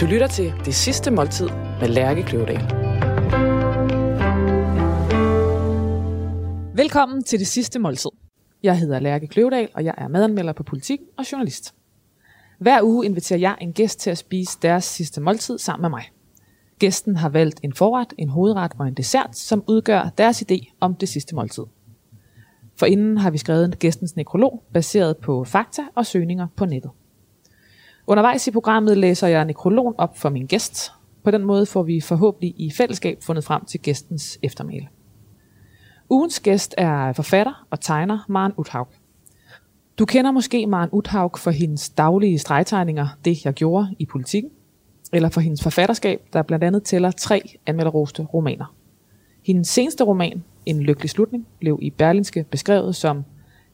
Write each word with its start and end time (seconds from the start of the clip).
Du 0.00 0.06
lytter 0.06 0.26
til 0.26 0.52
Det 0.64 0.74
Sidste 0.74 1.10
Måltid 1.10 1.48
med 1.80 1.88
Lærke 1.88 2.22
Kløvedal. 2.22 2.62
Velkommen 6.76 7.24
til 7.24 7.38
Det 7.38 7.46
Sidste 7.46 7.78
Måltid. 7.78 8.10
Jeg 8.62 8.78
hedder 8.78 9.00
Lærke 9.00 9.26
Kløvedal, 9.26 9.68
og 9.74 9.84
jeg 9.84 9.94
er 9.98 10.08
madanmelder 10.08 10.52
på 10.52 10.62
politik 10.62 11.00
og 11.18 11.32
journalist. 11.32 11.74
Hver 12.58 12.82
uge 12.82 13.06
inviterer 13.06 13.38
jeg 13.38 13.56
en 13.60 13.72
gæst 13.72 14.00
til 14.00 14.10
at 14.10 14.18
spise 14.18 14.58
deres 14.62 14.84
sidste 14.84 15.20
måltid 15.20 15.58
sammen 15.58 15.82
med 15.82 15.90
mig. 15.90 16.04
Gæsten 16.78 17.16
har 17.16 17.28
valgt 17.28 17.60
en 17.62 17.72
forret, 17.72 18.12
en 18.18 18.28
hovedret 18.28 18.72
og 18.78 18.88
en 18.88 18.94
dessert, 18.94 19.36
som 19.36 19.64
udgør 19.66 20.10
deres 20.18 20.42
idé 20.42 20.76
om 20.80 20.94
det 20.94 21.08
sidste 21.08 21.34
måltid. 21.34 21.64
For 22.78 22.86
inden 22.86 23.18
har 23.18 23.30
vi 23.30 23.38
skrevet 23.38 23.78
gæstens 23.78 24.16
nekrolog, 24.16 24.62
baseret 24.72 25.16
på 25.16 25.44
fakta 25.44 25.82
og 25.94 26.06
søgninger 26.06 26.46
på 26.56 26.64
nettet. 26.64 26.90
Undervejs 28.08 28.46
i 28.46 28.50
programmet 28.50 28.98
læser 28.98 29.26
jeg 29.26 29.44
nekrologen 29.44 29.94
op 29.98 30.18
for 30.18 30.28
min 30.28 30.46
gæst. 30.46 30.92
På 31.24 31.30
den 31.30 31.44
måde 31.44 31.66
får 31.66 31.82
vi 31.82 32.00
forhåbentlig 32.00 32.54
i 32.56 32.70
fællesskab 32.70 33.18
fundet 33.22 33.44
frem 33.44 33.64
til 33.64 33.80
gæstens 33.80 34.38
eftermæle. 34.42 34.88
Ugens 36.10 36.40
gæst 36.40 36.74
er 36.78 37.12
forfatter 37.12 37.66
og 37.70 37.80
tegner 37.80 38.18
Maren 38.28 38.52
Uthaug. 38.56 38.88
Du 39.98 40.04
kender 40.04 40.30
måske 40.30 40.66
Maren 40.66 40.90
Uthaug 40.92 41.38
for 41.38 41.50
hendes 41.50 41.90
daglige 41.90 42.38
stregtegninger, 42.38 43.08
det 43.24 43.44
jeg 43.44 43.54
gjorde 43.54 43.94
i 43.98 44.06
politikken, 44.06 44.50
eller 45.12 45.28
for 45.28 45.40
hendes 45.40 45.62
forfatterskab, 45.62 46.20
der 46.32 46.42
blandt 46.42 46.64
andet 46.64 46.82
tæller 46.82 47.10
tre 47.10 47.58
anmelderoste 47.66 48.22
romaner. 48.22 48.74
Hendes 49.46 49.68
seneste 49.68 50.04
roman, 50.04 50.44
En 50.66 50.82
lykkelig 50.82 51.10
slutning, 51.10 51.46
blev 51.60 51.78
i 51.82 51.90
Berlinske 51.90 52.44
beskrevet 52.50 52.96
som 52.96 53.24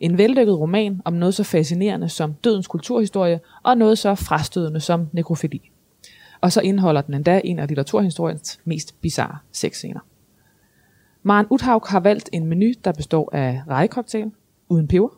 en 0.03 0.19
vellykket 0.19 0.59
roman 0.59 1.01
om 1.05 1.13
noget 1.13 1.35
så 1.35 1.45
fascinerende 1.45 2.09
som 2.09 2.35
dødens 2.35 2.67
kulturhistorie, 2.67 3.41
og 3.63 3.79
noget 3.79 3.99
så 3.99 4.15
frastødende 4.15 4.81
som 4.81 5.09
nekrofili. 5.13 5.71
Og 6.41 6.53
så 6.53 6.61
indeholder 6.61 7.01
den 7.01 7.15
endda 7.15 7.41
en 7.45 7.59
af 7.59 7.69
litteraturhistoriens 7.69 8.61
mest 8.65 9.01
bizarre 9.01 9.39
sexscener. 9.53 10.01
Maren 11.23 11.47
Uthaug 11.51 11.83
har 11.87 12.01
valgt 12.01 12.31
en 12.33 12.47
menu, 12.47 12.73
der 12.85 12.93
består 12.93 13.31
af 13.33 13.63
rejekoktail 13.69 14.31
uden 14.69 14.89
peber, 14.89 15.09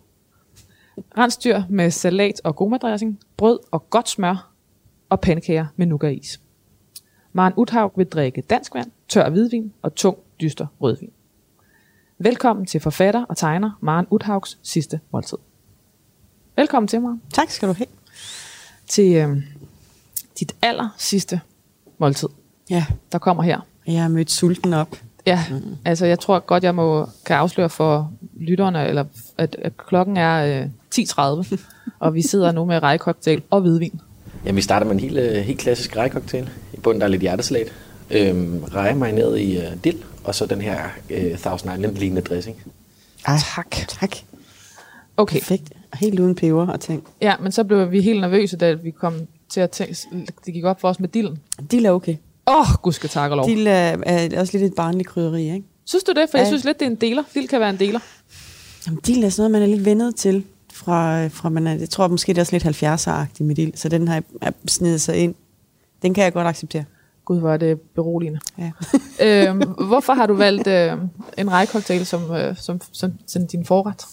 rensdyr 1.18 1.62
med 1.68 1.90
salat 1.90 2.40
og 2.44 2.56
gomadressing, 2.56 3.20
brød 3.36 3.58
og 3.70 3.90
godt 3.90 4.08
smør 4.08 4.52
og 5.08 5.20
pandekager 5.20 5.66
med 5.76 5.86
nougat-is. 5.86 6.40
Maren 7.32 7.52
Uthaug 7.56 7.92
vil 7.96 8.06
drikke 8.06 8.42
dansk 8.42 8.74
vand, 8.74 8.90
tør 9.08 9.30
hvidvin 9.30 9.72
og 9.82 9.94
tung, 9.94 10.18
dyster 10.40 10.66
rødvin. 10.80 11.10
Velkommen 12.18 12.66
til 12.66 12.80
forfatter 12.80 13.24
og 13.24 13.36
tegner 13.36 13.70
Maren 13.80 14.06
Uthaugs 14.10 14.58
sidste 14.62 15.00
måltid. 15.12 15.36
Velkommen 16.56 16.88
til, 16.88 17.00
Maren. 17.00 17.22
Tak 17.32 17.50
skal 17.50 17.68
du 17.68 17.72
have. 17.74 17.86
Til 18.88 19.14
øh, 19.14 19.36
dit 20.40 20.54
aller 20.62 20.88
sidste 20.98 21.40
måltid, 21.98 22.28
Ja, 22.70 22.84
der 23.12 23.18
kommer 23.18 23.42
her. 23.42 23.60
jeg 23.86 24.02
har 24.02 24.08
mødt 24.08 24.30
sulten 24.30 24.74
op. 24.74 24.96
Ja, 25.26 25.44
mm. 25.50 25.76
altså 25.84 26.06
jeg 26.06 26.18
tror 26.20 26.38
godt, 26.38 26.64
jeg 26.64 26.74
må 26.74 27.08
kan 27.26 27.36
afsløre 27.36 27.68
for 27.68 28.12
lytterne, 28.40 28.88
eller 28.88 29.04
at, 29.38 29.56
at 29.62 29.76
klokken 29.76 30.16
er 30.16 30.60
øh, 30.62 30.68
10.30, 30.94 31.58
og 31.98 32.14
vi 32.14 32.22
sidder 32.22 32.52
nu 32.52 32.64
med 32.64 32.82
rejcocktail 32.82 33.42
og 33.50 33.60
hvidvin. 33.60 34.00
Jamen, 34.44 34.56
vi 34.56 34.62
starter 34.62 34.86
med 34.86 34.92
en 34.94 35.00
helt, 35.00 35.18
øh, 35.18 35.32
helt 35.36 35.58
klassisk 35.58 35.96
rejecocktail. 35.96 36.50
I 36.72 36.76
bunden 36.80 37.00
der 37.00 37.06
er 37.06 37.10
lidt 37.10 37.22
hjertesalat. 37.22 37.72
Øhm, 38.10 38.64
reje 38.64 38.94
marineret 38.94 39.38
i 39.40 39.58
øh, 39.58 39.84
dild, 39.84 39.98
og 40.24 40.34
så 40.34 40.46
den 40.46 40.60
her 40.60 40.78
øh, 41.10 41.38
Thousand 41.38 41.72
Island 41.74 41.96
lignende 41.96 42.22
dressing. 42.22 42.56
Ej, 43.26 43.36
Tak. 43.54 43.70
Tak. 43.70 44.16
Okay, 45.16 45.38
Perfekt. 45.38 45.72
Helt 45.94 46.20
uden 46.20 46.34
peber 46.34 46.66
og 46.66 46.80
ting. 46.80 47.06
ja, 47.20 47.34
men 47.40 47.52
så 47.52 47.64
blev 47.64 47.90
vi 47.90 48.00
helt 48.02 48.20
nervøse, 48.20 48.56
da 48.56 48.72
vi 48.72 48.90
kom 48.90 49.14
til 49.48 49.60
at 49.60 49.70
tænke, 49.70 49.96
det 50.46 50.54
gik 50.54 50.64
op 50.64 50.80
for 50.80 50.88
os 50.88 51.00
med 51.00 51.08
dillen. 51.08 51.38
Dild 51.70 51.86
er 51.86 51.90
okay. 51.90 52.16
Åh, 52.46 52.56
oh, 52.60 52.66
gud 52.82 52.92
skal 52.92 53.10
tak 53.10 53.30
og 53.30 53.36
lov. 53.36 53.46
Dild 53.48 53.66
er, 53.66 53.96
er 54.06 54.40
også 54.40 54.58
lidt 54.58 54.64
et 54.72 54.74
barnligt 54.76 55.08
krydderi, 55.08 55.42
ikke? 55.52 55.62
Synes 55.84 56.04
du 56.04 56.12
det? 56.12 56.30
For 56.30 56.38
jeg 56.38 56.44
Ja. 56.44 56.48
synes 56.50 56.64
lidt, 56.64 56.80
det 56.80 56.86
er 56.86 56.90
en 56.90 56.96
deler. 56.96 57.22
Dild 57.34 57.48
kan 57.48 57.60
være 57.60 57.70
en 57.70 57.78
deler. 57.78 58.00
Jamen, 58.86 59.00
dild 59.06 59.24
er 59.24 59.28
sådan 59.28 59.50
noget, 59.50 59.62
man 59.62 59.70
er 59.70 59.76
lidt 59.76 59.84
vendet 59.86 60.16
til. 60.16 60.44
Fra, 60.72 61.26
fra 61.26 61.48
man 61.48 61.66
er, 61.66 61.74
jeg 61.74 61.90
tror 61.90 62.08
måske, 62.08 62.32
det 62.32 62.38
er 62.38 62.42
også 62.42 62.52
lidt 62.52 62.82
70'er-agtigt 62.82 63.42
med 63.44 63.54
dild, 63.54 63.72
så 63.76 63.88
den 63.88 64.08
har 64.08 64.22
snedet 64.68 65.00
sig 65.00 65.16
ind. 65.16 65.34
Den 66.02 66.14
kan 66.14 66.24
jeg 66.24 66.32
godt 66.32 66.46
acceptere. 66.46 66.84
Gud, 67.24 67.38
hvor 67.38 67.52
er 67.52 67.56
det 67.56 67.80
beroligende. 67.80 68.40
Ja. 68.58 68.70
øhm, 69.50 69.62
hvorfor 69.88 70.12
har 70.12 70.26
du 70.26 70.34
valgt 70.34 70.66
øh, 70.66 70.92
en 71.38 71.50
rejcocktail 71.50 72.06
som, 72.06 72.34
øh, 72.34 72.56
som, 72.56 72.80
som, 72.92 73.12
som 73.26 73.46
din 73.46 73.64
forret? 73.64 74.04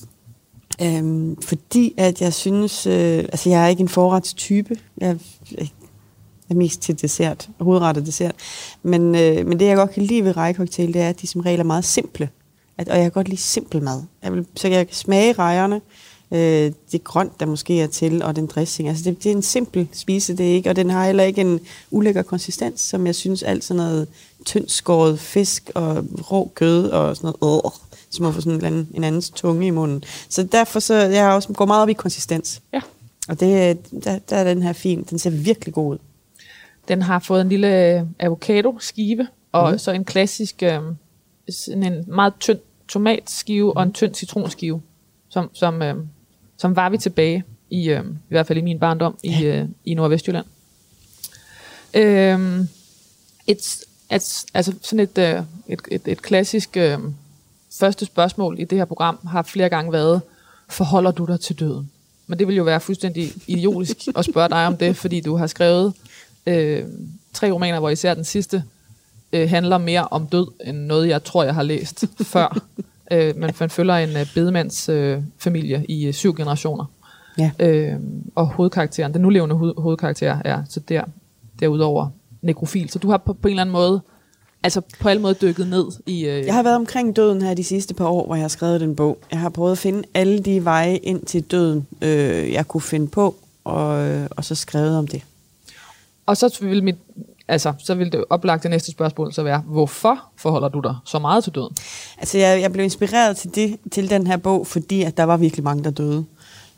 Øhm, 0.81 1.41
fordi 1.41 1.93
at 1.97 2.21
jeg 2.21 2.33
synes, 2.33 2.87
øh, 2.87 3.19
altså 3.19 3.49
jeg 3.49 3.63
er 3.63 3.67
ikke 3.67 3.81
en 3.81 3.89
forretstype. 3.89 4.75
Jeg 4.97 5.17
jeg 6.51 6.55
er 6.55 6.59
mest 6.59 6.81
til 6.81 7.01
dessert, 7.01 7.49
hovedret 7.59 7.97
og 7.97 8.05
dessert. 8.05 8.35
Men, 8.83 9.15
øh, 9.15 9.47
men 9.47 9.59
det 9.59 9.65
jeg 9.65 9.75
godt 9.75 9.91
kan 9.91 10.03
lide 10.03 10.23
ved 10.23 10.37
rejecocktail, 10.37 10.93
det 10.93 11.01
er, 11.01 11.09
at 11.09 11.21
de 11.21 11.27
som 11.27 11.41
regel 11.41 11.59
er 11.59 11.63
meget 11.63 11.85
simple. 11.85 12.29
At, 12.77 12.89
og 12.89 12.95
jeg 12.95 13.03
kan 13.03 13.11
godt 13.11 13.27
lide 13.27 13.41
simpel 13.41 13.83
mad. 13.83 14.03
Jeg 14.23 14.33
vil, 14.33 14.45
så 14.55 14.67
jeg 14.67 14.87
kan 14.87 14.95
smage 14.95 15.33
rejerne, 15.33 15.81
øh, 16.31 16.71
det 16.91 17.03
grønt, 17.03 17.39
der 17.39 17.45
måske 17.45 17.81
er 17.81 17.87
til, 17.87 18.23
og 18.23 18.35
den 18.35 18.45
dressing. 18.45 18.89
Altså 18.89 19.03
det, 19.03 19.23
det 19.23 19.31
er 19.31 19.35
en 19.35 19.41
simpel 19.41 19.87
spise, 19.93 20.37
det 20.37 20.51
er 20.51 20.55
ikke, 20.55 20.69
og 20.69 20.75
den 20.75 20.89
har 20.89 21.05
heller 21.05 21.23
ikke 21.23 21.41
en 21.41 21.59
ulækker 21.91 22.21
konsistens, 22.21 22.81
som 22.81 23.05
jeg 23.07 23.15
synes 23.15 23.43
alt 23.43 23.63
sådan 23.63 23.83
noget 23.83 24.07
tyndt 24.45 24.71
skåret 24.71 25.19
fisk 25.19 25.71
og 25.75 26.05
rå 26.31 26.51
kød 26.55 26.89
og 26.89 27.17
sådan 27.17 27.33
noget, 27.41 27.61
øh, 27.65 27.71
som 28.09 28.25
at 28.25 28.33
få 28.33 28.41
sådan 28.41 28.59
en, 28.59 28.65
anden, 28.65 28.87
en 28.93 29.03
andens 29.03 29.29
tunge 29.29 29.67
i 29.67 29.69
munden. 29.69 30.03
Så 30.29 30.43
derfor 30.43 30.79
så, 30.79 30.93
jeg 30.93 31.31
også 31.31 31.53
går 31.53 31.65
meget 31.65 31.81
op 31.81 31.89
i 31.89 31.93
konsistens. 31.93 32.61
Ja. 32.73 32.81
Og 33.27 33.39
det, 33.39 33.77
der, 34.03 34.19
der 34.19 34.35
er 34.35 34.43
den 34.43 34.63
her 34.63 34.73
fin. 34.73 35.03
Den 35.09 35.19
ser 35.19 35.29
virkelig 35.29 35.73
god 35.73 35.93
ud. 35.93 35.97
Den 36.87 37.01
har 37.01 37.19
fået 37.19 37.41
en 37.41 37.49
lille 37.49 38.07
avocado-skive, 38.19 39.27
og 39.51 39.71
mm. 39.71 39.77
så 39.77 39.91
en 39.91 40.05
klassisk, 40.05 40.63
øh, 40.63 40.79
sådan 41.49 41.83
en 41.83 42.03
meget 42.07 42.33
tynd 42.39 42.59
tomatskive 42.87 43.71
mm. 43.71 43.77
og 43.77 43.83
en 43.83 43.93
tynd 43.93 44.15
citronskive, 44.15 44.81
som, 45.29 45.49
som, 45.53 45.81
øh, 45.81 45.95
som 46.61 46.75
var 46.75 46.89
vi 46.89 46.97
tilbage 46.97 47.43
i, 47.69 47.89
øh, 47.89 48.05
i 48.05 48.29
hvert 48.29 48.47
fald 48.47 48.57
i 48.57 48.61
min 48.61 48.79
barndom 48.79 49.17
i, 49.23 49.45
øh, 49.45 49.67
i 49.85 49.93
Nordvestjylland. 49.93 50.45
Øh, 51.93 52.59
et, 53.47 53.77
et, 54.11 54.45
altså 54.53 54.73
sådan 54.81 54.99
et, 54.99 55.17
øh, 55.17 55.43
et, 55.67 55.81
et, 55.91 56.01
et 56.05 56.21
klassisk 56.21 56.77
øh, 56.77 56.99
første 57.79 58.05
spørgsmål 58.05 58.59
i 58.59 58.63
det 58.63 58.77
her 58.77 58.85
program 58.85 59.19
har 59.27 59.41
flere 59.41 59.69
gange 59.69 59.91
været, 59.91 60.21
forholder 60.69 61.11
du 61.11 61.25
dig 61.25 61.39
til 61.39 61.59
døden? 61.59 61.91
Men 62.27 62.39
det 62.39 62.47
vil 62.47 62.55
jo 62.55 62.63
være 62.63 62.79
fuldstændig 62.79 63.31
idiotisk 63.47 63.97
at 64.17 64.25
spørge 64.25 64.49
dig 64.49 64.67
om 64.67 64.77
det, 64.77 64.97
fordi 64.97 65.21
du 65.21 65.35
har 65.35 65.47
skrevet 65.47 65.93
øh, 66.45 66.83
tre 67.33 67.51
romaner, 67.51 67.79
hvor 67.79 67.89
især 67.89 68.13
den 68.13 68.25
sidste 68.25 68.63
øh, 69.33 69.49
handler 69.49 69.77
mere 69.77 70.07
om 70.07 70.27
død, 70.27 70.47
end 70.65 70.77
noget, 70.77 71.07
jeg 71.07 71.23
tror, 71.23 71.43
jeg 71.43 71.55
har 71.55 71.63
læst 71.63 72.05
før. 72.23 72.57
Øh, 73.11 73.37
men 73.37 73.51
man 73.59 73.69
følger 73.69 73.95
en 73.95 74.09
øh, 74.09 74.33
bedemands 74.33 74.89
øh, 74.89 75.21
familie 75.37 75.85
i 75.89 76.05
øh, 76.05 76.13
syv 76.13 76.35
generationer. 76.35 76.85
Ja. 77.37 77.51
Øh, 77.59 77.93
og 78.35 78.47
hovedkarakteren, 78.47 79.13
den 79.13 79.21
nulevende 79.21 79.55
hoved, 79.55 79.73
hovedkarakter, 79.77 80.37
er 80.45 80.63
så 80.69 80.79
der, 80.79 81.03
derudover 81.59 82.09
nekrofil. 82.41 82.89
Så 82.89 82.99
du 82.99 83.09
har 83.09 83.17
på, 83.17 83.33
på 83.33 83.47
en 83.47 83.51
eller 83.51 83.61
anden 83.61 83.73
måde, 83.73 84.01
altså 84.63 84.81
på 84.99 85.09
alle 85.09 85.21
måder 85.21 85.33
dykket 85.33 85.67
ned 85.67 85.85
i... 86.05 86.25
Øh, 86.25 86.45
Jeg 86.45 86.53
har 86.53 86.63
været 86.63 86.75
omkring 86.75 87.15
døden 87.15 87.41
her 87.41 87.53
de 87.53 87.63
sidste 87.63 87.93
par 87.93 88.05
år, 88.05 88.25
hvor 88.25 88.35
jeg 88.35 88.43
har 88.43 88.47
skrevet 88.47 88.81
den 88.81 88.95
bog. 88.95 89.17
Jeg 89.31 89.39
har 89.39 89.49
prøvet 89.49 89.71
at 89.71 89.77
finde 89.77 90.03
alle 90.13 90.39
de 90.39 90.65
veje 90.65 90.97
ind 90.97 91.25
til 91.25 91.43
døden, 91.43 91.87
øh, 92.01 92.51
jeg 92.51 92.67
kunne 92.67 92.81
finde 92.81 93.07
på, 93.07 93.35
og, 93.63 93.87
og 94.29 94.45
så 94.45 94.55
skrevet 94.55 94.97
om 94.97 95.07
det. 95.07 95.23
Og 96.25 96.37
så 96.37 96.57
vil 96.61 96.83
mit, 96.83 96.95
altså, 97.51 97.73
så 97.79 97.95
vil 97.95 98.11
det 98.11 98.23
oplagte 98.29 98.69
næste 98.69 98.91
spørgsmål 98.91 99.33
så 99.33 99.43
være, 99.43 99.63
hvorfor 99.65 100.23
forholder 100.37 100.69
du 100.69 100.79
dig 100.79 100.95
så 101.05 101.19
meget 101.19 101.43
til 101.43 101.55
døden? 101.55 101.75
Altså, 102.17 102.37
jeg, 102.37 102.61
jeg 102.61 102.71
blev 102.73 102.83
inspireret 102.83 103.37
til, 103.37 103.55
det, 103.55 103.77
til 103.91 104.09
den 104.09 104.27
her 104.27 104.37
bog, 104.37 104.67
fordi 104.67 105.01
at 105.03 105.17
der 105.17 105.23
var 105.23 105.37
virkelig 105.37 105.63
mange, 105.63 105.83
der 105.83 105.91
døde. 105.91 106.25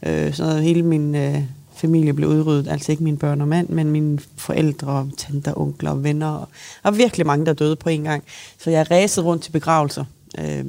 Øh, 0.06 0.34
så 0.34 0.58
hele 0.58 0.84
min 0.84 1.16
øh, 1.16 1.42
familie 1.76 2.14
blev 2.14 2.30
udryddet. 2.30 2.72
Altså 2.72 2.92
ikke 2.92 3.04
mine 3.04 3.18
børn 3.18 3.42
og 3.42 3.48
mand, 3.48 3.70
men 3.70 3.92
mine 3.92 4.20
forældre, 4.38 5.10
tanter, 5.18 5.54
onkler 5.60 5.92
og 5.92 6.04
venner. 6.04 6.30
Og, 6.30 6.48
og 6.84 6.98
virkelig 6.98 7.26
mange, 7.26 7.46
der 7.46 7.54
døde 7.54 7.76
på 7.76 7.90
en 7.90 8.04
gang. 8.04 8.24
Så 8.60 8.70
jeg 8.70 8.92
ræsede 8.92 9.26
rundt 9.26 9.44
til 9.44 9.52
begravelser. 9.52 10.06
Øh, 10.40 10.66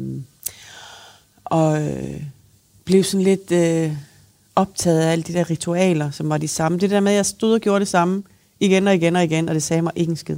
og 1.45 1.83
øh, 1.83 2.23
blev 2.85 3.05
sådan 3.05 3.25
lidt 3.25 3.53
øh, 3.53 3.93
optaget 4.57 5.01
af 5.01 5.13
alle 5.13 5.23
de 5.23 5.33
der 5.33 5.51
ritualer, 5.51 6.11
som 6.11 6.29
var 6.29 6.39
de 6.39 6.49
samme. 6.49 6.79
Det 6.79 6.91
der 6.91 7.01
med, 7.01 7.13
at 7.13 7.17
jeg 7.17 7.27
stod 7.27 7.55
og 7.55 7.61
gjorde 7.61 7.81
det 7.81 7.89
samme 7.89 8.23
igen 8.61 8.89
og 8.89 8.95
igen 8.95 9.17
og 9.17 9.25
igen, 9.25 9.49
og 9.49 9.55
det 9.55 9.63
sagde 9.63 9.83
mig 9.83 9.93
ikke 9.97 10.11
en 10.11 10.17
skid. 10.17 10.37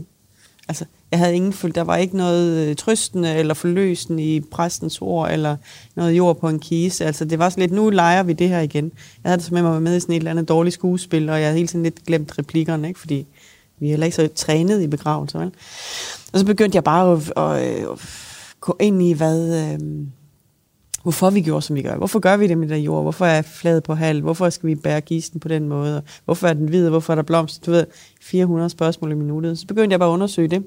Altså, 0.69 0.85
jeg 1.11 1.19
havde 1.19 1.35
ingen 1.35 1.53
følt, 1.53 1.75
der 1.75 1.83
var 1.83 1.97
ikke 1.97 2.17
noget 2.17 2.69
øh, 2.69 2.77
trøstende 2.77 3.35
eller 3.35 3.55
forløsende 3.55 4.23
i 4.23 4.41
præstens 4.41 4.99
ord, 5.01 5.31
eller 5.31 5.57
noget 5.97 6.17
jord 6.17 6.41
på 6.41 6.49
en 6.49 6.59
kise. 6.59 7.05
Altså, 7.05 7.25
det 7.25 7.39
var 7.39 7.49
sådan 7.49 7.61
lidt, 7.61 7.73
nu 7.73 7.91
leger 7.91 8.23
vi 8.23 8.33
det 8.33 8.49
her 8.49 8.61
igen. 8.61 8.85
Jeg 9.25 9.31
havde 9.31 9.37
det 9.37 9.47
som 9.47 9.57
om, 9.57 9.65
jeg 9.65 9.73
var 9.73 9.81
med 9.81 9.97
i 9.97 10.01
sådan 10.01 10.13
et 10.13 10.17
eller 10.17 10.31
andet 10.31 10.49
dårligt 10.49 10.75
skuespil, 10.75 11.29
og 11.29 11.37
jeg 11.37 11.47
havde 11.47 11.57
hele 11.57 11.69
tiden 11.69 11.83
lidt 11.83 12.05
glemt 12.07 12.39
replikkerne, 12.39 12.89
ikke? 12.89 13.01
fordi 13.01 13.27
vi 13.79 13.87
er 13.87 13.91
heller 13.91 14.07
ikke 14.07 14.17
så 14.17 14.29
trænet 14.35 14.83
i 14.83 14.87
begravelser, 14.87 15.39
vel? 15.39 15.53
Og 16.33 16.39
så 16.39 16.47
begyndte 16.47 16.77
jeg 16.77 16.85
bare 16.85 17.13
at, 17.13 17.33
at, 17.37 17.91
at 17.93 17.99
gå 18.61 18.77
ind 18.81 19.03
i, 19.03 19.13
hvad, 19.13 19.73
øh, 19.73 19.79
hvorfor 21.07 21.31
vi 21.31 21.41
gjorde, 21.41 21.63
som 21.63 21.77
vi 21.77 21.83
gør. 21.83 21.97
Hvorfor 21.97 22.19
gør 22.19 22.37
vi 22.37 22.47
det 22.47 22.59
med 22.59 22.69
den 22.69 22.83
jord? 22.83 23.03
Hvorfor 23.03 23.27
er 23.27 23.43
fladet 23.43 23.83
på 23.83 23.95
halv? 23.95 24.23
Hvorfor 24.23 24.51
skal 24.51 24.67
vi 24.67 24.75
bære 24.75 25.01
gisten 25.01 25.41
på 25.41 25.49
den 25.49 25.69
måde? 25.69 26.03
Hvorfor 26.25 26.49
er 26.49 26.53
den 26.53 26.69
hvid? 26.69 26.89
Hvorfor 26.89 27.13
er 27.13 27.15
der 27.15 27.23
blomster? 27.23 27.61
Du 27.67 27.71
ved, 27.71 27.87
400 28.23 28.71
spørgsmål 28.71 29.13
i 29.13 29.15
minuttet. 29.15 29.59
Så 29.59 29.67
begyndte 29.67 29.93
jeg 29.93 30.01
bare 30.01 30.09
at 30.09 30.13
undersøge 30.13 30.49
det, 30.49 30.65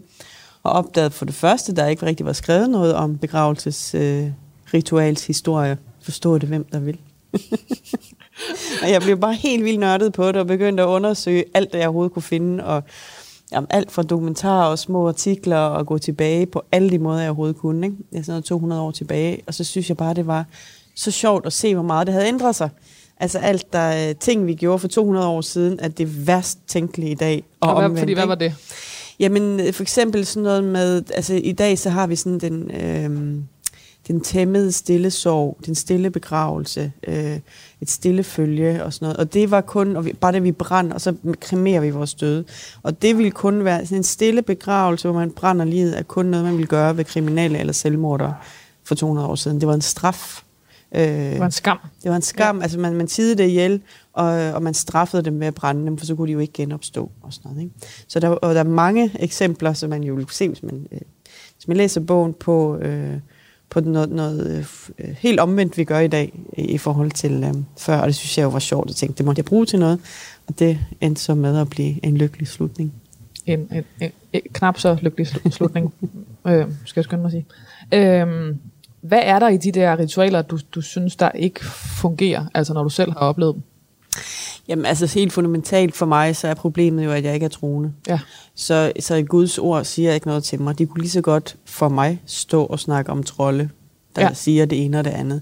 og 0.63 0.71
opdagede 0.71 1.12
for 1.12 1.25
det 1.25 1.36
første, 1.36 1.75
der 1.75 1.88
ikke 1.88 2.06
rigtig 2.06 2.25
var 2.25 2.33
skrevet 2.33 2.69
noget 2.69 2.94
om 2.94 3.18
begravelsesrituals 3.18 5.24
øh, 5.24 5.27
historie. 5.27 5.77
Forstå 6.01 6.38
det, 6.38 6.50
hvem 6.50 6.63
der 6.63 6.80
vil. 6.80 6.97
og 8.83 8.91
jeg 8.91 9.01
blev 9.01 9.18
bare 9.18 9.33
helt 9.33 9.63
vildt 9.63 9.80
nørdet 9.80 10.13
på 10.13 10.27
det, 10.27 10.36
og 10.36 10.47
begyndte 10.47 10.83
at 10.83 10.88
undersøge 10.88 11.45
alt, 11.53 11.74
det 11.74 11.80
jeg 11.80 11.88
overhovedet 11.88 12.13
kunne 12.13 12.24
finde, 12.24 12.65
og 12.65 12.83
jamen, 13.51 13.68
alt 13.69 13.92
fra 13.92 14.04
dokumentarer 14.04 14.72
og 14.72 14.80
små 14.80 15.07
artikler, 15.07 15.57
og 15.57 15.86
gå 15.86 15.98
tilbage 15.98 16.46
på 16.46 16.63
alle 16.72 16.90
de 16.90 17.00
måder, 17.00 17.19
jeg 17.19 17.30
overhovedet 17.30 17.57
kunne. 17.57 17.88
Ikke? 17.88 17.98
Jeg 18.12 18.19
er 18.19 18.24
sådan 18.24 18.44
200 18.44 18.81
år 18.81 18.92
tilbage, 18.92 19.42
og 19.48 19.54
så 19.54 19.63
synes 19.63 19.90
jeg 19.90 19.98
bare, 19.98 20.13
det 20.13 20.28
var 20.28 20.46
så 20.96 21.12
sjovt 21.12 21.46
at 21.46 21.54
se, 21.54 21.74
hvor 21.74 21.84
meget 21.84 22.07
det 22.07 22.13
havde 22.13 22.28
ændret 22.28 22.56
sig. 22.56 22.69
Altså 23.18 23.40
alt 23.40 23.74
der 23.74 24.13
ting, 24.13 24.48
vi 24.48 24.54
gjorde 24.54 24.80
for 24.80 24.88
200 24.88 25.28
år 25.28 25.42
siden, 25.42 25.80
at 25.80 25.98
det 25.98 26.28
værst 26.28 26.60
tænkelige 26.68 27.12
i 27.12 27.16
dag. 27.16 27.44
Og, 27.60 27.69
og 27.69 27.75
hvad, 27.75 27.86
omvendt, 27.86 28.00
fordi 28.00 28.13
hvad 28.13 28.25
var 28.25 28.36
det? 28.36 28.54
Jamen 29.19 29.74
for 29.74 29.81
eksempel 29.84 30.25
sådan 30.25 30.44
noget 30.44 30.63
med, 30.63 31.04
altså 31.13 31.34
i 31.34 31.51
dag 31.51 31.80
så 31.80 31.90
har 31.90 32.07
vi 32.07 32.16
sådan 32.16 32.40
den... 32.40 32.72
Øh, 32.72 33.42
den 34.07 34.22
tæmmede 34.22 34.72
stille 34.72 35.12
sorg, 35.12 35.57
den 35.66 35.75
stille 35.75 36.10
begravelse, 36.10 36.92
øh, 37.07 37.40
et 37.81 37.90
stille 37.90 38.24
følge 38.24 38.84
og 38.84 38.94
sådan 38.94 39.06
noget. 39.06 39.18
Og 39.18 39.34
det 39.34 39.52
var 39.52 39.62
kun, 39.62 39.96
og 39.96 40.06
vi, 40.06 40.14
bare 40.14 40.31
det 40.31 40.44
vi 40.44 40.52
brænder, 40.52 40.94
og 40.94 41.02
så 41.02 41.16
kremerer 41.40 41.81
vi 41.81 41.90
vores 41.90 42.14
døde. 42.14 42.46
Og 42.84 43.02
det 43.02 43.18
ville 43.18 43.31
kun 43.31 43.66
være 43.66 43.86
sådan 43.86 43.98
en 43.98 44.04
stille 44.04 44.42
begravelse, 44.42 45.08
hvor 45.08 45.20
man 45.20 45.31
brænder 45.31 45.66
livet, 45.66 45.98
er 45.98 46.04
kun 46.04 46.26
noget, 46.26 46.46
man 46.46 46.54
ville 46.54 46.68
gøre 46.68 46.98
ved 46.98 47.06
kriminelle 47.06 47.60
eller 47.60 47.74
selvmordere 47.74 48.36
for 48.84 48.96
200 48.96 49.28
år 49.28 49.36
siden. 49.36 49.60
Det 49.60 49.68
var 49.68 49.74
en 49.74 49.81
straf. 49.81 50.44
Øh, 50.96 51.02
det 51.02 51.40
var 51.40 51.46
en 51.46 51.52
skam. 51.52 51.78
Det 52.04 52.10
var 52.10 52.16
en 52.16 52.22
skam. 52.22 52.58
Ja. 52.58 52.64
Altså 52.64 52.80
man, 52.80 52.94
man 52.94 53.08
tidede 53.08 53.44
det 53.44 53.50
ihjel, 53.50 53.82
og, 54.14 54.25
og 54.28 54.64
man 54.64 54.74
straffede 54.74 55.24
dem 55.24 55.34
med 55.34 55.48
at 55.48 55.56
brænde 55.56 55.86
dem, 55.86 55.98
for 55.98 56.06
så 56.06 56.16
kunne 56.16 56.28
de 56.28 56.34
jo 56.34 56.40
ikke 56.40 56.54
genopstå 56.54 57.12
og 57.22 57.34
sådan 57.34 57.52
noget. 57.52 57.64
Ikke? 57.64 57.75
Så 58.08 58.20
der, 58.20 58.30
og 58.30 58.56
der 58.56 58.60
er 58.60 58.64
mange 58.64 59.12
eksempler, 59.20 59.74
som 59.74 59.90
man 59.90 60.04
jo 60.04 60.14
vil 60.14 60.25
se, 60.32 60.48
hvis 60.48 60.64
man, 60.64 60.88
øh, 60.92 61.00
hvis 61.56 61.68
man 61.68 61.78
læser 61.78 62.02
bogen 62.02 62.34
på... 62.34 62.78
Øh, 62.78 63.18
på 63.69 63.80
noget, 63.80 64.10
noget 64.10 64.68
øh, 65.00 65.16
helt 65.19 65.39
omvendt, 65.39 65.77
vi 65.77 65.83
gør 65.83 66.00
i 66.00 66.07
dag 66.07 66.39
i 66.57 66.77
forhold 66.77 67.12
til 67.12 67.44
øh, 67.44 67.54
før, 67.77 67.98
og 67.98 68.07
det 68.07 68.16
synes 68.16 68.38
jeg 68.38 68.44
jo 68.44 68.50
var 68.50 68.60
sjovt 68.60 68.89
at 68.89 68.95
tænke, 68.95 69.18
det 69.18 69.25
måtte 69.25 69.39
jeg 69.39 69.45
bruge 69.45 69.66
til 69.66 69.80
noget, 69.80 70.00
og 70.48 70.60
det 70.60 70.80
endte 71.01 71.21
så 71.21 71.36
med 71.36 71.57
at 71.57 71.69
blive 71.69 72.06
en 72.06 72.18
lykkelig 72.18 72.48
slutning. 72.48 72.94
En, 73.45 73.60
en, 73.60 73.83
en, 74.01 74.12
en 74.33 74.42
knap 74.54 74.80
så 74.80 74.98
lykkelig 75.01 75.27
slutning, 75.27 75.94
øh, 76.48 76.66
skal 76.86 77.00
jeg 77.00 77.04
skynde 77.04 77.21
mig 77.21 77.27
at 77.27 77.31
sige. 77.31 77.45
Øh, 77.94 78.56
hvad 79.01 79.21
er 79.24 79.39
der 79.39 79.50
i 79.50 79.57
de 79.57 79.72
der 79.72 80.00
ritualer, 80.00 80.42
du, 80.42 80.60
du 80.75 80.81
synes, 80.81 81.15
der 81.15 81.31
ikke 81.31 81.65
fungerer, 82.01 82.45
altså 82.54 82.74
når 82.74 82.83
du 82.83 82.89
selv 82.89 83.12
har 83.12 83.19
oplevet 83.19 83.56
dem? 83.56 83.63
Jamen 84.68 84.86
altså 84.86 85.06
helt 85.06 85.34
fundamentalt 85.34 85.96
for 85.96 86.06
mig, 86.06 86.36
så 86.36 86.48
er 86.48 86.54
problemet 86.54 87.06
jo, 87.06 87.12
at 87.12 87.24
jeg 87.24 87.34
ikke 87.34 87.44
er 87.44 87.50
troende. 87.50 87.94
Ja. 88.08 88.20
Så, 88.56 88.92
så 89.00 89.24
Guds 89.24 89.58
ord 89.58 89.84
siger 89.84 90.14
ikke 90.14 90.28
noget 90.28 90.44
til 90.44 90.62
mig. 90.62 90.78
De 90.78 90.86
kunne 90.86 91.02
lige 91.02 91.12
så 91.12 91.22
godt 91.22 91.56
for 91.66 91.90
mig 91.90 92.22
stå 92.26 92.66
og 92.66 92.80
snakke 92.80 93.12
om 93.12 93.24
trolde, 93.24 93.70
der 94.16 94.22
ja. 94.22 94.34
siger 94.34 94.66
det 94.66 94.86
ene 94.86 95.00
og 95.00 95.06
det 95.06 95.12
andet. 95.12 95.42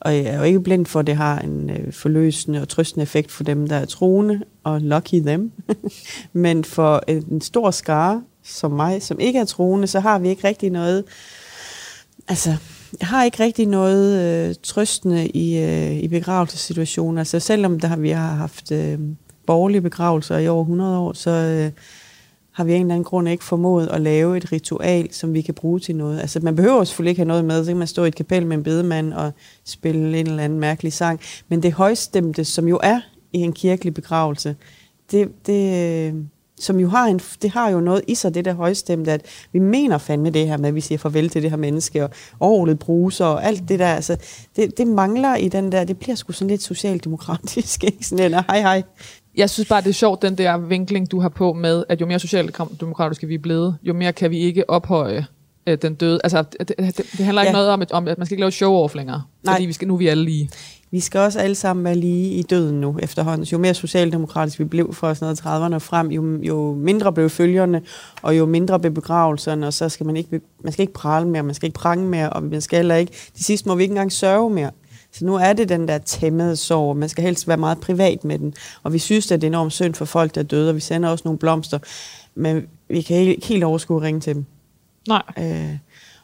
Og 0.00 0.16
jeg 0.16 0.24
er 0.24 0.36
jo 0.36 0.42
ikke 0.42 0.60
blind 0.60 0.86
for, 0.86 1.00
at 1.00 1.06
det 1.06 1.16
har 1.16 1.38
en 1.38 1.70
øh, 1.70 1.92
forløsende 1.92 2.62
og 2.62 2.68
trøstende 2.68 3.02
effekt 3.02 3.32
for 3.32 3.44
dem, 3.44 3.68
der 3.68 3.76
er 3.76 3.84
troende, 3.84 4.40
og 4.64 4.80
lucky 4.80 5.14
them. 5.14 5.52
Men 6.32 6.64
for 6.64 7.02
en 7.08 7.40
stor 7.40 7.70
skare 7.70 8.22
som 8.44 8.70
mig, 8.70 9.02
som 9.02 9.20
ikke 9.20 9.38
er 9.38 9.44
troende, 9.44 9.86
så 9.86 10.00
har 10.00 10.18
vi 10.18 10.28
ikke 10.28 10.48
rigtig 10.48 10.70
noget... 10.70 11.04
Altså, 12.28 12.56
jeg 13.00 13.08
har 13.08 13.24
ikke 13.24 13.42
rigtig 13.42 13.66
noget 13.66 14.22
øh, 14.48 14.54
trøstende 14.62 15.28
i, 15.28 15.58
øh, 15.58 15.92
i 15.92 16.08
begravelsessituationer. 16.08 17.20
Altså 17.20 17.40
selvom 17.40 17.80
der, 17.80 17.96
vi 17.96 18.10
har 18.10 18.34
haft 18.34 18.72
øh, 18.72 18.98
borgerlige 19.46 19.80
begravelser 19.80 20.38
i 20.38 20.48
over 20.48 20.62
100 20.62 20.98
år, 20.98 21.12
så 21.12 21.30
øh, 21.30 21.72
har 22.52 22.64
vi 22.64 22.72
af 22.72 22.76
en 22.76 22.82
eller 22.82 22.94
anden 22.94 23.04
grund 23.04 23.28
ikke 23.28 23.44
formået 23.44 23.88
at 23.88 24.00
lave 24.00 24.36
et 24.36 24.52
ritual, 24.52 25.12
som 25.12 25.34
vi 25.34 25.42
kan 25.42 25.54
bruge 25.54 25.80
til 25.80 25.96
noget. 25.96 26.20
Altså 26.20 26.40
man 26.40 26.56
behøver 26.56 26.84
selvfølgelig 26.84 27.10
ikke 27.10 27.20
have 27.20 27.28
noget 27.28 27.44
med, 27.44 27.64
så 27.64 27.70
kan 27.70 27.76
man 27.76 27.86
stå 27.86 28.04
i 28.04 28.08
et 28.08 28.14
kapel 28.14 28.46
med 28.46 28.56
en 28.56 28.62
bedemand 28.62 29.12
og 29.12 29.32
spille 29.64 30.20
en 30.20 30.26
eller 30.26 30.42
anden 30.42 30.60
mærkelig 30.60 30.92
sang. 30.92 31.20
Men 31.48 31.62
det 31.62 31.72
højstemte, 31.72 32.44
som 32.44 32.68
jo 32.68 32.80
er 32.82 33.00
i 33.32 33.38
en 33.38 33.52
kirkelig 33.52 33.94
begravelse, 33.94 34.56
det, 35.10 35.28
det, 35.46 36.08
øh, 36.08 36.14
som 36.60 36.80
jo 36.80 36.88
har, 36.88 37.06
en, 37.06 37.20
det 37.42 37.50
har 37.50 37.70
jo 37.70 37.80
noget 37.80 38.02
i 38.06 38.14
sig, 38.14 38.34
det 38.34 38.44
der 38.44 38.54
højstemte, 38.54 39.12
at 39.12 39.26
vi 39.52 39.58
mener 39.58 39.98
fandme 39.98 40.30
det 40.30 40.46
her 40.46 40.56
med, 40.56 40.68
at 40.68 40.74
vi 40.74 40.80
siger 40.80 40.98
farvel 40.98 41.28
til 41.28 41.42
det 41.42 41.50
her 41.50 41.56
menneske, 41.56 42.04
og 42.04 42.10
overlet 42.40 42.78
bruser 42.78 43.24
og 43.24 43.44
alt 43.44 43.68
det 43.68 43.78
der, 43.78 43.94
altså, 43.94 44.16
det, 44.56 44.78
det 44.78 44.86
mangler 44.86 45.36
i 45.36 45.48
den 45.48 45.72
der, 45.72 45.84
det 45.84 45.98
bliver 45.98 46.14
sgu 46.14 46.32
sådan 46.32 46.48
lidt 46.48 46.62
socialdemokratisk, 46.62 47.84
ikke? 47.90 48.06
Sådan 48.06 48.32
en, 48.32 48.44
hej 48.48 48.60
hej. 48.60 48.82
Jeg 49.36 49.50
synes 49.50 49.68
bare, 49.68 49.80
det 49.80 49.88
er 49.88 49.92
sjovt, 49.92 50.22
den 50.22 50.38
der 50.38 50.56
vinkling, 50.56 51.10
du 51.10 51.20
har 51.20 51.28
på 51.28 51.52
med, 51.52 51.84
at 51.88 52.00
jo 52.00 52.06
mere 52.06 52.18
socialdemokratiske 52.18 53.26
vi 53.26 53.34
er 53.34 53.38
blevet, 53.38 53.76
jo 53.82 53.94
mere 53.94 54.12
kan 54.12 54.30
vi 54.30 54.38
ikke 54.38 54.70
ophøje 54.70 55.26
øh, 55.66 55.78
den 55.82 55.94
døde. 55.94 56.20
Altså, 56.24 56.44
det, 56.58 56.74
det, 56.78 56.96
det 56.96 57.24
handler 57.24 57.42
ikke 57.42 57.48
ja. 57.48 57.52
noget 57.52 57.68
om, 57.68 57.82
at, 57.82 57.92
om, 57.92 58.08
at 58.08 58.18
man 58.18 58.26
skal 58.26 58.34
ikke 58.34 58.40
lave 58.40 58.50
show-off 58.52 58.96
længere, 58.96 59.22
Nej. 59.44 59.54
fordi 59.54 59.66
vi 59.66 59.72
skal, 59.72 59.88
nu 59.88 59.94
er 59.94 59.98
vi 59.98 60.06
alle 60.06 60.24
lige 60.24 60.50
vi 60.90 61.00
skal 61.00 61.20
også 61.20 61.38
alle 61.38 61.54
sammen 61.54 61.84
være 61.84 61.94
lige 61.94 62.30
i 62.30 62.42
døden 62.42 62.80
nu 62.80 62.98
efterhånden. 63.02 63.46
Jo 63.46 63.58
mere 63.58 63.74
socialdemokratisk 63.74 64.58
vi 64.58 64.64
blev 64.64 64.94
fra 64.94 65.14
sådan 65.14 65.36
noget 65.44 65.74
30'erne 65.74 65.78
frem, 65.78 66.10
jo, 66.10 66.42
jo 66.42 66.74
mindre 66.74 67.12
blev 67.12 67.30
følgerne, 67.30 67.82
og 68.22 68.38
jo 68.38 68.46
mindre 68.46 68.80
blev 68.80 68.92
begravelserne, 68.92 69.66
og 69.66 69.72
så 69.72 69.88
skal 69.88 70.06
man 70.06 70.16
ikke, 70.16 70.40
man 70.64 70.72
skal 70.72 70.82
ikke 70.82 70.92
prale 70.92 71.28
mere, 71.28 71.42
man 71.42 71.54
skal 71.54 71.66
ikke 71.66 71.78
prange 71.78 72.06
mere, 72.06 72.30
og 72.30 72.42
man 72.42 72.60
skal 72.60 72.76
heller 72.76 72.94
ikke, 72.94 73.12
de 73.38 73.44
sidste 73.44 73.68
må 73.68 73.74
vi 73.74 73.82
ikke 73.82 73.92
engang 73.92 74.12
sørge 74.12 74.50
mere. 74.50 74.70
Så 75.12 75.24
nu 75.24 75.34
er 75.34 75.52
det 75.52 75.68
den 75.68 75.88
der 75.88 75.98
tæmmede 75.98 76.56
sorg, 76.56 76.96
man 76.96 77.08
skal 77.08 77.24
helst 77.24 77.48
være 77.48 77.56
meget 77.56 77.80
privat 77.80 78.24
med 78.24 78.38
den, 78.38 78.54
og 78.82 78.92
vi 78.92 78.98
synes, 78.98 79.30
at 79.32 79.40
det 79.40 79.46
er 79.46 79.50
enormt 79.50 79.72
synd 79.72 79.94
for 79.94 80.04
folk, 80.04 80.34
der 80.34 80.40
er 80.40 80.44
døde, 80.44 80.68
og 80.68 80.74
vi 80.74 80.80
sender 80.80 81.08
også 81.08 81.22
nogle 81.24 81.38
blomster, 81.38 81.78
men 82.34 82.66
vi 82.88 83.00
kan 83.00 83.16
ikke 83.16 83.46
helt 83.46 83.64
overskue 83.64 83.96
at 83.96 84.02
ringe 84.02 84.20
til 84.20 84.34
dem. 84.34 84.44
Nej. 85.08 85.22
Øh, 85.38 85.76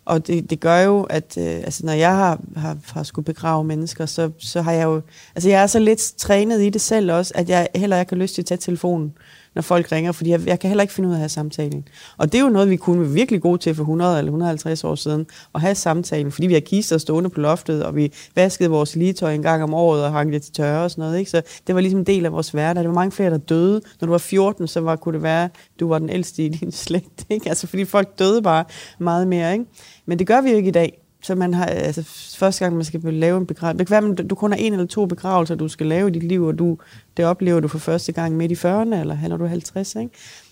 og 0.04 0.26
det, 0.26 0.50
det 0.50 0.60
gør 0.60 0.78
jo, 0.78 1.02
at 1.02 1.38
øh, 1.38 1.44
altså, 1.44 1.86
når 1.86 1.92
jeg 1.92 2.16
har, 2.16 2.40
har, 2.56 2.76
har 2.92 3.02
skulle 3.02 3.24
begrave 3.24 3.64
mennesker, 3.64 4.06
så, 4.06 4.30
så 4.38 4.62
har 4.62 4.72
jeg 4.72 4.84
jo... 4.84 5.00
Altså, 5.34 5.48
jeg 5.48 5.62
er 5.62 5.66
så 5.66 5.78
lidt 5.78 6.14
trænet 6.18 6.62
i 6.62 6.70
det 6.70 6.80
selv 6.80 7.12
også, 7.12 7.32
at 7.36 7.48
jeg 7.48 7.68
heller 7.74 8.00
ikke 8.00 8.12
har 8.12 8.16
lyst 8.16 8.34
til 8.34 8.42
at 8.42 8.46
tage 8.46 8.58
telefonen, 8.58 9.12
når 9.54 9.62
folk 9.62 9.92
ringer, 9.92 10.12
fordi 10.12 10.30
jeg, 10.30 10.46
jeg 10.46 10.60
kan 10.60 10.70
heller 10.70 10.82
ikke 10.82 10.94
finde 10.94 11.08
ud 11.08 11.12
af 11.12 11.16
at 11.16 11.20
have 11.20 11.28
samtalen. 11.28 11.88
Og 12.18 12.32
det 12.32 12.38
er 12.38 12.42
jo 12.42 12.50
noget, 12.50 12.70
vi 12.70 12.76
kunne 12.76 13.00
være 13.00 13.10
virkelig 13.10 13.42
gode 13.42 13.58
til 13.58 13.74
for 13.74 13.82
100 13.82 14.18
eller 14.18 14.28
150 14.28 14.84
år 14.84 14.94
siden, 14.94 15.26
at 15.54 15.60
have 15.60 15.74
samtalen, 15.74 16.32
fordi 16.32 16.46
vi 16.46 16.52
har 16.52 16.60
kister 16.60 16.98
stående 16.98 17.30
på 17.30 17.40
loftet, 17.40 17.84
og 17.84 17.96
vi 17.96 18.12
vaskede 18.34 18.70
vores 18.70 18.96
ligetøj 18.96 19.34
en 19.34 19.42
gang 19.42 19.62
om 19.62 19.74
året 19.74 20.04
og 20.04 20.12
hang 20.12 20.32
det 20.32 20.42
til 20.42 20.52
tørre 20.52 20.84
og 20.84 20.90
sådan 20.90 21.02
noget. 21.02 21.18
Ikke? 21.18 21.30
Så 21.30 21.42
det 21.66 21.74
var 21.74 21.80
ligesom 21.80 22.00
en 22.00 22.06
del 22.06 22.26
af 22.26 22.32
vores 22.32 22.50
hverdag. 22.50 22.82
Der 22.82 22.88
var 22.88 22.94
mange 22.94 23.12
flere, 23.12 23.30
der 23.30 23.38
døde. 23.38 23.80
Når 24.00 24.06
du 24.06 24.10
var 24.10 24.18
14, 24.18 24.68
så 24.68 24.80
var, 24.80 24.96
kunne 24.96 25.12
det 25.12 25.22
være, 25.22 25.44
at 25.44 25.50
du 25.80 25.88
var 25.88 25.98
den 25.98 26.10
ældste 26.10 26.44
i 26.44 26.48
din 26.48 26.72
slægt. 26.84 27.26
Ikke? 27.30 27.48
Altså, 27.48 27.66
fordi 27.66 27.84
folk 27.84 28.18
døde 28.18 28.42
bare 28.42 28.64
meget 28.98 29.28
mere. 29.28 29.52
Ikke? 29.52 29.64
Men 30.06 30.18
det 30.18 30.26
gør 30.26 30.40
vi 30.40 30.50
jo 30.50 30.56
ikke 30.56 30.68
i 30.68 30.72
dag. 30.72 31.03
Så 31.24 31.34
man 31.34 31.54
har, 31.54 31.66
altså, 31.66 32.02
første 32.38 32.64
gang, 32.64 32.76
man 32.76 32.84
skal 32.84 33.00
lave 33.00 33.38
en 33.38 33.46
begravelse. 33.46 33.78
Det 33.78 33.86
kan 33.86 34.02
være, 34.02 34.12
at 34.18 34.30
du 34.30 34.34
kun 34.34 34.52
har 34.52 34.58
en 34.58 34.72
eller 34.72 34.86
to 34.86 35.06
begravelser, 35.06 35.54
du 35.54 35.68
skal 35.68 35.86
lave 35.86 36.08
i 36.08 36.12
dit 36.12 36.22
liv, 36.22 36.44
og 36.44 36.58
du, 36.58 36.78
det 37.16 37.24
oplever 37.24 37.60
du 37.60 37.68
for 37.68 37.78
første 37.78 38.12
gang 38.12 38.36
midt 38.36 38.52
i 38.52 38.54
40'erne, 38.54 38.94
eller 38.94 39.28
når 39.28 39.36
du 39.36 39.44
er 39.44 39.48
50, 39.48 39.94
ikke? 39.94 40.10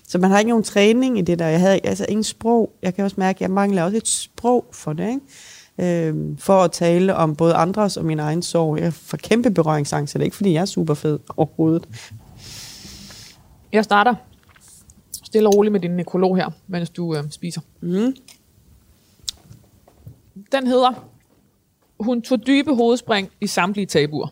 Så 0.09 0.19
man 0.19 0.31
har 0.31 0.39
ikke 0.39 0.49
nogen 0.49 0.65
træning 0.65 1.19
i 1.19 1.23
det 1.23 1.39
der. 1.39 1.47
Jeg 1.47 1.61
havde 1.61 1.81
altså 1.85 2.07
ingen 2.09 2.25
sprog. 2.25 2.73
Jeg 2.83 2.95
kan 2.95 3.05
også 3.05 3.15
mærke, 3.19 3.37
at 3.37 3.41
jeg 3.41 3.51
mangler 3.51 3.83
også 3.83 3.97
et 3.97 4.09
sprog 4.09 4.65
for 4.73 4.93
det, 4.93 5.09
ikke? 5.09 6.09
Øhm, 6.09 6.37
for 6.37 6.63
at 6.63 6.73
tale 6.73 7.17
om 7.17 7.37
både 7.37 7.55
andres 7.55 7.97
og 7.97 8.05
min 8.05 8.19
egen 8.19 8.43
sorg. 8.43 8.79
Jeg 8.79 8.93
får 8.93 9.17
kæmpe 9.17 9.51
berøringsangst, 9.51 10.13
så 10.13 10.19
det 10.19 10.23
er 10.23 10.27
ikke, 10.27 10.37
fordi 10.37 10.53
jeg 10.53 10.61
er 10.61 10.65
super 10.65 10.95
fed 10.95 11.19
overhovedet. 11.37 11.89
Jeg 13.73 13.85
starter 13.85 14.15
stille 15.25 15.49
og 15.49 15.55
roligt 15.55 15.73
med 15.73 15.81
din 15.81 15.91
nekrolog 15.91 16.37
her, 16.37 16.51
mens 16.67 16.91
du 16.91 17.17
øh, 17.17 17.25
spiser. 17.31 17.61
Mm. 17.81 18.15
Den 20.53 20.67
hedder, 20.67 21.09
hun 22.01 22.23
tog 22.23 22.47
dybe 22.47 22.75
hovedspring 22.75 23.31
i 23.41 23.47
samtlige 23.47 23.87
tabuer. 23.87 24.29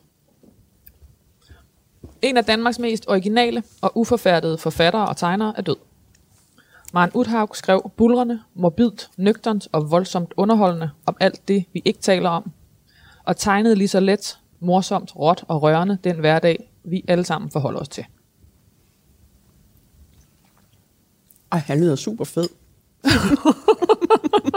En 2.22 2.36
af 2.36 2.44
Danmarks 2.44 2.78
mest 2.78 3.04
originale 3.08 3.62
og 3.80 3.92
uforfærdede 3.94 4.58
forfattere 4.58 5.08
og 5.08 5.16
tegnere 5.16 5.54
er 5.56 5.62
død. 5.62 5.76
Maren 6.92 7.10
Uthaug 7.14 7.56
skrev 7.56 7.90
bulrende, 7.96 8.40
morbidt, 8.54 9.10
nøgternt 9.16 9.68
og 9.72 9.90
voldsomt 9.90 10.34
underholdende 10.36 10.90
om 11.06 11.16
alt 11.20 11.48
det, 11.48 11.64
vi 11.72 11.82
ikke 11.84 12.00
taler 12.00 12.30
om, 12.30 12.50
og 13.24 13.36
tegnede 13.36 13.76
lige 13.76 13.88
så 13.88 14.00
let, 14.00 14.38
morsomt, 14.60 15.16
råt 15.16 15.44
og 15.48 15.62
rørende 15.62 15.98
den 16.04 16.16
hverdag, 16.16 16.72
vi 16.84 17.04
alle 17.08 17.24
sammen 17.24 17.50
forholder 17.50 17.80
os 17.80 17.88
til. 17.88 18.04
Ej, 21.52 21.58
han 21.58 21.80
lyder 21.80 21.96
super 21.96 22.24
fed. 22.24 22.48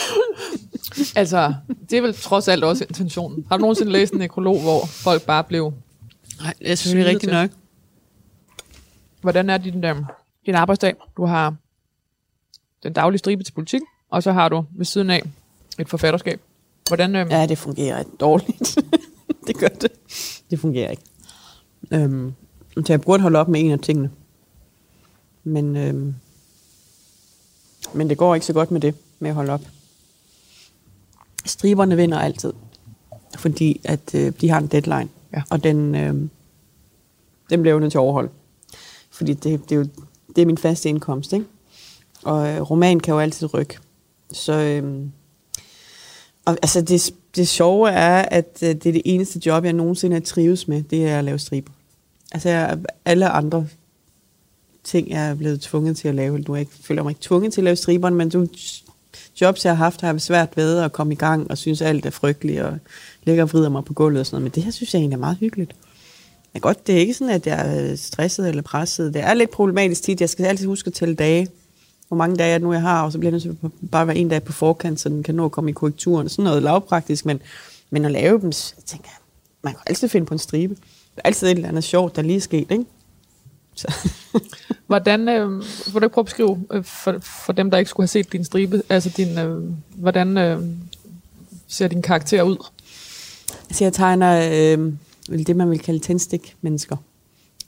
altså, 1.20 1.54
det 1.90 1.98
er 1.98 2.02
vel 2.02 2.14
trods 2.14 2.48
alt 2.48 2.64
også 2.64 2.84
intentionen. 2.84 3.46
Har 3.48 3.56
du 3.56 3.60
nogensinde 3.60 3.92
læst 3.92 4.12
en 4.12 4.18
nekrolog, 4.18 4.60
hvor 4.60 4.86
folk 4.86 5.22
bare 5.22 5.44
blev 5.44 5.72
Nej, 6.42 6.54
det 6.58 6.70
er 6.70 6.74
selvfølgelig 6.74 7.14
rigtigt 7.14 7.32
nok. 7.32 7.50
Hvordan 9.20 9.50
er 9.50 9.58
din, 9.58 9.82
der, 9.82 9.94
din 10.46 10.54
arbejdsdag? 10.54 10.94
Du 11.16 11.26
har 11.26 11.54
den 12.82 12.92
daglige 12.92 13.18
stribe 13.18 13.44
til 13.44 13.52
politik, 13.52 13.80
og 14.10 14.22
så 14.22 14.32
har 14.32 14.48
du 14.48 14.64
ved 14.76 14.84
siden 14.84 15.10
af 15.10 15.22
et 15.78 15.88
forfatterskab. 15.88 16.40
Hvordan, 16.88 17.16
øhm, 17.16 17.30
Ja, 17.30 17.46
det 17.46 17.58
fungerer 17.58 18.02
dårligt. 18.20 18.78
det 19.46 19.56
gør 19.56 19.68
det. 19.68 19.92
Det 20.50 20.60
fungerer 20.60 20.90
ikke. 20.90 21.02
Øhm, 21.92 22.34
så 22.74 22.92
jeg 22.92 23.00
burde 23.00 23.22
holde 23.22 23.38
op 23.38 23.48
med 23.48 23.60
en 23.60 23.70
af 23.70 23.78
tingene. 23.78 24.10
Men, 25.44 25.76
øhm, 25.76 26.14
men 27.92 28.08
det 28.08 28.18
går 28.18 28.34
ikke 28.34 28.46
så 28.46 28.52
godt 28.52 28.70
med 28.70 28.80
det, 28.80 28.94
med 29.18 29.30
at 29.30 29.34
holde 29.34 29.52
op. 29.52 29.60
Striberne 31.44 31.96
vinder 31.96 32.18
altid. 32.18 32.52
Fordi 33.38 33.80
at 33.84 34.14
øh, 34.14 34.32
de 34.40 34.48
har 34.48 34.58
en 34.58 34.66
deadline. 34.66 35.08
Ja. 35.32 35.42
Og 35.50 35.64
den, 35.64 35.94
øh, 35.94 36.14
den 37.50 37.62
bliver 37.62 37.74
jo 37.74 37.80
nødt 37.80 37.92
til 37.92 37.98
at 37.98 38.02
overholde. 38.02 38.30
Fordi 39.10 39.32
det, 39.32 39.68
det, 39.68 39.72
er 39.72 39.76
jo, 39.76 39.86
det 40.36 40.42
er 40.42 40.46
min 40.46 40.58
faste 40.58 40.88
indkomst, 40.88 41.32
ikke? 41.32 41.46
Og 42.24 42.48
øh, 42.48 42.60
roman 42.60 43.00
kan 43.00 43.14
jo 43.14 43.20
altid 43.20 43.54
rykke. 43.54 43.78
Så 44.32 44.52
øh, 44.52 45.06
og, 46.44 46.58
altså 46.62 46.80
det, 46.80 47.14
det 47.36 47.48
sjove 47.48 47.90
er, 47.90 48.22
at 48.22 48.58
øh, 48.62 48.68
det 48.68 48.86
er 48.86 48.92
det 48.92 49.02
eneste 49.04 49.40
job, 49.46 49.64
jeg 49.64 49.72
nogensinde 49.72 50.14
har 50.14 50.20
trives 50.20 50.68
med, 50.68 50.82
det 50.82 51.08
er 51.08 51.18
at 51.18 51.24
lave 51.24 51.38
striber. 51.38 51.72
Altså 52.32 52.48
jeg, 52.48 52.78
alle 53.04 53.28
andre 53.28 53.66
ting, 54.84 55.10
jeg 55.10 55.28
er 55.28 55.34
blevet 55.34 55.60
tvunget 55.60 55.96
til 55.96 56.08
at 56.08 56.14
lave. 56.14 56.38
Nu 56.38 56.54
jeg 56.54 56.60
ikke, 56.60 56.72
føler 56.80 57.02
mig 57.02 57.10
ikke 57.10 57.22
tvunget 57.22 57.52
til 57.52 57.60
at 57.60 57.64
lave 57.64 57.76
striberne, 57.76 58.16
men 58.16 58.28
du, 58.28 58.46
jobs, 59.40 59.64
jeg 59.64 59.76
har 59.76 59.84
haft, 59.84 60.00
har 60.00 60.12
jeg 60.12 60.20
svært 60.20 60.56
ved 60.56 60.78
at 60.78 60.92
komme 60.92 61.12
i 61.12 61.16
gang, 61.16 61.50
og 61.50 61.58
synes 61.58 61.82
alt 61.82 62.06
er 62.06 62.10
frygteligt, 62.10 62.62
og 62.62 62.78
ligger 63.24 63.42
og 63.42 63.52
vrider 63.52 63.68
mig 63.68 63.84
på 63.84 63.92
gulvet 63.92 64.20
og 64.20 64.26
sådan 64.26 64.34
noget. 64.34 64.42
Men 64.42 64.54
det 64.54 64.62
her 64.62 64.70
synes 64.70 64.94
jeg 64.94 65.00
egentlig 65.00 65.16
er 65.16 65.20
meget 65.20 65.36
hyggeligt. 65.40 65.74
Ja, 66.54 66.58
godt, 66.58 66.86
det 66.86 66.94
er 66.94 66.98
ikke 66.98 67.14
sådan, 67.14 67.34
at 67.34 67.46
jeg 67.46 67.90
er 67.90 67.96
stresset 67.96 68.48
eller 68.48 68.62
presset. 68.62 69.14
Det 69.14 69.22
er 69.22 69.34
lidt 69.34 69.50
problematisk 69.50 70.02
tit. 70.02 70.20
Jeg 70.20 70.30
skal 70.30 70.46
altid 70.46 70.66
huske 70.66 70.88
at 70.88 70.94
tælle 70.94 71.14
dage. 71.14 71.48
Hvor 72.08 72.16
mange 72.16 72.36
dage 72.36 72.50
jeg 72.50 72.58
nu 72.58 72.72
jeg 72.72 72.82
har, 72.82 73.02
og 73.02 73.12
så 73.12 73.18
bliver 73.18 73.30
jeg 73.30 73.32
nødt 73.32 73.42
til 73.42 73.56
at 73.64 73.90
bare 73.90 74.06
være 74.06 74.16
en 74.16 74.28
dag 74.28 74.42
på 74.42 74.52
forkant, 74.52 75.00
så 75.00 75.08
den 75.08 75.22
kan 75.22 75.34
nå 75.34 75.44
at 75.44 75.52
komme 75.52 75.70
i 75.70 75.72
korrekturen. 75.72 76.28
Sådan 76.28 76.44
noget 76.44 76.62
lavpraktisk, 76.62 77.26
men, 77.26 77.40
men 77.90 78.04
at 78.04 78.12
lave 78.12 78.40
dem, 78.40 78.52
så 78.52 78.74
tænker 78.86 79.08
jeg, 79.08 79.18
man 79.62 79.72
kan 79.72 79.82
altid 79.86 80.08
finde 80.08 80.26
på 80.26 80.34
en 80.34 80.38
stribe. 80.38 80.74
Der 81.14 81.22
er 81.24 81.26
altid 81.26 81.46
et 81.46 81.50
eller 81.50 81.68
andet 81.68 81.84
sjovt, 81.84 82.16
der 82.16 82.22
lige 82.22 82.36
er 82.36 82.40
sket, 82.40 82.70
ikke? 82.70 82.84
Så. 83.74 84.10
Hvordan, 84.86 85.28
øh, 85.28 85.50
vil 85.60 85.94
du 85.94 86.04
ikke 86.04 86.08
prøve 86.08 86.22
at 86.22 86.26
beskrive 86.26 86.66
øh, 86.72 86.84
for, 86.84 87.18
for 87.20 87.52
dem, 87.52 87.70
der 87.70 87.78
ikke 87.78 87.88
skulle 87.88 88.04
have 88.04 88.08
set 88.08 88.32
din 88.32 88.44
stribe, 88.44 88.82
altså 88.88 89.10
din, 89.16 89.38
øh, 89.38 89.72
hvordan 89.96 90.38
øh, 90.38 90.62
ser 91.68 91.88
din 91.88 92.02
karakter 92.02 92.42
ud? 92.42 92.56
Altså 93.68 93.84
jeg 93.84 93.92
tegner 93.92 94.50
øh, 94.52 94.92
det, 95.46 95.56
man 95.56 95.70
vil 95.70 95.78
kalde 95.78 96.00
tændstik-mennesker. 96.00 96.96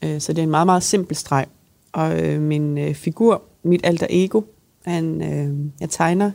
Øh, 0.03 0.21
så 0.21 0.33
det 0.33 0.39
er 0.39 0.43
en 0.43 0.51
meget, 0.51 0.67
meget 0.67 0.83
simpel 0.83 1.17
streg. 1.17 1.47
Og 1.93 2.23
øh, 2.23 2.41
min 2.41 2.79
øh, 2.79 2.95
figur, 2.95 3.43
mit 3.63 3.81
alter 3.85 4.07
ego, 4.11 4.43
han, 4.85 5.23
øh, 5.23 5.71
jeg 5.81 5.91
tegner 5.91 6.31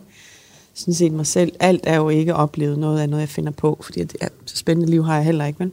sådan 0.74 0.94
set 0.94 1.12
mig 1.12 1.28
selv. 1.28 1.52
Alt 1.60 1.84
er 1.84 1.96
jo 1.96 2.10
ikke 2.10 2.36
oplevet 2.36 2.80
noget 2.80 3.00
af 3.00 3.10
noget, 3.10 3.22
jeg 3.22 3.30
finder 3.30 3.52
på, 3.52 3.80
fordi 3.82 4.04
det 4.04 4.16
er, 4.22 4.28
så 4.46 4.58
spændende 4.58 4.92
liv 4.92 5.06
har 5.06 5.16
jeg 5.16 5.26
heller 5.26 5.46
ikke, 5.46 5.60
vel? 5.60 5.72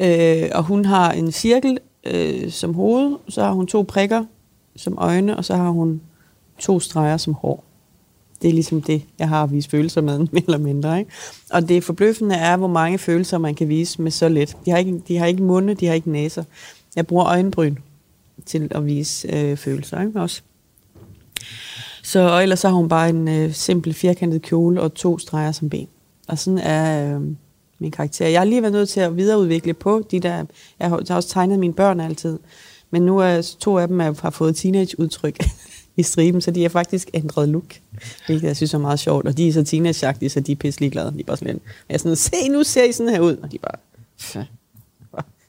Øh, 0.00 0.50
og 0.54 0.62
hun 0.62 0.84
har 0.84 1.12
en 1.12 1.32
cirkel 1.32 1.78
øh, 2.10 2.50
som 2.50 2.74
hoved, 2.74 3.16
så 3.28 3.42
har 3.42 3.52
hun 3.52 3.66
to 3.66 3.82
prikker 3.82 4.24
som 4.76 4.98
øjne, 4.98 5.36
og 5.36 5.44
så 5.44 5.56
har 5.56 5.70
hun 5.70 6.00
to 6.58 6.80
streger 6.80 7.16
som 7.16 7.34
hår. 7.34 7.64
Det 8.42 8.48
er 8.48 8.52
ligesom 8.52 8.82
det, 8.82 9.02
jeg 9.18 9.28
har 9.28 9.42
at 9.42 9.52
vise 9.52 9.70
følelser 9.70 10.00
med, 10.00 10.18
mere 10.32 10.42
eller 10.46 10.58
mindre. 10.58 10.98
Ikke? 10.98 11.10
Og 11.50 11.68
det 11.68 11.84
forbløffende 11.84 12.34
er, 12.34 12.56
hvor 12.56 12.68
mange 12.68 12.98
følelser 12.98 13.38
man 13.38 13.54
kan 13.54 13.68
vise 13.68 14.02
med 14.02 14.10
så 14.10 14.28
let. 14.28 14.56
De 14.64 14.70
har 14.70 14.78
ikke, 14.78 15.02
de 15.08 15.16
har 15.16 15.26
ikke 15.26 15.42
munde, 15.42 15.74
de 15.74 15.86
har 15.86 15.94
ikke 15.94 16.10
næser. 16.10 16.44
Jeg 16.96 17.06
bruger 17.06 17.26
øjenbryn 17.26 17.76
til 18.46 18.68
at 18.70 18.86
vise 18.86 19.28
øh, 19.34 19.56
følelser 19.56 20.00
ikke? 20.00 20.20
også. 20.20 20.42
Så, 22.02 22.20
og 22.20 22.42
ellers 22.42 22.58
så 22.58 22.68
har 22.68 22.76
hun 22.76 22.88
bare 22.88 23.08
en 23.08 23.28
øh, 23.28 23.52
simpel 23.52 23.94
firkantet 23.94 24.42
kjole 24.42 24.80
og 24.80 24.94
to 24.94 25.18
streger 25.18 25.52
som 25.52 25.70
ben. 25.70 25.88
Og 26.28 26.38
sådan 26.38 26.58
er 26.58 27.16
øh, 27.16 27.22
min 27.78 27.90
karakter. 27.90 28.28
Jeg 28.28 28.40
har 28.40 28.44
lige 28.44 28.62
været 28.62 28.72
nødt 28.72 28.88
til 28.88 29.00
at 29.00 29.16
videreudvikle 29.16 29.74
på 29.74 30.02
de 30.10 30.20
der... 30.20 30.44
Jeg 30.78 30.88
har, 30.88 30.96
jeg 30.96 31.06
har 31.08 31.16
også 31.16 31.28
tegnet 31.28 31.58
mine 31.58 31.72
børn 31.72 32.00
altid. 32.00 32.38
Men 32.90 33.02
nu 33.02 33.18
er 33.18 33.54
to 33.60 33.78
af 33.78 33.88
dem 33.88 34.00
er, 34.00 34.14
har 34.22 34.30
fået 34.30 34.56
teenage-udtryk 34.56 35.44
i 35.96 36.02
striben, 36.02 36.40
så 36.40 36.50
de 36.50 36.62
har 36.62 36.68
faktisk 36.68 37.10
ændret 37.14 37.48
look. 37.48 37.74
Hvilket 38.26 38.48
jeg 38.48 38.56
synes 38.56 38.74
er 38.74 38.78
meget 38.78 38.98
sjovt. 38.98 39.26
Og 39.26 39.36
de 39.36 39.48
er 39.48 39.52
så 39.52 39.64
teenage 39.64 40.28
så 40.28 40.40
de 40.40 40.52
er 40.52 40.56
pisselig 40.56 40.92
glade. 40.92 41.12
De 41.12 41.20
er 41.20 41.24
bare 41.24 41.36
sådan 41.36 41.54
lidt, 41.54 41.62
jeg 41.88 41.94
er 41.94 41.98
sådan, 41.98 42.16
se 42.16 42.48
nu 42.48 42.62
ser 42.62 42.84
I 42.84 42.92
sådan 42.92 43.12
her 43.12 43.20
ud. 43.20 43.36
Og 43.36 43.50
de 43.52 43.56
er 43.56 43.60
bare, 43.60 43.80
"Pff, 44.18 44.36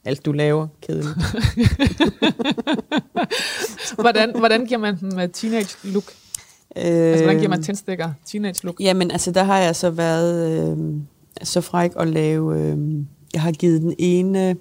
alt 0.05 0.25
du 0.25 0.31
laver, 0.31 0.67
kedeligt. 0.81 1.15
Hvordan, 4.01 4.39
hvordan 4.39 4.65
giver 4.65 4.79
man 4.79 4.99
dem 4.99 5.19
øh, 5.19 5.29
teenage 5.29 5.77
look? 5.83 6.03
Øh, 6.75 6.83
Altså, 6.83 7.23
hvordan 7.23 7.37
giver 7.39 7.49
man 7.49 7.63
tændstikker 7.63 8.11
teenage 8.25 8.59
look? 8.63 8.75
Jamen, 8.79 9.11
altså, 9.11 9.31
der 9.31 9.43
har 9.43 9.57
jeg 9.57 9.75
så 9.75 9.89
været 9.89 10.69
øh, 10.71 10.77
så 11.43 11.61
fræk 11.61 11.91
at 11.95 12.07
lave... 12.07 12.59
Øh, 12.59 12.77
jeg 13.33 13.41
har 13.41 13.51
givet 13.51 13.81
den 13.81 13.95
ene... 13.99 14.55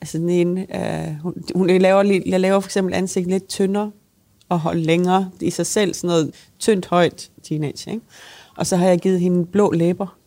Altså, 0.00 0.18
den 0.18 0.28
ene... 0.28 0.76
Øh, 0.76 1.14
hun, 1.22 1.34
hun, 1.54 1.70
jeg, 1.70 1.80
laver, 1.80 2.20
jeg 2.26 2.40
laver 2.40 2.60
for 2.60 2.68
eksempel 2.68 2.94
ansigt 2.94 3.28
lidt 3.28 3.48
tyndere 3.48 3.90
og 4.48 4.60
holde 4.60 4.82
længere 4.82 5.30
i 5.40 5.50
sig 5.50 5.66
selv. 5.66 5.94
Sådan 5.94 6.08
noget 6.08 6.34
tyndt, 6.58 6.86
højt 6.86 7.30
teenage, 7.42 7.90
ikke? 7.90 8.02
Og 8.56 8.66
så 8.66 8.76
har 8.76 8.88
jeg 8.88 8.98
givet 8.98 9.20
hende 9.20 9.46
blå 9.46 9.70
læber. 9.70 10.18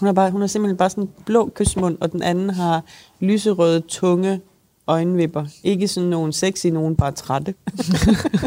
Hun 0.00 0.06
har, 0.06 0.12
bare, 0.12 0.30
hun 0.30 0.40
har 0.40 0.48
simpelthen 0.48 0.76
bare 0.76 0.90
sådan 0.90 1.04
en 1.04 1.10
blå 1.26 1.50
kysmund, 1.54 1.98
og 2.00 2.12
den 2.12 2.22
anden 2.22 2.50
har 2.50 2.84
lyserøde, 3.20 3.80
tunge 3.80 4.40
øjenvipper. 4.86 5.46
Ikke 5.64 5.88
sådan 5.88 6.08
nogen 6.08 6.32
sexy, 6.32 6.66
nogen 6.66 6.96
bare 6.96 7.12
trætte. 7.12 7.54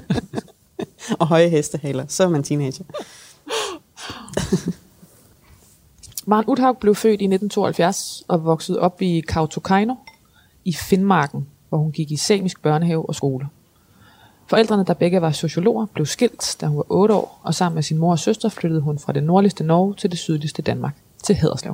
og 1.19 1.27
høje 1.27 1.49
hestehaler. 1.49 2.05
Så 2.07 2.23
er 2.23 2.29
man 2.29 2.43
teenager. 2.43 2.83
Maren 6.25 6.45
Uthaug 6.47 6.77
blev 6.77 6.95
født 6.95 7.21
i 7.21 7.25
1972 7.25 8.23
og 8.27 8.45
voksede 8.45 8.79
op 8.79 9.01
i 9.01 9.19
Kautokeino 9.19 9.95
i 10.65 10.73
Finnmarken, 10.73 11.47
hvor 11.69 11.77
hun 11.77 11.91
gik 11.91 12.11
i 12.11 12.15
samisk 12.15 12.61
børnehave 12.61 13.09
og 13.09 13.15
skole. 13.15 13.47
Forældrene, 14.47 14.85
der 14.85 14.93
begge 14.93 15.21
var 15.21 15.31
sociologer, 15.31 15.85
blev 15.85 16.05
skilt, 16.05 16.57
da 16.61 16.65
hun 16.65 16.77
var 16.77 16.85
8 16.89 17.13
år, 17.13 17.39
og 17.43 17.55
sammen 17.55 17.75
med 17.75 17.83
sin 17.83 17.97
mor 17.97 18.11
og 18.11 18.19
søster 18.19 18.49
flyttede 18.49 18.81
hun 18.81 18.99
fra 18.99 19.13
det 19.13 19.23
nordligste 19.23 19.63
Norge 19.63 19.93
til 19.93 20.11
det 20.11 20.19
sydligste 20.19 20.61
Danmark, 20.61 20.95
til 21.23 21.35
Haderslev. 21.35 21.73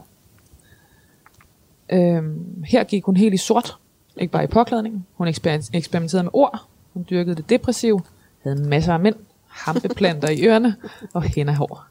Øhm, 1.90 2.64
her 2.64 2.84
gik 2.84 3.04
hun 3.04 3.18
helt 3.18 3.34
i 3.34 3.38
sort, 3.38 3.78
ikke 4.18 4.32
bare 4.32 4.44
i 4.44 4.48
påklædningen. 4.48 5.06
Hun 5.16 5.28
eksper- 5.28 5.70
eksperimenterede 5.74 6.24
med 6.24 6.32
ord, 6.34 6.66
hun 6.94 7.06
dyrkede 7.10 7.36
det 7.36 7.50
depressive, 7.50 8.02
havde 8.44 8.56
masser 8.56 8.94
af 8.94 9.00
mænd, 9.00 9.16
hampeplanter 9.48 10.30
i 10.30 10.46
ørerne 10.46 10.76
og 11.14 11.56
hår. 11.56 11.86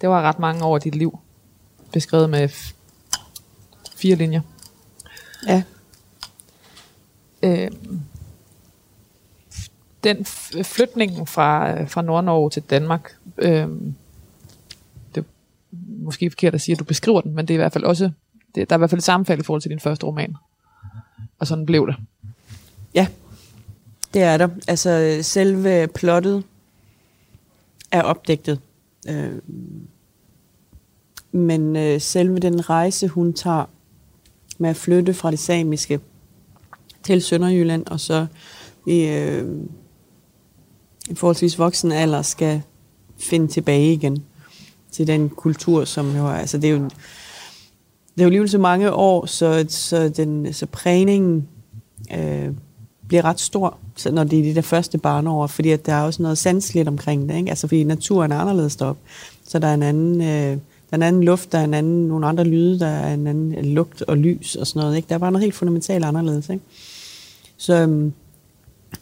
Det 0.00 0.08
var 0.08 0.22
ret 0.22 0.38
mange 0.38 0.64
år 0.64 0.74
af 0.74 0.80
dit 0.80 0.94
liv, 0.94 1.18
beskrevet 1.92 2.30
med 2.30 2.48
fire 3.96 4.16
linjer. 4.16 4.40
Ja. 5.46 5.62
Øh, 7.42 7.70
den 10.04 10.16
f- 10.16 10.62
flytning 10.62 11.28
fra, 11.28 11.84
fra 11.84 12.02
Nord-Norge 12.02 12.50
til 12.50 12.62
Danmark, 12.62 13.16
øh, 13.38 13.68
det 15.14 15.20
er 15.20 15.22
måske 16.02 16.30
forkert 16.30 16.54
at 16.54 16.60
sige, 16.60 16.72
at 16.72 16.78
du 16.78 16.84
beskriver 16.84 17.20
den, 17.20 17.34
men 17.34 17.48
det 17.48 17.54
er 17.54 17.56
i 17.56 17.62
hvert 17.62 17.72
fald 17.72 17.84
også, 17.84 18.10
det, 18.54 18.70
der 18.70 18.76
er 18.76 18.78
i 18.78 18.80
hvert 18.80 18.90
fald 18.90 18.98
et 18.98 19.04
sammenfald 19.04 19.40
i 19.40 19.42
forhold 19.42 19.62
til 19.62 19.70
din 19.70 19.80
første 19.80 20.06
roman. 20.06 20.36
Og 21.38 21.46
sådan 21.46 21.66
blev 21.66 21.86
det. 21.86 21.96
Ja, 22.94 23.06
det 24.14 24.22
er 24.22 24.36
der. 24.36 24.48
Altså, 24.68 25.18
selve 25.22 25.88
plottet 25.94 26.44
er 27.90 28.02
opdigtet. 28.02 28.60
Øh, 29.08 29.32
men 31.38 31.76
øh, 31.76 32.00
selve 32.00 32.38
den 32.38 32.70
rejse, 32.70 33.08
hun 33.08 33.32
tager 33.32 33.64
med 34.58 34.70
at 34.70 34.76
flytte 34.76 35.14
fra 35.14 35.30
det 35.30 35.38
samiske 35.38 36.00
til 37.02 37.22
Sønderjylland, 37.22 37.86
og 37.86 38.00
så 38.00 38.26
i 38.86 39.00
øh, 39.00 39.48
en 41.10 41.16
forholdsvis 41.16 41.58
voksen 41.58 41.92
alder 41.92 42.22
skal 42.22 42.62
finde 43.18 43.46
tilbage 43.46 43.92
igen 43.92 44.24
til 44.90 45.06
den 45.06 45.28
kultur, 45.28 45.84
som 45.84 46.16
jo 46.16 46.26
er, 46.26 46.32
altså 46.32 46.58
det 46.58 46.70
er 46.70 46.72
jo, 46.72 46.84
det 48.14 48.18
er 48.18 48.22
jo 48.22 48.26
alligevel 48.26 48.50
så 48.50 48.58
mange 48.58 48.92
år, 48.92 49.26
så, 49.26 49.64
så, 49.68 50.08
den, 50.08 50.52
så 50.52 50.66
prægningen 50.66 51.48
øh, 52.14 52.48
bliver 53.08 53.24
ret 53.24 53.40
stor, 53.40 53.78
så 53.96 54.10
når 54.10 54.24
det 54.24 54.38
er 54.38 54.42
de 54.42 54.54
der 54.54 54.60
første 54.60 54.98
barneår, 54.98 55.46
fordi 55.46 55.70
at 55.70 55.86
der 55.86 55.92
er 55.92 56.02
også 56.02 56.22
noget 56.22 56.38
sandsligt 56.38 56.88
omkring 56.88 57.28
det, 57.28 57.36
ikke? 57.36 57.50
Altså 57.50 57.68
fordi 57.68 57.84
naturen 57.84 58.32
er 58.32 58.38
anderledes 58.38 58.76
deroppe, 58.76 59.00
så 59.44 59.58
der 59.58 59.68
er 59.68 59.74
en 59.74 59.82
anden, 59.82 60.22
øh, 60.22 60.58
en 60.96 61.02
anden 61.02 61.24
luft, 61.24 61.52
der 61.52 61.58
er 61.58 61.64
en 61.64 61.74
anden, 61.74 62.08
nogle 62.08 62.26
andre 62.26 62.44
lyde, 62.44 62.78
der 62.78 62.86
er 62.86 63.14
en 63.14 63.26
anden 63.26 63.54
øh, 63.58 63.64
lugt 63.64 64.02
og 64.02 64.16
lys 64.16 64.54
og 64.54 64.66
sådan 64.66 64.80
noget, 64.80 64.96
ikke? 64.96 65.08
Der 65.08 65.14
er 65.14 65.18
bare 65.18 65.32
noget 65.32 65.42
helt 65.42 65.54
fundamentalt 65.54 66.04
anderledes, 66.04 66.48
ikke? 66.48 66.62
Så, 67.56 67.74
øhm, 67.74 68.12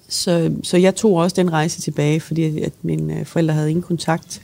så, 0.08 0.52
så 0.62 0.76
jeg 0.76 0.94
tog 0.94 1.14
også 1.14 1.36
den 1.36 1.52
rejse 1.52 1.80
tilbage, 1.80 2.20
fordi 2.20 2.60
at 2.62 2.72
mine 2.82 3.18
øh, 3.20 3.26
forældre 3.26 3.54
havde 3.54 3.70
ingen 3.70 3.82
kontakt, 3.82 4.42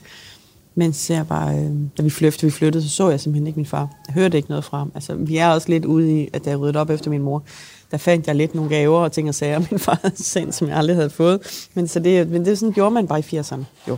mens 0.75 1.09
jeg 1.09 1.27
bare, 1.27 1.59
øh, 1.59 1.71
da 1.97 2.03
vi 2.03 2.09
flyttede, 2.09 2.45
vi 2.45 2.51
flyttede, 2.51 2.83
så 2.83 2.89
så 2.89 3.09
jeg 3.09 3.19
simpelthen 3.19 3.47
ikke 3.47 3.59
min 3.59 3.65
far. 3.65 3.89
Jeg 4.07 4.13
hørte 4.13 4.37
ikke 4.37 4.49
noget 4.49 4.63
fra 4.63 4.77
ham. 4.77 4.91
Altså, 4.95 5.15
vi 5.15 5.37
er 5.37 5.47
også 5.47 5.69
lidt 5.69 5.85
ude 5.85 6.21
i, 6.21 6.29
at 6.33 6.45
da 6.45 6.49
jeg 6.49 6.59
ryddede 6.59 6.79
op 6.79 6.89
efter 6.89 7.09
min 7.09 7.21
mor, 7.21 7.43
der 7.91 7.97
fandt 7.97 8.27
jeg 8.27 8.35
lidt 8.35 8.55
nogle 8.55 8.69
gaver 8.69 8.99
og 8.99 9.11
ting 9.11 9.29
og 9.29 9.35
sager, 9.35 9.59
min 9.71 9.79
far 9.79 9.99
havde 10.01 10.23
sendt, 10.23 10.55
som 10.55 10.67
jeg 10.67 10.77
aldrig 10.77 10.95
havde 10.95 11.09
fået. 11.09 11.67
Men, 11.73 11.87
så 11.87 11.99
det, 11.99 12.29
men 12.29 12.45
det 12.45 12.59
sådan 12.59 12.73
gjorde 12.73 12.91
man 12.91 13.07
bare 13.07 13.19
i 13.19 13.39
80'erne, 13.39 13.63
jo. 13.87 13.97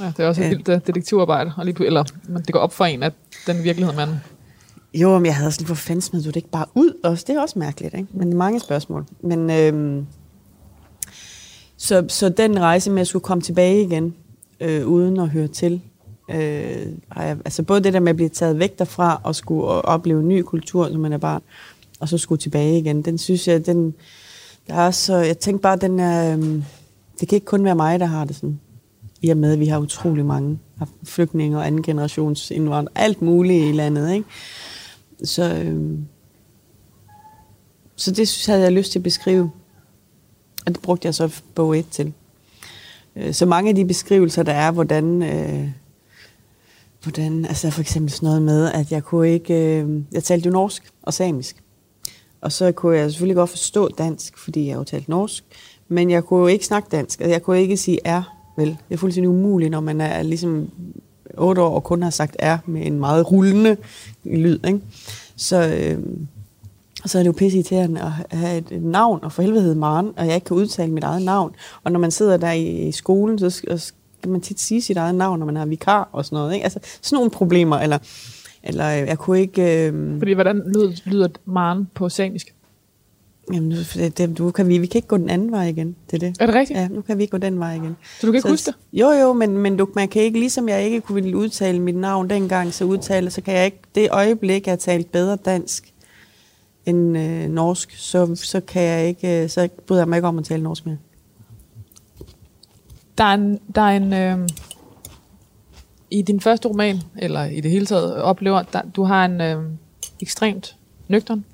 Ja, 0.00 0.12
det 0.16 0.24
er 0.24 0.28
også 0.28 0.42
et 0.42 0.50
vildt 0.50 0.68
uh, 0.68 0.74
detektivarbejde, 0.86 1.52
og 1.56 1.64
lige, 1.64 1.86
eller 1.86 2.04
men 2.28 2.42
det 2.42 2.52
går 2.52 2.60
op 2.60 2.72
for 2.72 2.84
en, 2.84 3.02
at 3.02 3.12
den 3.46 3.64
virkelighed, 3.64 3.94
man... 3.94 4.08
Jo, 4.94 5.18
men 5.18 5.26
jeg 5.26 5.36
havde 5.36 5.52
sådan, 5.52 5.66
hvor 5.66 5.74
fanden 5.74 6.02
smed 6.02 6.22
du 6.22 6.28
det 6.28 6.36
ikke 6.36 6.50
bare 6.50 6.66
ud 6.74 6.92
også? 7.04 7.24
Det 7.28 7.36
er 7.36 7.40
også 7.40 7.58
mærkeligt, 7.58 7.94
ikke? 7.94 8.08
Men 8.12 8.36
mange 8.36 8.60
spørgsmål. 8.60 9.06
Men 9.20 9.50
øhm, 9.50 10.06
så, 11.76 12.04
så 12.08 12.28
den 12.28 12.60
rejse 12.60 12.90
med 12.90 13.00
at 13.00 13.06
skulle 13.06 13.22
komme 13.22 13.42
tilbage 13.42 13.82
igen, 13.82 14.14
øh, 14.60 14.86
uden 14.86 15.20
at 15.20 15.28
høre 15.28 15.48
til, 15.48 15.80
øh, 16.30 16.86
har 17.12 17.24
jeg, 17.24 17.36
altså 17.44 17.62
både 17.62 17.84
det 17.84 17.92
der 17.92 18.00
med 18.00 18.10
at 18.10 18.16
blive 18.16 18.28
taget 18.28 18.58
væk 18.58 18.78
derfra, 18.78 19.20
og 19.24 19.34
skulle 19.34 19.66
opleve 19.66 20.20
en 20.20 20.28
ny 20.28 20.42
kultur, 20.42 20.88
når 20.88 20.98
man 20.98 21.12
er 21.12 21.18
barn, 21.18 21.42
og 22.00 22.08
så 22.08 22.18
skulle 22.18 22.38
tilbage 22.38 22.78
igen, 22.78 23.02
den 23.02 23.18
synes 23.18 23.48
jeg, 23.48 23.66
den, 23.66 23.94
der 24.66 24.74
er 24.74 24.90
så, 24.90 25.16
jeg 25.16 25.38
tænkte 25.38 25.62
bare, 25.62 25.76
den 25.76 26.00
er, 26.00 26.36
øh, 26.36 26.62
det 27.20 27.28
kan 27.28 27.36
ikke 27.36 27.46
kun 27.46 27.64
være 27.64 27.74
mig, 27.74 28.00
der 28.00 28.06
har 28.06 28.24
det 28.24 28.36
sådan. 28.36 28.60
I 29.22 29.30
og 29.30 29.36
med, 29.36 29.52
at 29.52 29.60
vi 29.60 29.66
har 29.66 29.78
utrolig 29.78 30.26
mange 30.26 30.58
flygtninge 31.04 31.58
og 31.58 31.66
anden 31.66 31.82
generations 31.82 32.50
indvandrere, 32.50 32.92
alt 32.94 33.22
muligt 33.22 33.68
i 33.68 33.72
landet, 33.72 34.12
ikke? 34.12 34.28
Så, 35.24 35.54
øh, 35.54 35.98
så 37.96 38.10
det 38.10 38.48
jeg, 38.48 38.54
havde 38.54 38.64
jeg 38.64 38.72
lyst 38.72 38.92
til 38.92 38.98
at 38.98 39.02
beskrive. 39.02 39.50
Og 40.66 40.74
det 40.74 40.82
brugte 40.82 41.06
jeg 41.06 41.14
så 41.14 41.42
bog 41.54 41.78
1 41.78 41.88
til. 41.90 42.12
Øh, 43.16 43.34
så 43.34 43.46
mange 43.46 43.68
af 43.68 43.74
de 43.74 43.84
beskrivelser, 43.84 44.42
der 44.42 44.52
er, 44.52 44.70
hvordan, 44.70 45.22
øh, 45.22 45.68
hvordan 47.02 47.44
altså 47.44 47.70
for 47.70 47.80
eksempel 47.80 48.12
sådan 48.12 48.26
noget 48.26 48.42
med, 48.42 48.72
at 48.72 48.92
jeg 48.92 49.04
kunne 49.04 49.32
ikke, 49.32 49.82
øh, 49.82 50.02
jeg 50.12 50.24
talte 50.24 50.46
jo 50.46 50.52
norsk 50.52 50.92
og 51.02 51.14
samisk. 51.14 51.62
Og 52.40 52.52
så 52.52 52.72
kunne 52.72 52.96
jeg 52.96 53.10
selvfølgelig 53.10 53.36
godt 53.36 53.50
forstå 53.50 53.88
dansk, 53.88 54.38
fordi 54.38 54.68
jeg 54.68 54.76
jo 54.76 54.84
talte 54.84 55.10
norsk, 55.10 55.44
men 55.88 56.10
jeg 56.10 56.24
kunne 56.24 56.40
jo 56.40 56.46
ikke 56.46 56.66
snakke 56.66 56.88
dansk, 56.90 57.20
og 57.20 57.30
jeg 57.30 57.42
kunne 57.42 57.60
ikke 57.60 57.76
sige 57.76 57.98
er, 58.04 58.35
vel. 58.56 58.68
Det 58.68 58.94
er 58.94 58.96
fuldstændig 58.96 59.28
umuligt, 59.30 59.70
når 59.70 59.80
man 59.80 60.00
er 60.00 60.22
ligesom 60.22 60.70
otte 61.38 61.62
år 61.62 61.74
og 61.74 61.84
kun 61.84 62.02
har 62.02 62.10
sagt 62.10 62.36
er 62.38 62.58
med 62.66 62.86
en 62.86 63.00
meget 63.00 63.32
rullende 63.32 63.76
lyd, 64.24 64.58
ikke? 64.66 64.80
Så, 65.36 65.68
øh, 65.68 65.98
så 67.06 67.18
er 67.18 67.22
det 67.22 67.26
jo 67.26 67.32
pisse 67.32 67.58
irriterende 67.58 68.00
at 68.00 68.38
have 68.38 68.58
et, 68.58 68.82
navn, 68.82 69.20
og 69.22 69.32
for 69.32 69.42
helvede 69.42 69.62
hedder 69.62 69.76
Maren, 69.76 70.12
og 70.16 70.26
jeg 70.26 70.34
ikke 70.34 70.44
kan 70.44 70.56
udtale 70.56 70.92
mit 70.92 71.04
eget 71.04 71.22
navn. 71.22 71.54
Og 71.84 71.92
når 71.92 72.00
man 72.00 72.10
sidder 72.10 72.36
der 72.36 72.52
i, 72.52 72.88
i 72.88 72.92
skolen, 72.92 73.38
så 73.38 73.50
skal, 73.50 73.80
man 74.26 74.40
tit 74.40 74.60
sige 74.60 74.82
sit 74.82 74.96
eget 74.96 75.14
navn, 75.14 75.38
når 75.38 75.46
man 75.46 75.56
har 75.56 75.66
vikar 75.66 76.08
og 76.12 76.24
sådan 76.24 76.36
noget. 76.36 76.54
Ikke? 76.54 76.64
Altså 76.64 76.78
sådan 77.02 77.16
nogle 77.16 77.30
problemer, 77.30 77.76
eller, 77.76 77.98
eller 78.62 79.02
øh, 79.02 79.08
jeg 79.08 79.18
kunne 79.18 79.40
ikke... 79.40 79.88
Øh, 79.88 80.18
Fordi 80.18 80.32
hvordan 80.32 80.62
lyder, 80.74 80.92
lyder 81.06 81.28
Maren 81.44 81.88
på 81.94 82.08
samisk? 82.08 82.54
Jamen, 83.52 83.68
nu- 83.68 83.76
det, 83.94 84.18
det, 84.18 84.38
du 84.38 84.50
kan 84.50 84.68
vi, 84.68 84.78
vi 84.78 84.86
kan 84.86 84.98
ikke 84.98 85.08
gå 85.08 85.16
den 85.16 85.30
anden 85.30 85.52
vej 85.52 85.66
igen, 85.66 85.96
det 86.10 86.22
er 86.22 86.28
det. 86.28 86.36
Er 86.40 86.46
det 86.46 86.54
rigtigt? 86.54 86.78
Ja, 86.78 86.88
nu 86.88 87.00
kan 87.02 87.18
vi 87.18 87.22
ikke 87.22 87.30
gå 87.30 87.38
den 87.38 87.58
vej 87.58 87.74
igen. 87.74 87.96
Så 88.20 88.26
du 88.26 88.32
kan 88.32 88.38
ikke 88.38 88.48
huske 88.48 88.66
det? 88.66 88.76
Jo, 88.92 89.10
jo, 89.10 89.32
men, 89.32 89.58
men 89.58 89.76
du, 89.76 89.88
man 89.94 90.08
kan 90.08 90.22
ikke, 90.22 90.38
ligesom 90.38 90.68
jeg 90.68 90.82
ikke 90.84 91.00
kunne 91.00 91.36
udtale 91.36 91.80
mit 91.80 91.96
navn 91.96 92.30
dengang, 92.30 92.74
så 92.74 92.84
udtale, 92.84 93.30
så 93.30 93.40
kan 93.40 93.54
jeg 93.54 93.64
ikke, 93.64 93.80
det 93.94 94.08
øjeblik, 94.10 94.66
jeg 94.66 94.72
har 94.72 94.76
talt 94.76 95.12
bedre 95.12 95.36
dansk 95.36 95.92
end 96.86 97.18
øh, 97.18 97.48
norsk, 97.50 97.96
så, 97.96 98.34
så 98.34 98.60
kan 98.60 98.82
jeg 98.82 99.06
ikke, 99.08 99.42
øh, 99.42 99.48
så 99.48 99.68
bryder 99.86 100.02
jeg 100.02 100.08
mig 100.08 100.16
ikke 100.16 100.28
om 100.28 100.38
at 100.38 100.44
tale 100.44 100.62
norsk 100.62 100.86
mere. 100.86 100.98
Der 103.18 103.24
er 103.24 103.34
en, 103.34 103.58
der 103.74 103.80
er 103.82 103.96
en 103.96 104.12
øh, 104.12 104.48
i 106.10 106.22
din 106.22 106.40
første 106.40 106.68
roman, 106.68 107.00
eller 107.18 107.44
i 107.44 107.60
det 107.60 107.70
hele 107.70 107.86
taget, 107.86 108.16
oplever, 108.16 108.62
der, 108.62 108.80
du 108.96 109.02
har 109.04 109.24
en 109.24 109.40
øh, 109.40 109.62
ekstremt 110.22 110.76
nøgtern 111.08 111.44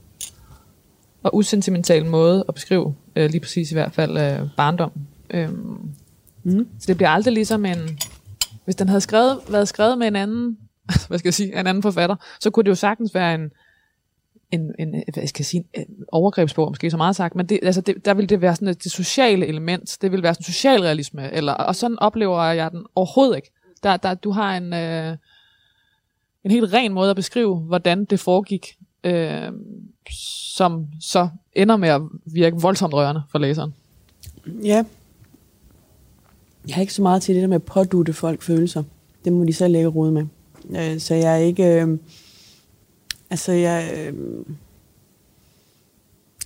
og 1.23 1.37
usentimental 1.37 2.07
måde 2.07 2.45
at 2.49 2.55
beskrive, 2.55 2.95
øh, 3.17 3.31
lige 3.31 3.41
præcis 3.41 3.71
i 3.71 3.75
hvert 3.75 3.93
fald, 3.93 4.19
øh, 4.19 4.49
barndom. 4.57 4.93
Øh, 5.31 5.49
Mm. 6.45 6.69
så 6.79 6.85
det 6.87 6.97
bliver 6.97 7.09
aldrig 7.09 7.35
ligesom 7.35 7.65
en... 7.65 7.99
Hvis 8.65 8.77
den 8.77 8.89
havde 8.89 9.01
skrevet, 9.01 9.41
været 9.49 9.69
skrevet 9.69 9.99
med 9.99 10.07
en 10.07 10.17
anden, 10.17 10.59
hvad 11.09 11.19
skal 11.19 11.27
jeg 11.29 11.35
sige, 11.35 11.61
en 11.61 11.67
anden 11.67 11.83
forfatter, 11.83 12.17
så 12.41 12.51
kunne 12.51 12.65
det 12.65 12.71
jo 12.71 12.75
sagtens 12.75 13.15
være 13.15 13.35
en, 13.35 13.51
en, 14.51 14.75
en 14.79 15.03
hvad 15.15 15.27
skal 15.27 15.41
jeg 15.41 15.47
sige, 15.47 15.65
en 15.75 15.85
overgrebsbog, 16.13 16.71
måske 16.71 16.91
så 16.91 16.97
meget 16.97 17.17
sagt, 17.17 17.35
men 17.35 17.47
det, 17.47 17.61
altså 17.63 17.81
det, 17.81 18.05
der 18.05 18.15
vil 18.15 18.29
det 18.29 18.41
være 18.41 18.55
sådan 18.55 18.69
et, 18.69 18.85
det 18.85 18.93
sociale 18.93 19.47
element, 19.47 19.99
det 20.01 20.13
vil 20.13 20.23
være 20.23 20.35
sådan 20.35 20.45
socialrealisme, 20.45 21.33
eller, 21.33 21.53
og 21.53 21.77
sådan 21.77 21.99
oplever 21.99 22.43
jeg 22.43 22.71
den 22.71 22.87
overhovedet 22.95 23.37
ikke. 23.37 23.51
Der, 23.83 23.97
der, 23.97 24.15
du 24.15 24.31
har 24.31 24.57
en, 24.57 24.73
øh, 24.75 25.17
en 26.45 26.51
helt 26.51 26.73
ren 26.73 26.93
måde 26.93 27.11
at 27.11 27.17
beskrive, 27.17 27.57
hvordan 27.57 28.05
det 28.05 28.21
foregik, 28.21 28.77
øh, 29.05 29.53
som 30.11 30.87
så 31.01 31.29
ender 31.53 31.77
med 31.77 31.89
at 31.89 32.03
virke 32.25 32.57
voldsomt 32.61 32.95
rørende 32.95 33.23
for 33.31 33.39
læseren. 33.39 33.75
Ja. 34.47 34.85
Jeg 36.67 36.75
har 36.75 36.81
ikke 36.81 36.95
så 36.95 37.03
meget 37.03 37.23
til 37.23 37.35
det 37.35 37.43
der 37.43 37.49
med 37.49 37.57
at 37.57 37.63
pådute 37.63 38.13
folk 38.13 38.43
følelser. 38.43 38.83
Det 39.25 39.33
må 39.33 39.45
de 39.45 39.53
selv 39.53 39.73
lægge 39.73 39.89
rod 39.89 40.11
med. 40.11 40.27
Øh, 40.71 41.01
så 41.01 41.15
jeg 41.15 41.33
er 41.33 41.37
ikke... 41.37 41.65
Øh, 41.65 41.99
altså, 43.31 43.53
jeg... 43.53 43.93
Øh, 43.97 44.15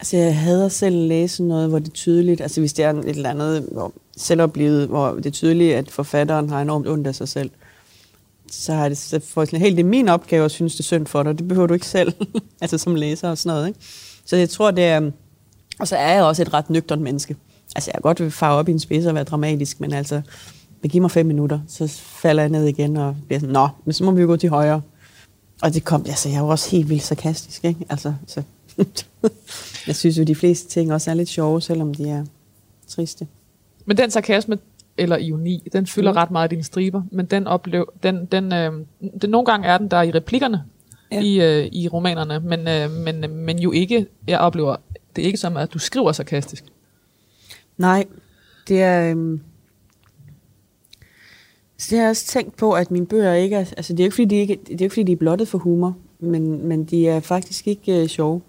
altså, 0.01 0.17
jeg 0.17 0.39
hader 0.39 0.69
selv 0.69 0.97
at 0.97 1.03
læse 1.03 1.45
noget, 1.45 1.69
hvor 1.69 1.79
det 1.79 1.89
er 1.89 1.93
tydeligt... 1.93 2.41
Altså, 2.41 2.61
hvis 2.61 2.73
det 2.73 2.85
er 2.85 2.93
et 2.93 3.09
eller 3.09 3.31
andet 3.31 3.69
hvor 3.73 3.93
selvoplevet, 4.17 4.89
hvor 4.89 5.11
det 5.15 5.27
er 5.27 5.31
tydeligt, 5.31 5.75
at 5.75 5.91
forfatteren 5.91 6.49
har 6.49 6.63
enormt 6.63 6.89
ondt 6.89 7.07
af 7.07 7.15
sig 7.15 7.29
selv, 7.29 7.51
så 8.51 8.73
har 8.73 8.89
det 8.89 8.99
så 8.99 9.21
for 9.21 9.45
sådan, 9.45 9.61
helt 9.61 9.77
det 9.77 9.83
er 9.83 9.89
min 9.89 10.09
opgave 10.09 10.45
at 10.45 10.51
synes, 10.51 10.73
det 10.73 10.81
er 10.81 10.85
synd 10.85 11.07
for 11.07 11.23
dig. 11.23 11.39
Det 11.39 11.49
behøver 11.49 11.67
du 11.67 11.75
ikke 11.75 11.87
selv, 11.87 12.13
altså 12.61 12.79
som 12.79 12.95
læser 12.95 13.29
og 13.31 13.39
sådan 13.39 13.57
noget. 13.57 13.69
Ikke? 13.69 13.81
Så 14.25 14.37
jeg 14.37 14.51
tror, 14.51 14.71
det 14.71 14.85
er... 14.85 15.11
Og 15.79 15.89
så 15.89 15.97
er 15.97 16.15
jeg 16.15 16.23
også 16.23 16.43
et 16.43 16.55
ret 16.55 16.71
nøgternt 16.71 17.03
menneske. 17.03 17.37
Altså, 17.77 17.91
jeg 17.91 18.03
kan 18.03 18.15
godt 18.15 18.33
farve 18.33 18.59
op 18.59 18.69
i 18.69 18.73
en 18.73 18.81
spids 18.81 19.07
og 19.07 19.15
være 19.15 19.25
dramatisk, 19.25 19.81
men 19.81 19.93
altså, 19.93 20.23
giv 20.89 21.03
mig 21.03 21.11
fem 21.11 21.27
minutter, 21.27 21.61
så 21.69 21.89
falder 22.03 22.43
jeg 22.43 22.51
ned 22.51 22.67
igen 22.67 22.97
og 22.97 23.17
bliver 23.27 23.41
sådan, 23.41 23.53
nå, 23.53 23.69
men 23.85 23.93
så 23.93 24.05
må 24.05 24.11
vi 24.11 24.21
jo 24.21 24.27
gå 24.27 24.37
til 24.37 24.49
højre. 24.49 24.83
Og 25.63 25.75
det 25.75 25.85
kom, 25.85 26.05
altså, 26.09 26.29
jeg 26.29 26.43
var 26.43 26.49
også 26.49 26.71
helt 26.71 26.89
vildt 26.89 27.03
sarkastisk, 27.03 27.65
ikke? 27.65 27.81
Altså, 27.89 28.15
så, 28.27 28.43
jeg 29.87 29.97
synes 29.97 30.19
jo, 30.19 30.25
de 30.25 30.35
fleste 30.35 30.69
ting 30.69 30.93
også 30.93 31.11
er 31.11 31.15
lidt 31.15 31.29
sjove, 31.29 31.63
selvom 31.63 31.95
de 31.95 32.09
er 32.09 32.25
triste. 32.89 33.27
Men 33.87 33.97
den 33.97 34.11
sarkasme, 34.11 34.59
eller 34.99 35.17
ironi, 35.17 35.69
den 35.73 35.87
fylder 35.87 36.13
Mm. 36.13 36.17
ret 36.17 36.31
meget 36.31 36.53
i 36.53 36.55
dine 36.55 36.65
striber, 36.65 37.03
men 37.11 37.27
den 37.27 37.47
oplev, 37.47 37.93
den, 38.03 38.27
den, 38.27 38.53
øh, 38.53 38.73
den, 39.23 39.31
nogle 39.31 39.45
gange 39.47 39.69
er 39.69 39.79
den 39.79 39.89
der 39.89 40.03
i 40.03 40.11
replikkerne 40.11 40.65
Ja. 41.13 41.21
i, 41.21 41.41
øh, 41.41 41.69
i 41.73 41.89
romanerne, 41.89 42.41
men, 42.41 42.69
øh, 42.69 42.91
men, 42.91 43.37
men 43.37 43.59
jo 43.59 43.73
ikke, 43.73 44.07
jeg 44.29 44.39
oplever, 44.39 44.77
det 45.17 45.23
er 45.23 45.27
ikke 45.27 45.39
som, 45.39 45.57
at 45.57 45.75
du 45.75 45.79
skriver 45.79 46.13
sarkastisk. 46.13 46.65
Nej, 47.79 48.05
det 48.69 48.83
er... 48.83 49.11
Øhm, 49.11 49.41
så 51.79 51.87
det 51.91 51.99
har 51.99 52.05
jeg 52.05 52.11
også 52.11 52.27
tænkt 52.27 52.57
på, 52.57 52.73
at 52.73 52.91
mine 52.91 53.07
bøger 53.07 53.33
ikke 53.33 53.57
er... 53.57 53.61
Altså, 53.77 53.93
det 53.93 54.01
er 54.01 54.05
jo 54.05 54.07
ikke, 54.07 54.15
fordi 54.15 54.25
de, 54.27 54.37
ikke, 54.37 54.59
det 54.67 54.81
er 54.81 54.85
ikke, 54.85 54.91
fordi 54.91 55.03
de 55.03 55.13
er 55.13 55.17
blottet 55.17 55.49
for 55.49 55.59
humor, 55.59 55.97
men, 56.21 56.67
men 56.69 56.85
de 56.85 57.09
er 57.09 57.21
faktisk 57.21 57.69
ikke 57.69 58.03
øh, 58.03 58.09
sjove, 58.09 58.41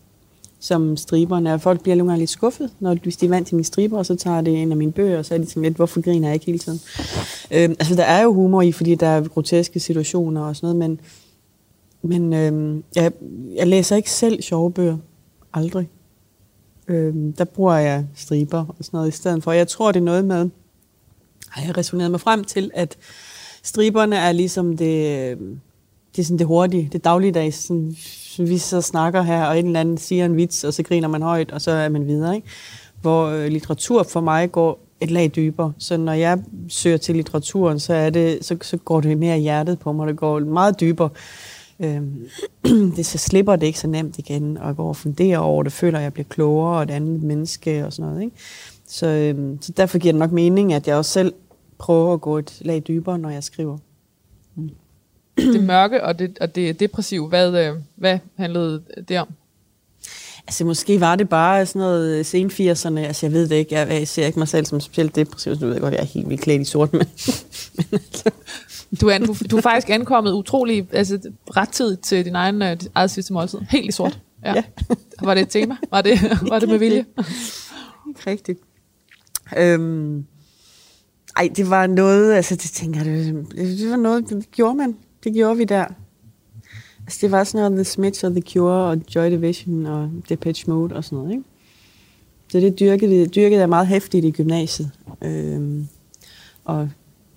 som 0.59 0.97
striberne 0.97 1.49
er. 1.49 1.57
Folk 1.57 1.81
bliver 1.81 1.95
nogle 1.95 2.11
gange 2.11 2.19
lidt 2.19 2.29
skuffet, 2.29 2.69
når, 2.79 2.95
hvis 3.03 3.17
de 3.17 3.25
er 3.25 3.29
vant 3.29 3.47
til 3.47 3.55
mine 3.55 3.65
striber, 3.65 3.97
og 3.97 4.05
så 4.05 4.15
tager 4.15 4.41
det 4.41 4.61
en 4.61 4.71
af 4.71 4.77
mine 4.77 4.91
bøger, 4.91 5.17
og 5.17 5.25
så 5.25 5.33
er 5.33 5.37
de 5.37 5.45
sådan 5.45 5.63
lidt, 5.63 5.75
hvorfor 5.75 6.01
griner 6.01 6.27
jeg 6.27 6.33
ikke 6.33 6.45
hele 6.45 6.59
tiden? 6.59 6.79
Øhm, 7.51 7.75
altså, 7.79 7.95
der 7.95 8.03
er 8.03 8.23
jo 8.23 8.33
humor 8.33 8.61
i, 8.61 8.71
fordi 8.71 8.95
der 8.95 9.07
er 9.07 9.27
groteske 9.27 9.79
situationer 9.79 10.41
og 10.41 10.55
sådan 10.55 10.75
noget, 10.75 10.89
men, 10.89 10.99
men 12.01 12.33
øhm, 12.33 12.83
jeg, 12.95 13.11
jeg 13.55 13.67
læser 13.67 13.95
ikke 13.95 14.11
selv 14.11 14.41
sjove 14.41 14.71
bøger. 14.71 14.97
Aldrig. 15.53 15.89
Øhm, 16.87 17.33
der 17.33 17.43
bruger 17.43 17.75
jeg 17.75 18.05
striber 18.15 18.65
og 18.67 18.75
sådan 18.79 18.97
noget 18.97 19.07
i 19.07 19.17
stedet 19.17 19.43
for. 19.43 19.51
Jeg 19.51 19.67
tror, 19.67 19.91
det 19.91 19.99
er 19.99 20.03
noget 20.03 20.25
med, 20.25 20.49
har 21.49 21.65
jeg 21.65 21.77
resoneret 21.77 22.11
mig 22.11 22.19
frem 22.19 22.43
til, 22.43 22.71
at 22.73 22.97
striberne 23.63 24.15
er 24.15 24.31
ligesom 24.31 24.77
det, 24.77 25.31
øhm, 25.31 25.59
det, 26.17 26.23
er 26.23 26.25
sådan 26.25 26.39
det 26.39 26.47
hurtige, 26.47 26.89
det 26.91 27.03
dagligdags, 27.03 27.55
sådan, 27.55 27.95
vi 28.37 28.57
så 28.57 28.81
snakker 28.81 29.21
her, 29.21 29.45
og 29.45 29.59
en 29.59 29.65
eller 29.65 29.79
anden 29.79 29.97
siger 29.97 30.25
en 30.25 30.37
vits, 30.37 30.63
og 30.63 30.73
så 30.73 30.83
griner 30.83 31.07
man 31.07 31.21
højt, 31.21 31.51
og 31.51 31.61
så 31.61 31.71
er 31.71 31.89
man 31.89 32.07
videre. 32.07 32.35
Ikke? 32.35 32.47
Hvor 33.01 33.25
øh, 33.25 33.47
litteratur 33.47 34.03
for 34.03 34.21
mig 34.21 34.51
går 34.51 34.79
et 35.01 35.11
lag 35.11 35.31
dybere. 35.35 35.73
Så 35.77 35.97
når 35.97 36.13
jeg 36.13 36.39
søger 36.69 36.97
til 36.97 37.15
litteraturen, 37.15 37.79
så, 37.79 37.93
er 37.93 38.09
det, 38.09 38.45
så, 38.45 38.57
så 38.61 38.77
går 38.77 39.01
det 39.01 39.17
mere 39.17 39.37
i 39.37 39.41
hjertet 39.41 39.79
på 39.79 39.91
mig. 39.91 40.07
Det 40.07 40.17
går 40.17 40.39
meget 40.39 40.79
dybere. 40.79 41.09
Øhm, 41.79 42.27
det, 42.95 43.05
så 43.05 43.17
slipper 43.17 43.55
det 43.55 43.67
ikke 43.67 43.79
så 43.79 43.87
nemt 43.87 44.17
igen, 44.17 44.57
og 44.57 44.67
jeg 44.67 44.75
går 44.75 44.87
og 44.87 44.95
funderer 44.95 45.37
over 45.37 45.63
det, 45.63 45.71
føler, 45.71 45.97
at 45.97 46.03
jeg 46.03 46.13
bliver 46.13 46.27
klogere 46.29 46.77
og 46.77 46.83
et 46.83 46.91
andet 46.91 47.23
menneske 47.23 47.85
og 47.85 47.93
sådan 47.93 48.11
noget. 48.11 48.23
Ikke? 48.23 48.35
Så, 48.87 49.07
øhm, 49.07 49.61
så 49.61 49.71
derfor 49.71 49.97
giver 49.97 50.11
det 50.11 50.19
nok 50.19 50.31
mening, 50.31 50.73
at 50.73 50.87
jeg 50.87 50.95
også 50.95 51.11
selv 51.11 51.33
prøver 51.77 52.13
at 52.13 52.21
gå 52.21 52.37
et 52.37 52.57
lag 52.61 52.83
dybere, 52.87 53.19
når 53.19 53.29
jeg 53.29 53.43
skriver. 53.43 53.77
Mm. 54.55 54.69
Det 55.37 55.63
mørke 55.63 56.03
og 56.03 56.19
det, 56.19 56.37
og 56.41 56.55
det 56.55 56.79
depressive, 56.79 57.27
hvad, 57.27 57.67
øh, 57.67 57.75
hvad 57.95 58.19
handlede 58.35 58.83
det 59.07 59.19
om? 59.19 59.27
Altså 60.47 60.65
måske 60.65 60.99
var 60.99 61.15
det 61.15 61.29
bare 61.29 61.65
sådan 61.65 61.79
noget 61.79 62.25
sen 62.25 62.47
80'erne, 62.47 62.99
altså 62.99 63.25
jeg 63.25 63.33
ved 63.33 63.47
det 63.47 63.55
ikke, 63.55 63.75
jeg, 63.75 63.89
jeg 63.89 64.07
ser 64.07 64.25
ikke 64.25 64.39
mig 64.39 64.47
selv 64.47 64.65
som 64.65 64.79
specielt 64.79 65.15
depressiv, 65.15 65.55
du 65.55 65.67
ved 65.67 65.79
godt, 65.79 65.93
jeg 65.93 66.01
er 66.01 66.05
helt 66.05 66.29
vildt 66.29 66.41
klædt 66.41 66.61
i 66.61 66.65
sort, 66.65 66.93
men, 66.93 67.07
men 67.77 67.85
altså, 67.91 68.31
Du 69.01 69.07
er, 69.07 69.17
du, 69.17 69.35
du 69.51 69.57
er 69.57 69.61
faktisk 69.61 69.89
ankommet 69.89 70.31
utrolig 70.31 70.87
altså, 70.91 71.31
ret 71.57 71.69
tid 71.69 71.97
til 71.97 72.25
din 72.25 72.35
egen 72.35 72.61
øh, 72.61 72.71
dit 72.71 72.91
eget 72.95 73.11
sidste 73.11 73.33
måltid. 73.33 73.59
Helt 73.69 73.89
i 73.89 73.91
sort. 73.91 74.19
Ja. 74.45 74.53
Ja. 74.55 74.63
Var 75.21 75.33
det 75.33 75.41
et 75.41 75.49
tema? 75.49 75.77
Var 75.91 76.01
det, 76.01 76.19
var 76.49 76.59
det 76.59 76.69
med 76.69 76.77
vilje? 76.77 77.05
ikke 78.07 78.21
rigtigt. 78.27 78.59
Øhm, 79.57 80.25
Ej, 81.37 81.49
det 81.55 81.69
var 81.69 81.87
noget, 81.87 82.33
altså 82.33 82.55
det 82.55 82.71
tænker 82.71 83.03
jeg, 83.03 83.15
det, 83.15 83.47
det 83.79 83.89
var 83.89 83.95
noget, 83.95 84.29
det 84.29 84.51
gjorde 84.51 84.75
man. 84.75 84.95
Det 85.27 85.35
gjorde 85.35 85.57
vi 85.57 85.63
der. 85.63 85.85
Altså 87.01 87.19
det 87.21 87.31
var 87.31 87.43
sådan 87.43 87.71
noget 87.71 87.75
The 87.75 87.83
Smiths 87.83 88.23
og 88.23 88.31
The 88.31 88.41
Cure 88.41 88.91
og 88.91 89.01
Joy 89.15 89.31
Division 89.31 89.85
og 89.85 90.11
Depeche 90.29 90.71
Mode 90.71 90.95
og 90.95 91.03
sådan 91.03 91.17
noget, 91.17 91.31
ikke? 91.31 91.43
Så 92.51 92.59
det 92.59 92.79
dyrkede, 92.79 93.27
dyrkede 93.27 93.59
jeg 93.59 93.69
meget 93.69 93.87
hæftigt 93.87 94.25
i 94.25 94.31
gymnasiet. 94.31 94.91
Øhm, 95.23 95.87
og 96.65 96.89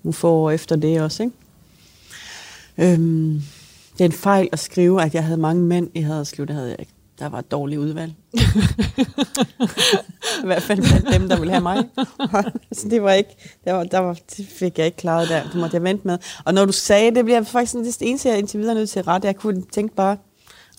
nu 0.03 0.11
få 0.11 0.29
år 0.29 0.51
efter 0.51 0.75
det 0.75 1.01
også, 1.01 1.23
ikke? 1.23 1.35
Øhm, 2.93 3.41
det 3.93 4.01
er 4.01 4.05
en 4.05 4.11
fejl 4.11 4.49
at 4.51 4.59
skrive, 4.59 5.01
at 5.01 5.13
jeg 5.13 5.23
havde 5.23 5.39
mange 5.39 5.63
mænd 5.63 5.89
i 5.93 6.01
Haderslev. 6.01 6.47
Det 6.47 6.55
havde 6.55 6.69
jeg 6.69 6.79
ikke. 6.79 6.93
Der 7.21 7.29
var 7.29 7.39
et 7.39 7.51
dårligt 7.51 7.79
udvalg. 7.79 8.13
I 10.43 10.45
hvert 10.45 10.63
fald 10.63 10.81
blandt 10.81 11.13
dem, 11.13 11.29
der 11.29 11.39
ville 11.39 11.51
have 11.51 11.63
mig. 11.63 11.89
så 12.77 12.89
det 12.89 13.03
var 13.03 13.11
ikke, 13.11 13.29
der 13.65 13.73
var, 13.73 13.83
der 13.83 13.99
var, 13.99 14.17
det 14.37 14.47
fik 14.47 14.77
jeg 14.77 14.85
ikke 14.85 14.97
klaret 14.97 15.29
der. 15.29 15.43
Det 15.43 15.55
måtte 15.55 15.75
jeg 15.75 15.83
vente 15.83 16.07
med. 16.07 16.17
Og 16.45 16.53
når 16.53 16.65
du 16.65 16.71
sagde 16.71 17.15
det, 17.15 17.25
bliver 17.25 17.43
faktisk 17.43 17.71
sådan, 17.71 17.85
det 17.85 17.97
eneste, 18.01 18.29
jeg 18.29 18.37
indtil 18.37 18.59
videre 18.59 18.75
nødt 18.75 18.89
til 18.89 18.99
at 18.99 19.07
rette. 19.07 19.25
Jeg 19.25 19.35
kunne 19.35 19.63
tænke 19.71 19.95
bare, 19.95 20.17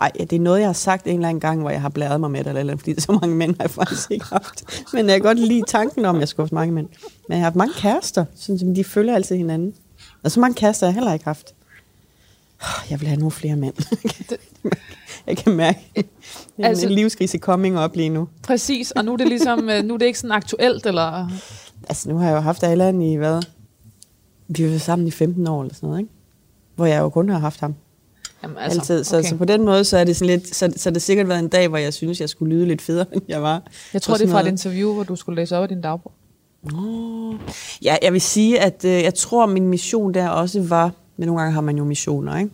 ej, 0.01 0.11
det 0.21 0.33
er 0.33 0.41
noget, 0.41 0.61
jeg 0.61 0.69
har 0.69 0.73
sagt 0.73 1.07
en 1.07 1.15
eller 1.15 1.29
anden 1.29 1.41
gang, 1.41 1.61
hvor 1.61 1.71
jeg 1.71 1.81
har 1.81 1.89
blæret 1.89 2.21
mig 2.21 2.31
med 2.31 2.41
det, 2.41 2.49
eller, 2.49 2.61
eller 2.61 2.77
fordi 2.77 3.01
så 3.01 3.13
mange 3.13 3.37
mænd 3.37 3.57
har 3.57 3.65
jeg 3.65 3.71
faktisk 3.71 4.11
ikke 4.11 4.27
haft. 4.27 4.65
Men 4.93 5.09
jeg 5.09 5.15
kan 5.15 5.23
godt 5.23 5.39
lide 5.39 5.63
tanken 5.69 6.05
om, 6.05 6.17
at 6.17 6.21
jeg 6.21 6.29
skulle 6.29 6.49
have 6.49 6.55
mange 6.55 6.75
mænd. 6.75 6.89
Men 7.29 7.37
jeg 7.37 7.39
har 7.39 7.45
haft 7.45 7.57
mange 7.57 7.75
kærester, 7.75 8.25
sådan, 8.35 8.59
som 8.59 8.75
de 8.75 8.85
følger 8.85 9.15
altid 9.15 9.37
hinanden. 9.37 9.75
Og 10.23 10.31
så 10.31 10.41
mange 10.41 10.55
kærester 10.55 10.87
har 10.87 10.91
jeg 10.91 10.95
heller 10.95 11.13
ikke 11.13 11.25
haft. 11.25 11.55
Jeg 12.91 13.01
vil 13.01 13.09
have 13.09 13.19
nogle 13.19 13.33
flere 13.33 13.57
mænd. 13.57 13.75
jeg 15.27 15.37
kan 15.37 15.53
mærke, 15.53 15.79
det 15.95 16.05
er 16.59 16.69
altså, 16.69 16.87
en 16.87 16.93
livskrise 16.93 17.39
coming 17.39 17.79
op 17.79 17.97
lige 17.97 18.09
nu. 18.09 18.29
Præcis, 18.43 18.91
og 18.91 19.05
nu 19.05 19.13
er 19.13 19.17
det 19.17 19.29
ligesom, 19.29 19.71
øh, 19.71 19.85
nu 19.85 19.95
er 19.95 19.99
det 19.99 20.07
ikke 20.07 20.19
sådan 20.19 20.37
aktuelt, 20.37 20.87
eller? 20.87 21.31
Altså, 21.89 22.09
nu 22.09 22.17
har 22.17 22.29
jeg 22.29 22.35
jo 22.35 22.41
haft 22.41 22.63
Allan 22.63 23.03
i 23.03 23.17
hvad? 23.17 23.43
Vi 24.49 24.65
været 24.65 24.81
sammen 24.81 25.09
i 25.09 25.11
15 25.11 25.47
år 25.47 25.63
eller 25.63 25.75
sådan 25.75 25.87
noget, 25.87 26.01
ikke? 26.01 26.13
Hvor 26.77 26.87
jeg 26.87 27.01
jo 27.01 27.09
kun 27.09 27.29
har 27.29 27.39
haft 27.39 27.61
ham. 27.61 27.75
Jamen, 28.43 28.57
altså, 28.57 28.81
Altid. 28.81 29.05
Så, 29.05 29.19
okay. 29.19 29.29
så 29.29 29.37
på 29.37 29.45
den 29.45 29.65
måde, 29.65 29.85
så 29.85 29.99
er 29.99 30.05
det 30.05 30.17
sådan 30.17 30.39
lidt, 30.39 30.55
så, 30.55 30.73
så 30.77 30.91
det 30.91 31.03
sikkert 31.03 31.29
været 31.29 31.39
en 31.39 31.49
dag, 31.49 31.69
hvor 31.69 31.79
jeg 31.79 31.95
synes, 31.95 32.21
jeg 32.21 32.29
skulle 32.29 32.55
lyde 32.55 32.67
lidt 32.67 32.83
federe, 32.83 33.07
end 33.15 33.23
jeg 33.29 33.43
var. 33.43 33.63
Jeg 33.93 34.03
tror, 34.03 34.15
det 34.15 34.23
er 34.25 34.29
fra 34.29 34.33
noget. 34.33 34.47
et 34.47 34.51
interview, 34.51 34.95
hvor 34.95 35.03
du 35.03 35.17
skulle 35.17 35.37
læse 35.37 35.57
op 35.57 35.63
af 35.63 35.69
din 35.69 35.81
dagbog. 35.81 36.13
Oh. 36.75 37.35
Ja, 37.83 37.97
jeg 38.03 38.13
vil 38.13 38.21
sige, 38.21 38.61
at 38.61 38.85
øh, 38.85 38.91
jeg 38.91 39.15
tror, 39.15 39.47
min 39.47 39.69
mission 39.69 40.15
der 40.15 40.29
også 40.29 40.63
var, 40.63 40.93
men 41.17 41.27
nogle 41.27 41.41
gange 41.41 41.55
har 41.55 41.61
man 41.61 41.77
jo 41.77 41.85
missioner, 41.85 42.39
ikke? 42.39 42.51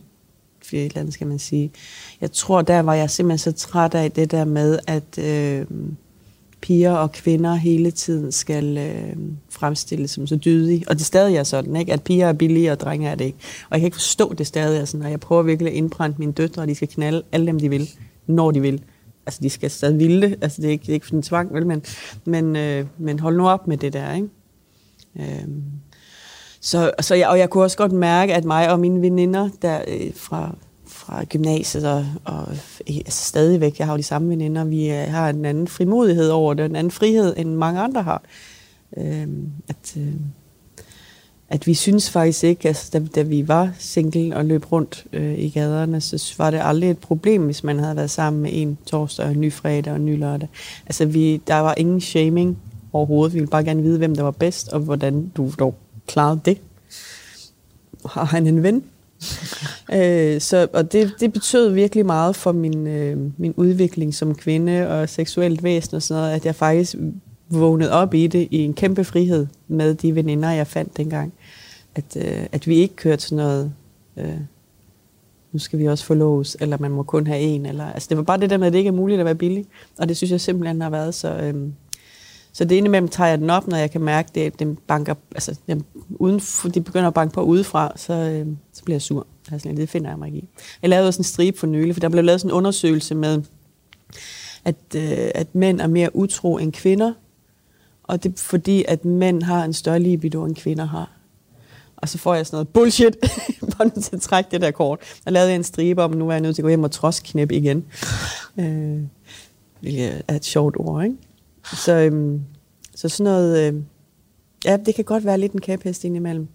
For 0.63 0.77
et 0.77 0.85
eller 0.85 1.01
andet 1.01 1.15
skal 1.15 1.27
man 1.27 1.39
sige. 1.39 1.73
Jeg 2.21 2.33
tror, 2.33 2.63
der 2.63 2.81
var 2.81 2.95
jeg 2.95 3.11
simpelthen 3.11 3.53
så 3.53 3.53
træt 3.53 3.95
af 3.95 4.13
det 4.13 4.31
der 4.31 4.45
med, 4.45 4.79
at 4.87 5.19
øh, 5.19 5.67
piger 6.61 6.93
og 6.93 7.13
kvinder 7.13 7.55
hele 7.55 7.91
tiden 7.91 8.33
skal 8.33 8.79
øh, 8.79 9.17
fremstilles 9.51 10.11
som 10.11 10.27
så 10.27 10.37
dydige. 10.37 10.85
Og 10.89 10.99
det 10.99 11.07
stadig 11.07 11.37
er 11.37 11.43
sådan, 11.43 11.77
ikke? 11.77 11.93
at 11.93 12.03
piger 12.03 12.27
er 12.27 12.33
billige, 12.33 12.73
og 12.73 12.81
drenge 12.81 13.09
er 13.09 13.15
det 13.15 13.25
ikke. 13.25 13.39
Og 13.39 13.69
jeg 13.71 13.81
kan 13.81 13.87
ikke 13.87 13.97
forstå, 13.97 14.33
det 14.33 14.47
stadig 14.47 14.81
er 14.81 14.85
sådan, 14.85 15.05
og 15.05 15.11
jeg 15.11 15.21
prøver 15.21 15.43
virkelig 15.43 15.71
at 15.71 15.77
indbrænde 15.77 16.17
mine 16.19 16.33
døtre, 16.33 16.63
og 16.63 16.69
de 16.69 16.75
skal 16.75 16.89
knalde 16.89 17.23
alle 17.33 17.47
dem, 17.47 17.61
de 17.61 17.69
vil, 17.69 17.91
når 18.27 18.51
de 18.51 18.61
vil. 18.61 18.83
Altså, 19.27 19.41
de 19.43 19.51
skal 19.51 19.71
stadig 19.71 19.99
ville 19.99 20.23
det. 20.23 20.39
Altså, 20.43 20.63
det 20.63 20.69
er 20.69 20.73
ikke, 20.73 20.83
det 20.83 20.89
er 20.89 20.95
ikke 20.95 21.07
for 21.07 21.15
en 21.15 21.23
tvang, 21.23 21.55
vel? 21.55 21.67
Men, 21.67 21.83
men, 22.25 22.57
øh, 22.57 22.87
men 22.99 23.21
hold 23.21 23.37
nu 23.37 23.49
op 23.49 23.69
med 23.69 23.77
det 23.77 23.93
der, 23.93 24.15
ikke? 24.15 24.29
Øh, 25.19 25.49
så, 26.61 26.91
så 27.01 27.15
jeg, 27.15 27.29
og 27.29 27.39
jeg 27.39 27.51
kunne 27.51 27.65
også 27.65 27.77
godt 27.77 27.93
mærke, 27.93 28.35
at 28.35 28.45
mig 28.45 28.71
og 28.71 28.81
mine 28.81 29.03
veninder 29.03 29.49
der, 29.63 29.81
øh, 29.89 30.11
fra, 30.15 30.57
fra 31.09 31.25
gymnasiet 31.25 31.85
og, 31.85 32.07
og 32.25 32.49
altså 32.87 33.25
stadigvæk, 33.25 33.79
jeg 33.79 33.87
har 33.87 33.95
jo 33.95 33.99
de 33.99 34.03
samme 34.03 34.29
veninder, 34.29 34.65
vi 34.65 34.91
øh, 34.91 35.07
har 35.09 35.31
en 35.31 35.45
anden 35.45 35.69
frimodighed 35.69 36.29
over 36.29 36.55
det, 36.55 36.65
en 36.65 36.77
anden 36.77 36.91
frihed, 36.91 37.35
end 37.37 37.55
mange 37.55 37.81
andre 37.81 38.03
har. 38.03 38.23
Øh, 38.97 39.27
at, 39.69 39.97
øh, 39.97 40.15
at 41.49 41.67
vi 41.67 41.75
synes 41.75 42.11
faktisk 42.11 42.45
ikke, 42.45 42.69
altså, 42.69 42.91
da, 42.93 43.07
da 43.15 43.23
vi 43.23 43.49
var 43.49 43.71
single 43.79 44.37
og 44.37 44.45
løb 44.45 44.73
rundt 44.73 45.07
øh, 45.13 45.39
i 45.39 45.49
gaderne, 45.49 46.01
så 46.01 46.35
var 46.39 46.51
det 46.51 46.61
aldrig 46.63 46.91
et 46.91 46.99
problem, 46.99 47.45
hvis 47.45 47.65
man 47.65 47.79
havde 47.79 47.97
været 47.97 48.11
sammen 48.11 48.43
med 48.43 48.51
en 48.53 48.79
torsdag, 48.87 49.27
og 49.27 49.33
en 49.33 49.41
ny 49.41 49.53
fredag 49.53 49.93
og 49.93 49.97
en 49.97 50.05
ny 50.05 50.19
lørdag. 50.19 50.49
Altså, 50.87 51.07
vi, 51.07 51.37
der 51.47 51.55
var 51.55 51.75
ingen 51.77 52.01
shaming 52.01 52.59
overhovedet. 52.93 53.35
Vi 53.35 53.39
ville 53.39 53.51
bare 53.51 53.65
gerne 53.65 53.83
vide, 53.83 53.99
hvem 53.99 54.17
der 54.17 54.23
var 54.23 54.31
bedst, 54.31 54.69
og 54.69 54.81
hvordan 54.81 55.33
du 55.37 55.53
dog 55.59 55.75
klarede 56.07 56.41
det. 56.45 56.59
Har 58.07 58.25
han 58.25 58.47
en 58.47 58.63
ven? 58.63 58.85
øh, 59.95 60.41
så, 60.41 60.69
og 60.73 60.93
det, 60.93 61.15
det 61.21 61.33
betød 61.33 61.71
virkelig 61.71 62.07
meget 62.07 62.37
for 62.37 62.53
min, 62.53 62.87
øh, 62.87 63.17
min 63.37 63.55
udvikling 63.57 64.15
som 64.15 64.35
kvinde 64.35 64.89
og 64.89 65.09
seksuelt 65.09 65.63
væsen 65.63 65.97
og 65.97 66.03
sådan 66.03 66.23
noget, 66.23 66.35
at 66.35 66.47
jeg 66.47 66.55
faktisk 66.55 66.97
vågnede 67.51 67.93
op 67.93 68.15
i 68.15 68.27
det 68.27 68.49
i 68.51 68.59
en 68.59 68.75
kæmpe 68.75 69.05
frihed 69.05 69.47
med 69.69 69.95
de 69.95 70.15
veninder, 70.15 70.51
jeg 70.51 70.67
fandt 70.67 70.97
dengang. 70.97 71.33
At, 71.95 72.17
øh, 72.17 72.47
at 72.53 72.67
vi 72.67 72.75
ikke 72.75 72.97
kørte 72.97 73.23
sådan 73.23 73.37
noget, 73.37 73.73
øh, 74.17 74.41
nu 75.53 75.59
skal 75.59 75.79
vi 75.79 75.87
også 75.87 76.05
forlås, 76.05 76.57
eller 76.61 76.79
man 76.81 76.91
må 76.91 77.03
kun 77.03 77.27
have 77.27 77.41
en. 77.41 77.67
Eller, 77.67 77.93
altså 77.93 78.07
det 78.09 78.17
var 78.17 78.23
bare 78.23 78.41
det 78.41 78.51
der 78.51 78.57
med, 78.57 78.67
at 78.67 78.73
det 78.73 78.79
ikke 78.79 78.89
er 78.89 78.93
muligt 78.93 79.21
at 79.21 79.25
være 79.25 79.35
billig. 79.35 79.67
Og 79.99 80.09
det 80.09 80.17
synes 80.17 80.31
jeg 80.31 80.41
simpelthen 80.41 80.81
har 80.81 80.91
været 80.91 81.15
så... 81.15 81.35
Øh, 81.35 81.55
så 82.53 82.65
det 82.65 82.75
indimellem 82.75 83.09
tager 83.09 83.29
jeg 83.29 83.39
den 83.39 83.51
op, 83.51 83.69
når 83.69 83.77
jeg 83.77 83.91
kan 83.91 84.01
mærke, 84.01 84.41
at 84.41 84.59
det, 84.59 84.79
banker, 84.79 85.15
altså, 85.35 85.59
det, 85.67 85.85
uden, 86.11 86.41
de 86.75 86.81
begynder 86.81 87.09
at 87.09 87.15
banke 87.15 87.35
på 87.35 87.43
udefra, 87.43 87.93
så, 87.97 88.13
øh, 88.13 88.47
så 88.73 88.85
bliver 88.85 88.95
jeg 88.95 89.03
sur. 89.03 89.27
Altså, 89.53 89.69
det 89.69 89.89
finder 89.89 90.11
jeg 90.11 90.19
mig 90.19 90.27
ikke 90.27 90.39
i. 90.39 90.49
Jeg 90.83 90.91
lavede 90.91 91.09
også 91.09 91.21
en 91.21 91.25
stribe 91.25 91.59
for 91.59 91.67
nylig, 91.67 91.95
for 91.95 92.01
der 92.01 92.09
blev 92.09 92.25
lavet 92.25 92.41
sådan 92.41 92.51
en 92.51 92.57
undersøgelse 92.57 93.15
med, 93.15 93.43
at, 94.65 94.77
øh, 94.97 95.31
at 95.35 95.55
mænd 95.55 95.81
er 95.81 95.87
mere 95.87 96.17
utro 96.17 96.59
end 96.59 96.73
kvinder, 96.73 97.13
og 98.03 98.23
det 98.23 98.33
er 98.33 98.37
fordi, 98.37 98.85
at 98.89 99.05
mænd 99.05 99.43
har 99.43 99.65
en 99.65 99.73
større 99.73 100.01
libido, 100.01 100.45
end 100.45 100.57
kvinder 100.57 100.85
har. 100.85 101.11
Og 101.97 102.09
så 102.09 102.19
får 102.19 102.35
jeg 102.35 102.47
sådan 102.47 102.57
noget 102.57 102.69
bullshit, 102.69 103.17
på 103.77 103.85
nødt 103.85 104.05
til 104.05 104.17
at 104.17 104.23
trække 104.23 104.51
det 104.51 104.61
der 104.61 104.71
kort. 104.71 105.01
Jeg 105.25 105.33
lavede 105.33 105.55
en 105.55 105.65
stribe 105.65 106.03
om, 106.03 106.11
nu 106.11 106.29
er 106.29 106.33
jeg 106.33 106.41
nødt 106.41 106.55
til 106.55 106.63
at 106.63 106.65
gå 106.65 106.69
hjem 106.69 106.85
og 106.85 106.91
trosknæppe 106.91 107.55
igen. 107.55 107.85
Øh, 108.59 109.01
det 109.83 110.23
er 110.29 110.35
et 110.35 110.45
sjovt 110.45 110.77
ord, 110.79 111.05
ikke? 111.05 111.17
Så, 111.77 111.93
øhm, 111.93 112.41
så 112.95 113.09
sådan 113.09 113.33
noget... 113.33 113.67
Øh, 113.67 113.75
ja, 114.65 114.77
det 114.87 114.95
kan 114.95 115.05
godt 115.05 115.25
være 115.25 115.39
lidt 115.39 115.53
en 115.53 115.61
kæphest 115.61 116.05
indimellem. 116.05 116.49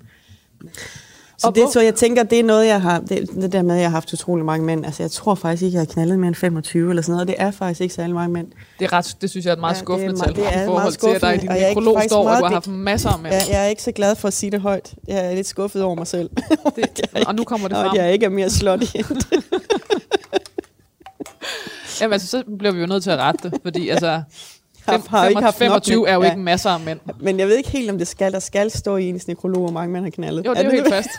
Så, 1.38 1.52
det, 1.56 1.63
så 1.73 1.82
jeg 1.82 1.95
tænker, 1.95 2.23
det 2.23 2.39
er 2.39 2.43
noget, 2.43 2.67
jeg 2.67 2.82
har... 2.82 2.99
Det, 2.99 3.30
det 3.36 3.52
der 3.52 3.62
med, 3.62 3.76
at 3.76 3.82
jeg 3.82 3.89
har 3.89 3.95
haft 3.95 4.13
utrolig 4.13 4.45
mange 4.45 4.65
mænd. 4.65 4.86
Altså, 4.86 5.04
jeg 5.04 5.12
tror 5.12 5.36
faktisk 5.36 5.63
ikke, 5.63 5.76
jeg 5.76 5.82
har 5.82 5.86
knaldet 5.93 6.19
mere 6.19 6.28
end 6.28 6.36
25 6.36 6.89
eller 6.89 7.02
sådan 7.02 7.12
noget. 7.12 7.28
Det 7.28 7.36
er 7.38 7.52
faktisk 7.52 7.82
ikke 7.82 7.93
særlig 7.93 8.15
mange 8.15 8.34
mænd. 8.34 8.47
Det, 8.80 8.86
er 8.86 8.93
ret, 8.93 9.17
det 9.21 9.30
synes 9.30 9.45
jeg 9.45 9.52
er 9.52 9.56
et 9.56 9.60
meget 9.60 9.76
ja, 9.76 9.80
skuffende 9.80 10.19
tal 10.19 10.32
i 10.32 10.65
forhold 10.65 10.93
til, 10.93 11.08
at 11.08 11.21
der 11.21 11.32
i 11.32 11.38
din 11.38 11.49
nekrolog 11.49 12.02
står, 12.08 12.30
at 12.30 12.39
du 12.39 12.45
har 12.45 12.54
haft 12.54 12.67
masser 12.67 13.10
af 13.10 13.19
mænd. 13.19 13.34
Ja, 13.34 13.41
jeg 13.49 13.65
er 13.65 13.67
ikke 13.67 13.84
så 13.84 13.91
glad 13.91 14.15
for 14.15 14.28
at 14.28 14.34
sige 14.34 14.52
det 14.52 14.62
højt. 14.62 14.93
Jeg 15.08 15.32
er 15.32 15.36
lidt 15.36 15.47
skuffet 15.47 15.84
over 15.84 15.95
mig 15.95 16.08
selv. 16.08 16.30
Det, 16.76 17.02
og 17.28 17.36
nu 17.36 17.43
kommer 17.43 17.67
det 17.67 17.78
frem. 17.78 17.89
Og 17.89 17.95
jeg 17.95 18.13
ikke 18.13 18.26
er 18.26 18.30
mere 18.30 18.49
slot 18.49 18.82
i 18.82 18.88
Jamen 22.02 22.13
altså, 22.13 22.28
så 22.28 22.43
bliver 22.60 22.71
vi 22.73 22.80
jo 22.80 22.86
nødt 22.86 23.04
til 23.04 23.12
at 23.12 23.17
rette 23.19 23.49
det, 23.49 23.60
fordi 23.63 23.89
altså, 23.89 24.21
har, 24.86 25.02
har 25.10 25.28
ikke 25.28 25.41
haft 25.41 25.58
25 25.58 26.10
er 26.10 26.13
jo 26.13 26.24
ja. 26.24 26.30
ikke 26.30 26.41
masser 26.41 26.69
af 26.69 26.80
mænd. 26.80 27.00
Men 27.19 27.39
jeg 27.39 27.48
ved 27.48 27.58
ikke 27.58 27.69
helt, 27.69 27.91
om 27.91 27.98
det 27.98 28.08
skal. 28.08 28.34
Der 28.34 28.39
skal 28.39 28.72
stå 28.72 28.98
i 28.98 29.10
ens 29.10 29.28
nekrolog, 29.28 29.62
hvor 29.62 29.72
mange 29.72 29.93
mænd 29.93 30.04
har 30.04 30.12
knaldet. 30.12 30.46
Jo, 30.46 30.54
det 30.54 30.60
er, 30.60 30.63
er 30.63 30.65
jo 30.65 30.72
helt 30.72 30.93
fast. 30.93 31.10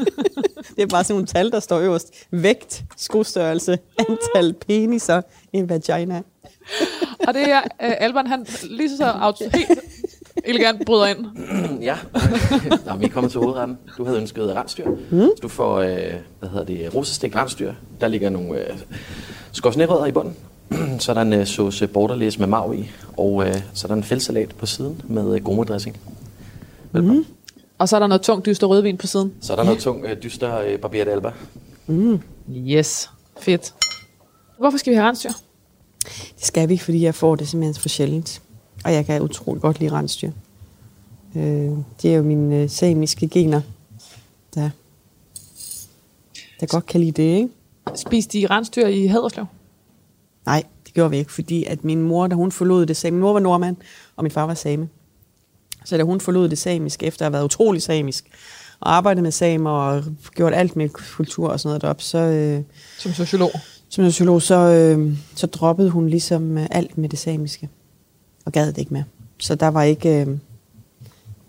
det 0.76 0.82
er 0.82 0.86
bare 0.86 1.04
sådan 1.04 1.14
nogle 1.14 1.26
tal, 1.26 1.50
der 1.50 1.60
står 1.60 1.78
øverst. 1.78 2.14
Vægt, 2.30 2.84
skostørrelse, 2.96 3.78
antal 3.98 4.54
peniser 4.54 5.22
en 5.52 5.68
vagina. 5.68 6.22
Og 7.28 7.34
det 7.34 7.50
er 7.50 7.60
uh, 7.60 7.66
Alban, 7.78 8.26
han 8.26 8.46
lige 8.62 8.96
så 8.96 9.04
auto, 9.04 9.44
helt 9.54 9.80
elegant 10.44 10.86
bryder 10.86 11.06
ind. 11.06 11.26
ja, 11.90 11.96
Nå, 12.86 12.96
vi 12.96 13.04
er 13.04 13.08
kommet 13.08 13.32
til 13.32 13.40
hovedretten. 13.40 13.78
Du 13.98 14.04
havde 14.04 14.18
ønsket 14.20 14.56
rensdyr. 14.56 14.86
Mm. 15.10 15.20
Så 15.20 15.38
du 15.42 15.48
får, 15.48 15.78
uh, 15.78 15.84
hvad 16.38 16.48
hedder 16.48 16.64
det, 16.64 16.94
rosestik 16.94 17.36
rensdyr. 17.36 17.72
Der 18.00 18.08
ligger 18.08 18.30
nogle 18.30 18.50
uh, 18.50 18.78
skovsnærødder 19.52 20.06
i 20.06 20.12
bunden. 20.12 20.36
Så 20.98 21.12
er 21.12 21.14
der 21.14 21.22
en 21.22 21.32
uh, 21.32 21.46
sauce 21.46 21.86
borderlæs 21.86 22.38
med 22.38 22.46
mav 22.46 22.74
i, 22.78 22.90
og 23.16 23.32
uh, 23.32 23.46
så 23.74 23.86
er 23.86 23.88
der 23.88 23.94
en 23.94 24.04
fældsalat 24.04 24.48
på 24.48 24.66
siden 24.66 25.02
med 25.04 25.24
uh, 25.24 25.36
gourmet-dressing. 25.36 25.96
Mm. 26.92 27.24
Og 27.78 27.88
så 27.88 27.96
er 27.96 28.00
der 28.00 28.06
noget 28.06 28.22
tungt 28.22 28.46
dyster 28.46 28.66
rødvin 28.66 28.96
på 28.96 29.06
siden. 29.06 29.32
Så 29.40 29.52
er 29.52 29.56
der 29.56 29.64
noget 29.64 29.80
tungt 29.80 30.04
uh, 30.04 30.12
dyster 30.22 30.74
uh, 30.74 30.80
barbier 30.80 31.04
d'alba. 31.04 31.30
Mm. 31.86 32.20
Yes, 32.56 33.10
fedt. 33.40 33.74
Hvorfor 34.58 34.78
skal 34.78 34.90
vi 34.90 34.96
have 34.96 35.08
rensdyr? 35.08 35.30
Det 36.36 36.44
skal 36.44 36.68
vi, 36.68 36.78
fordi 36.78 37.02
jeg 37.02 37.14
får 37.14 37.36
det 37.36 37.48
simpelthen 37.48 37.80
for 37.80 37.88
sjældent. 37.88 38.42
Og 38.84 38.92
jeg 38.92 39.06
kan 39.06 39.22
utrolig 39.22 39.62
godt 39.62 39.80
lide 39.80 39.92
rensdyr. 39.92 40.30
Øh, 41.36 41.70
det 42.02 42.12
er 42.12 42.16
jo 42.16 42.22
mine 42.22 42.64
uh, 42.64 42.70
samiske 42.70 43.28
gener, 43.28 43.60
der, 44.54 44.70
der 46.60 46.66
godt 46.66 46.86
kan 46.86 47.00
lide 47.00 47.12
det, 47.12 47.36
ikke? 47.36 47.48
Spiste 47.94 48.38
de 48.38 48.46
rensdyr 48.46 48.86
i 48.86 49.06
Haderslev? 49.06 49.46
Nej, 50.46 50.62
det 50.86 50.94
gjorde 50.94 51.10
vi 51.10 51.16
ikke, 51.16 51.32
fordi 51.32 51.64
at 51.64 51.84
min 51.84 52.02
mor, 52.02 52.26
da 52.26 52.34
hun 52.34 52.52
forlod 52.52 52.86
det 52.86 52.96
samiske, 52.96 53.14
min 53.14 53.20
mor 53.20 53.32
var 53.32 53.40
nordmand, 53.40 53.76
og 54.16 54.24
min 54.24 54.30
far 54.30 54.46
var 54.46 54.54
same. 54.54 54.88
Så 55.84 55.96
da 55.96 56.02
hun 56.02 56.20
forlod 56.20 56.48
det 56.48 56.58
samiske, 56.58 57.06
efter 57.06 57.22
at 57.22 57.26
have 57.26 57.32
været 57.32 57.44
utrolig 57.44 57.82
samisk, 57.82 58.24
og 58.80 58.96
arbejdet 58.96 59.22
med 59.22 59.30
samer 59.30 59.70
og 59.70 60.04
gjort 60.34 60.54
alt 60.54 60.76
med 60.76 60.88
kultur 60.88 61.48
og 61.48 61.60
sådan 61.60 61.68
noget 61.68 61.82
deroppe, 61.82 62.02
så... 62.02 62.18
Øh, 62.18 62.62
som 62.98 63.12
sociolog? 63.12 63.50
Som 63.88 64.04
sociolog, 64.04 64.42
så, 64.42 64.56
øh, 64.56 65.16
så 65.34 65.46
droppede 65.46 65.90
hun 65.90 66.08
ligesom 66.08 66.58
øh, 66.58 66.66
alt 66.70 66.98
med 66.98 67.08
det 67.08 67.18
samiske, 67.18 67.68
og 68.44 68.52
gad 68.52 68.66
det 68.66 68.78
ikke 68.78 68.94
mere. 68.94 69.04
Så 69.38 69.54
der 69.54 69.68
var 69.68 69.82
ikke... 69.82 70.20
Øh, 70.20 70.26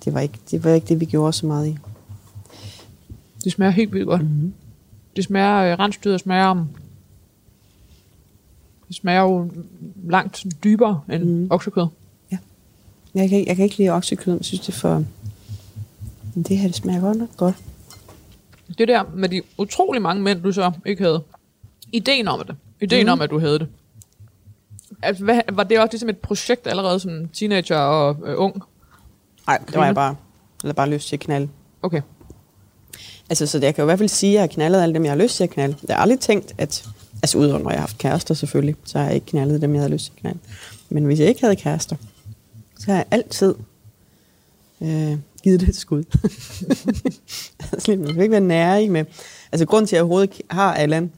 det, 0.05 0.13
var 0.13 0.19
ikke, 0.19 0.39
det 0.51 0.63
var 0.63 0.71
ikke 0.71 0.87
det, 0.87 0.99
vi 0.99 1.05
gjorde 1.05 1.33
så 1.33 1.45
meget 1.45 1.67
i. 1.67 1.77
Det 3.43 3.51
smager 3.51 3.71
helt 3.71 3.93
vildt 3.93 4.07
godt. 4.07 4.21
Mm-hmm. 4.21 4.53
Det 5.15 5.23
smager, 5.23 5.57
øh, 5.57 5.79
rensdyret 5.79 6.19
smager, 6.19 6.51
um, 6.51 6.67
det 8.91 8.97
smager 8.97 9.21
jo 9.21 9.51
langt 10.09 10.45
dybere 10.63 11.01
end 11.09 11.23
mm. 11.23 11.47
oksekød. 11.51 11.85
Jeg 13.15 13.29
kan, 13.29 13.37
ikke- 13.37 13.49
jeg 13.49 13.55
kan 13.55 13.63
ikke 13.65 13.77
lide 13.77 13.89
oksekød, 13.89 14.33
jeg 14.33 14.45
synes, 14.45 14.59
det 14.61 14.69
er 14.69 14.77
for... 14.79 15.03
Men 16.33 16.43
det 16.43 16.57
her, 16.57 16.67
det 16.67 16.75
smager 16.75 17.01
godt 17.01 17.17
nok 17.17 17.29
godt. 17.37 17.55
Det 18.77 18.87
der 18.87 19.03
med 19.15 19.29
de 19.29 19.41
utrolig 19.57 20.01
mange 20.01 20.23
mænd, 20.23 20.41
du 20.43 20.51
så 20.51 20.71
ikke 20.85 21.03
havde. 21.03 21.23
Ideen 21.91 22.27
om 22.27 22.43
det. 22.47 22.55
Ideen 22.81 23.05
mm. 23.05 23.11
om, 23.11 23.21
at 23.21 23.29
du 23.29 23.39
havde 23.39 23.59
det. 23.59 23.67
Altså, 25.01 25.23
hvad, 25.23 25.41
var 25.51 25.63
det 25.63 25.79
også 25.79 25.93
ligesom 25.93 26.09
et 26.09 26.17
projekt 26.17 26.67
allerede 26.67 26.99
som 26.99 27.27
teenager 27.27 27.77
og 27.77 28.17
øh, 28.25 28.35
ung? 28.37 28.61
Nej, 29.47 29.57
det 29.67 29.75
var 29.75 29.85
jeg 29.85 29.95
bare, 29.95 30.15
eller 30.63 30.73
bare 30.73 30.89
lyst 30.89 31.07
til 31.07 31.15
at 31.15 31.19
knalde. 31.19 31.49
Okay. 31.81 32.01
Altså, 33.29 33.45
så 33.47 33.59
jeg 33.61 33.75
kan 33.75 33.81
jo 33.81 33.85
i 33.85 33.89
hvert 33.89 33.99
fald 33.99 34.09
sige, 34.09 34.29
at 34.29 34.33
jeg 34.33 34.41
har 34.41 34.47
knaldet 34.47 34.81
alle 34.81 34.93
dem, 34.93 35.03
jeg 35.03 35.11
har 35.11 35.17
lyst 35.17 35.35
til 35.35 35.43
at 35.43 35.49
knalde. 35.49 35.75
Jeg 35.87 35.95
har 35.95 36.01
aldrig 36.01 36.19
tænkt, 36.19 36.53
at... 36.57 36.87
Altså, 37.23 37.37
udover 37.37 37.59
når 37.59 37.69
jeg 37.69 37.79
har 37.79 37.87
haft 37.87 37.97
kærester 37.97 38.33
selvfølgelig, 38.33 38.75
så 38.83 38.97
har 38.97 39.05
jeg 39.05 39.15
ikke 39.15 39.25
knaldet 39.27 39.61
dem, 39.61 39.73
jeg 39.73 39.81
havde 39.81 39.93
lyst 39.93 40.05
til 40.05 40.11
at 40.15 40.19
knalde. 40.21 40.39
Men 40.89 41.05
hvis 41.05 41.19
jeg 41.19 41.27
ikke 41.27 41.41
havde 41.41 41.55
kærester, 41.55 41.95
så 42.79 42.85
har 42.85 42.95
jeg 42.95 43.05
altid 43.11 43.55
øh, 44.81 45.17
givet 45.43 45.59
det 45.59 45.69
et 45.69 45.75
skud. 45.75 46.03
altså, 47.71 47.95
man 47.95 48.07
skal 48.07 48.21
ikke 48.21 48.31
være 48.31 48.39
nære 48.41 48.89
med... 48.89 49.05
Altså, 49.51 49.65
grunden 49.65 49.87
til, 49.87 49.95
at 49.95 49.97
jeg 49.97 50.03
overhovedet 50.03 50.41
har 50.49 50.73
Allan, 50.73 51.11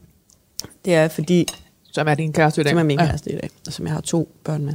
det 0.84 0.94
er 0.94 1.08
fordi, 1.08 1.46
Som 1.92 2.08
er 2.08 2.14
din 2.14 2.32
kæreste 2.32 2.60
i 2.60 2.64
dag. 2.64 2.70
som 2.70 2.78
er 2.78 2.82
min 2.82 2.98
kæreste 2.98 3.32
i 3.32 3.34
dag, 3.34 3.50
og 3.66 3.72
som 3.72 3.86
jeg 3.86 3.94
har 3.94 4.00
to 4.00 4.28
børn 4.44 4.64
med. 4.64 4.74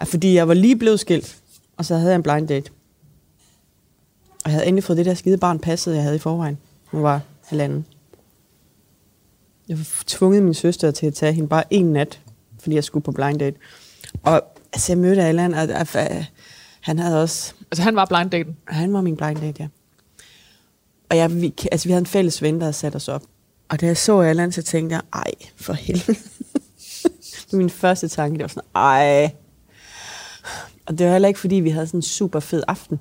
Er 0.00 0.04
fordi 0.04 0.34
jeg 0.34 0.48
var 0.48 0.54
lige 0.54 0.76
blevet 0.76 1.00
skilt, 1.00 1.36
og 1.76 1.84
så 1.84 1.96
havde 1.96 2.10
jeg 2.10 2.16
en 2.16 2.22
blind 2.22 2.48
date. 2.48 2.70
Og 4.44 4.50
jeg 4.50 4.52
havde 4.52 4.66
endelig 4.66 4.84
fået 4.84 4.96
det 4.96 5.06
der 5.06 5.14
skide 5.14 5.36
barn 5.38 5.58
passet, 5.58 5.94
jeg 5.94 6.02
havde 6.02 6.16
i 6.16 6.18
forvejen. 6.18 6.58
Hun 6.84 7.02
var 7.02 7.20
halvanden. 7.44 7.86
Jeg 9.68 9.78
tvunget 10.06 10.42
min 10.42 10.54
søster 10.54 10.90
til 10.90 11.06
at 11.06 11.14
tage 11.14 11.32
hende 11.32 11.48
bare 11.48 11.64
en 11.70 11.92
nat, 11.92 12.20
fordi 12.60 12.74
jeg 12.74 12.84
skulle 12.84 13.04
på 13.04 13.12
blind 13.12 13.38
date. 13.38 13.56
Og 14.22 14.42
altså, 14.72 14.92
jeg 14.92 14.98
mødte 14.98 15.22
Allan, 15.22 15.54
og, 15.54 15.62
og, 15.62 15.86
og 15.94 16.24
han 16.80 16.98
havde 16.98 17.22
også 17.22 17.54
Altså, 17.70 17.82
han 17.82 17.96
var 17.96 18.04
blind 18.04 18.30
daten. 18.30 18.56
han 18.68 18.92
var 18.92 19.00
min 19.00 19.16
blind 19.16 19.38
date, 19.38 19.62
ja. 19.62 19.68
Og 21.10 21.16
jeg, 21.16 21.40
vi, 21.40 21.54
altså, 21.72 21.88
vi 21.88 21.92
havde 21.92 22.00
en 22.00 22.06
fælles 22.06 22.42
ven, 22.42 22.54
der 22.54 22.60
havde 22.60 22.72
sat 22.72 22.96
os 22.96 23.08
op. 23.08 23.22
Og 23.68 23.80
da 23.80 23.86
jeg 23.86 23.96
så 23.96 24.20
Allan, 24.20 24.52
så 24.52 24.62
tænkte 24.62 24.94
jeg, 24.94 25.02
ej, 25.12 25.32
for 25.56 25.72
helvede. 25.72 26.18
min 27.52 27.70
første 27.70 28.08
tanke, 28.08 28.34
det 28.34 28.42
var 28.42 28.48
sådan, 28.48 28.68
ej. 28.74 29.30
Og 30.86 30.98
det 30.98 31.06
var 31.06 31.12
heller 31.12 31.28
ikke, 31.28 31.40
fordi 31.40 31.54
vi 31.54 31.70
havde 31.70 31.86
sådan 31.86 31.98
en 31.98 32.02
super 32.02 32.40
fed 32.40 32.62
aften. 32.68 33.00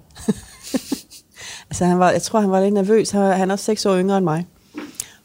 altså, 1.69 1.86
han 1.86 1.99
var, 1.99 2.12
jeg 2.12 2.21
tror, 2.21 2.39
han 2.39 2.52
var 2.52 2.62
lidt 2.62 2.73
nervøs. 2.73 3.12
Han 3.12 3.49
er 3.49 3.54
også 3.54 3.65
seks 3.65 3.86
år 3.86 3.97
yngre 3.97 4.17
end 4.17 4.23
mig. 4.23 4.45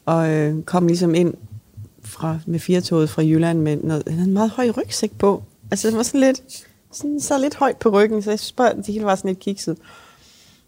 Og 0.09 0.31
øh, 0.31 0.63
kom 0.63 0.87
ligesom 0.87 1.15
ind 1.15 1.35
fra, 2.05 2.39
med 2.47 2.59
firetoget 2.59 3.11
fra 3.11 3.23
Jylland 3.23 3.61
med 3.61 3.77
noget, 3.77 4.03
han 4.07 4.13
havde 4.13 4.29
en 4.29 4.35
meget 4.35 4.51
høj 4.51 4.71
rygsæk 4.71 5.13
på. 5.19 5.43
Altså, 5.71 5.89
det 5.89 5.97
var 5.97 6.03
sådan 6.03 6.21
lidt, 6.21 6.43
sådan, 6.93 7.21
så 7.21 7.39
lidt 7.39 7.55
højt 7.55 7.77
på 7.77 7.89
ryggen, 7.89 8.23
så 8.23 8.31
jeg 8.31 8.39
synes 8.39 8.53
bare, 8.53 8.77
det 8.77 8.87
hele 8.87 9.05
var 9.05 9.15
sådan 9.15 9.29
lidt 9.29 9.39
kikset. 9.39 9.79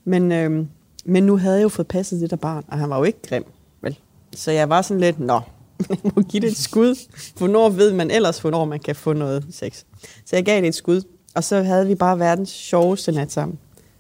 Men, 0.05 0.33
øh, 0.33 0.66
men 1.05 1.22
nu 1.22 1.37
havde 1.37 1.57
jeg 1.57 1.62
jo 1.62 1.68
fået 1.68 1.88
passet 1.88 2.20
det 2.20 2.31
der 2.31 2.37
barn, 2.37 2.64
og 2.68 2.79
han 2.79 2.90
var 2.90 2.98
jo 2.98 3.05
ikke 3.05 3.18
grim, 3.29 3.44
vel? 3.83 3.98
Så 4.37 4.50
jeg 4.50 4.68
var 4.68 4.83
sådan 4.83 5.00
lidt, 5.00 5.20
nå, 5.20 5.40
jeg 5.88 6.12
må 6.16 6.22
give 6.22 6.40
det 6.40 6.50
et 6.50 6.57
skud. 6.57 6.94
Hvornår 7.38 7.68
ved 7.68 7.92
man 7.92 8.11
ellers, 8.11 8.38
hvornår 8.38 8.64
man 8.64 8.81
kan 8.81 8.96
få 8.96 9.12
noget 9.12 9.44
sex? 9.50 9.83
Så 10.24 10.37
jeg 10.37 10.44
gav 10.44 10.61
det 10.61 10.68
et 10.68 10.74
skud, 10.74 11.03
og 11.35 11.44
så 11.44 11.62
havde 11.62 11.87
vi 11.87 11.94
bare 11.94 12.18
verdens 12.18 12.50
sjoveste 12.50 13.12
nat 13.12 13.33
sammen. 13.33 13.59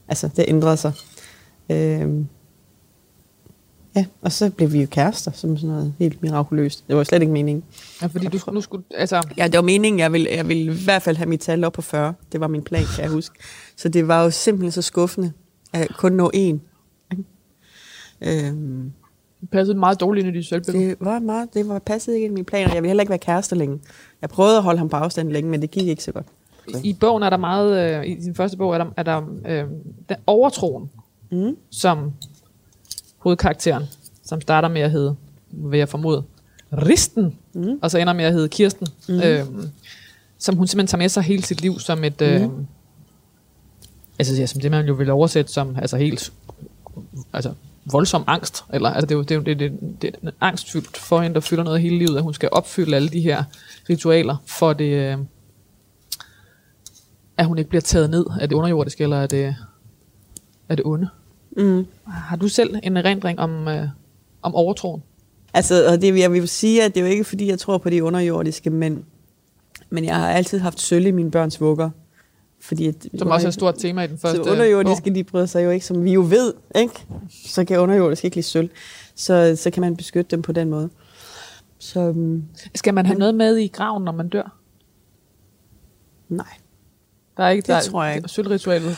Altså, 0.08 0.30
det 0.36 0.44
ændrede 0.48 0.76
sig. 0.76 0.92
Øh, 1.70 2.24
ja, 3.96 4.04
og 4.22 4.32
så 4.32 4.50
blev 4.50 4.72
vi 4.72 4.80
jo 4.80 4.86
kærester, 4.90 5.30
som 5.30 5.56
sådan 5.56 5.68
noget 5.70 5.94
helt 5.98 6.22
mirakuløst. 6.22 6.84
Det 6.88 6.96
var 6.96 7.04
slet 7.04 7.20
ikke 7.22 7.32
meningen. 7.32 7.64
Ja, 8.02 8.06
fordi 8.06 8.26
du 8.26 8.50
nu 8.52 8.60
skulle, 8.60 8.84
altså, 8.94 9.22
Ja, 9.36 9.44
det 9.46 9.54
var 9.56 9.62
meningen, 9.62 9.98
jeg 9.98 10.12
ville, 10.12 10.28
jeg 10.30 10.48
ville 10.48 10.62
i 10.62 10.84
hvert 10.84 11.02
fald 11.02 11.16
have 11.16 11.28
mit 11.28 11.40
tal 11.40 11.64
op 11.64 11.72
på 11.72 11.82
40. 11.82 12.14
Det 12.32 12.40
var 12.40 12.46
min 12.48 12.62
plan, 12.62 12.82
kan 12.94 13.02
jeg 13.04 13.10
huske. 13.10 13.38
Så 13.76 13.88
det 13.88 14.08
var 14.08 14.22
jo 14.24 14.30
simpelthen 14.30 14.72
så 14.72 14.82
skuffende 14.82 15.32
at 15.72 15.88
kun 15.96 16.12
nå 16.12 16.30
en. 16.34 16.60
Øhm, 18.20 18.92
det 19.40 19.50
passede 19.50 19.78
meget 19.78 20.00
dårligt 20.00 20.26
ind 20.26 20.36
i 20.36 20.38
dit 20.38 20.48
selvbillede. 20.48 20.88
det 20.88 20.96
var 21.00 21.18
meget, 21.18 21.54
det 21.54 21.68
var 21.68 21.78
passet 21.78 22.14
ikke 22.14 22.24
ind 22.24 22.32
i 22.32 22.34
mine 22.34 22.44
planer. 22.44 22.68
Jeg 22.74 22.82
ville 22.82 22.88
heller 22.88 23.02
ikke 23.02 23.10
være 23.10 23.18
kærester 23.18 23.56
længe. 23.56 23.78
Jeg 24.22 24.28
prøvede 24.30 24.56
at 24.56 24.62
holde 24.62 24.78
ham 24.78 24.88
på 24.88 24.96
afstand 24.96 25.30
længe, 25.30 25.50
men 25.50 25.62
det 25.62 25.70
gik 25.70 25.88
ikke 25.88 26.02
så 26.04 26.12
godt. 26.12 26.26
I 26.84 26.96
bogen 27.00 27.22
er 27.22 27.30
der 27.30 27.36
meget, 27.36 27.96
øh, 28.00 28.06
i 28.06 28.14
din 28.14 28.34
første 28.34 28.56
bog 28.56 28.74
er 28.74 28.78
der, 28.78 28.86
er 28.96 29.02
der 29.02 29.22
øh, 29.48 29.64
den 30.08 30.16
overtroen, 30.26 30.90
Mm. 31.32 31.56
som 31.70 32.12
hovedkarakteren, 33.20 33.84
som 34.24 34.40
starter 34.40 34.68
med 34.68 34.80
at 34.80 34.90
hedde, 34.90 35.16
vil 35.50 35.78
jeg 35.78 35.88
formode, 35.88 36.24
Risten, 36.72 37.38
mm. 37.54 37.78
og 37.82 37.90
så 37.90 37.98
ender 37.98 38.12
med 38.12 38.24
at 38.24 38.32
hedde 38.32 38.48
Kirsten, 38.48 38.86
mm. 39.08 39.20
øh, 39.20 39.46
som 40.38 40.56
hun 40.56 40.66
simpelthen 40.66 40.86
tager 40.86 41.02
med 41.02 41.08
sig 41.08 41.22
hele 41.22 41.42
sit 41.42 41.60
liv 41.60 41.78
som 41.78 42.04
et, 42.04 42.22
øh, 42.22 42.48
altså 44.18 44.34
ja, 44.34 44.46
som 44.46 44.60
det 44.60 44.70
man 44.70 44.86
jo 44.86 44.94
vil 44.94 45.10
oversætte 45.10 45.52
som, 45.52 45.76
altså 45.76 45.96
helt, 45.96 46.32
altså 47.32 47.54
voldsom 47.92 48.24
angst, 48.26 48.64
eller 48.72 48.88
altså 48.88 49.06
det 49.06 49.14
er 49.14 49.16
jo, 49.16 49.22
det 49.22 49.30
er 49.30 49.34
jo 49.34 49.42
det, 49.42 49.58
det, 49.58 49.72
det 50.02 50.14
er 50.22 50.30
angstfyldt 50.40 50.96
for 50.96 51.20
hende, 51.20 51.34
der 51.34 51.40
fylder 51.40 51.64
noget 51.64 51.80
hele 51.80 51.98
livet, 51.98 52.16
at 52.16 52.22
hun 52.22 52.34
skal 52.34 52.48
opfylde 52.52 52.96
alle 52.96 53.08
de 53.08 53.20
her 53.20 53.44
ritualer, 53.90 54.36
for 54.46 54.72
det, 54.72 54.92
øh, 54.92 55.18
at 57.36 57.46
hun 57.46 57.58
ikke 57.58 57.70
bliver 57.70 57.82
taget 57.82 58.10
ned 58.10 58.26
af 58.40 58.48
det 58.48 58.56
underjordiske, 58.56 59.02
eller 59.02 59.22
af 59.22 59.28
det, 59.28 59.56
af 60.68 60.76
det 60.76 60.86
onde. 60.86 61.08
Mm. 61.56 61.86
Har 62.06 62.36
du 62.36 62.48
selv 62.48 62.76
en 62.82 62.96
erindring 62.96 63.38
om, 63.38 63.68
øh, 63.68 63.88
om 64.42 64.54
overtroen? 64.54 65.02
Altså, 65.54 65.86
og 65.92 66.00
det, 66.02 66.18
jeg 66.18 66.32
vil 66.32 66.48
sige, 66.48 66.82
at 66.82 66.94
det 66.94 67.00
er 67.00 67.04
jo 67.04 67.10
ikke, 67.10 67.24
fordi 67.24 67.46
jeg 67.48 67.58
tror 67.58 67.78
på 67.78 67.90
de 67.90 68.04
underjordiske, 68.04 68.70
men, 68.70 69.04
men 69.90 70.04
jeg 70.04 70.16
har 70.16 70.28
altid 70.30 70.58
haft 70.58 70.80
sølv 70.80 71.06
i 71.06 71.10
mine 71.10 71.30
børns 71.30 71.60
vugger. 71.60 71.90
Fordi 72.62 72.86
at, 72.86 73.06
Som 73.18 73.28
også 73.28 73.46
er 73.46 73.48
et 73.48 73.54
stort 73.54 73.74
tema 73.78 74.02
i 74.04 74.06
den 74.06 74.18
første 74.18 74.44
Så 74.44 74.50
underjordiske, 74.50 75.14
de 75.14 75.24
bryder 75.24 75.46
sig 75.46 75.64
jo 75.64 75.70
ikke, 75.70 75.86
som 75.86 76.04
vi 76.04 76.12
jo 76.12 76.20
ved, 76.28 76.54
ikke? 76.76 77.06
Så 77.46 77.64
kan 77.64 77.78
underjordiske 77.80 78.24
ikke 78.26 78.36
lide 78.36 78.46
sølv. 78.46 78.70
Så, 79.14 79.56
så 79.56 79.70
kan 79.70 79.80
man 79.80 79.96
beskytte 79.96 80.30
dem 80.30 80.42
på 80.42 80.52
den 80.52 80.70
måde. 80.70 80.90
Så 81.78 82.00
um, 82.00 82.44
Skal 82.74 82.94
man 82.94 83.06
have 83.06 83.14
Men- 83.14 83.18
noget 83.18 83.34
med 83.34 83.56
i 83.56 83.66
graven, 83.68 84.04
når 84.04 84.12
man 84.12 84.28
dør? 84.28 84.56
nej. 86.28 86.46
Der 87.40 87.46
er 87.46 87.50
ikke, 87.50 87.66
Det 87.66 87.68
der, 87.68 87.90
tror 87.90 88.04
jeg 88.04 88.16
ikke. 88.16 88.28
Sølvritualet. 88.28 88.96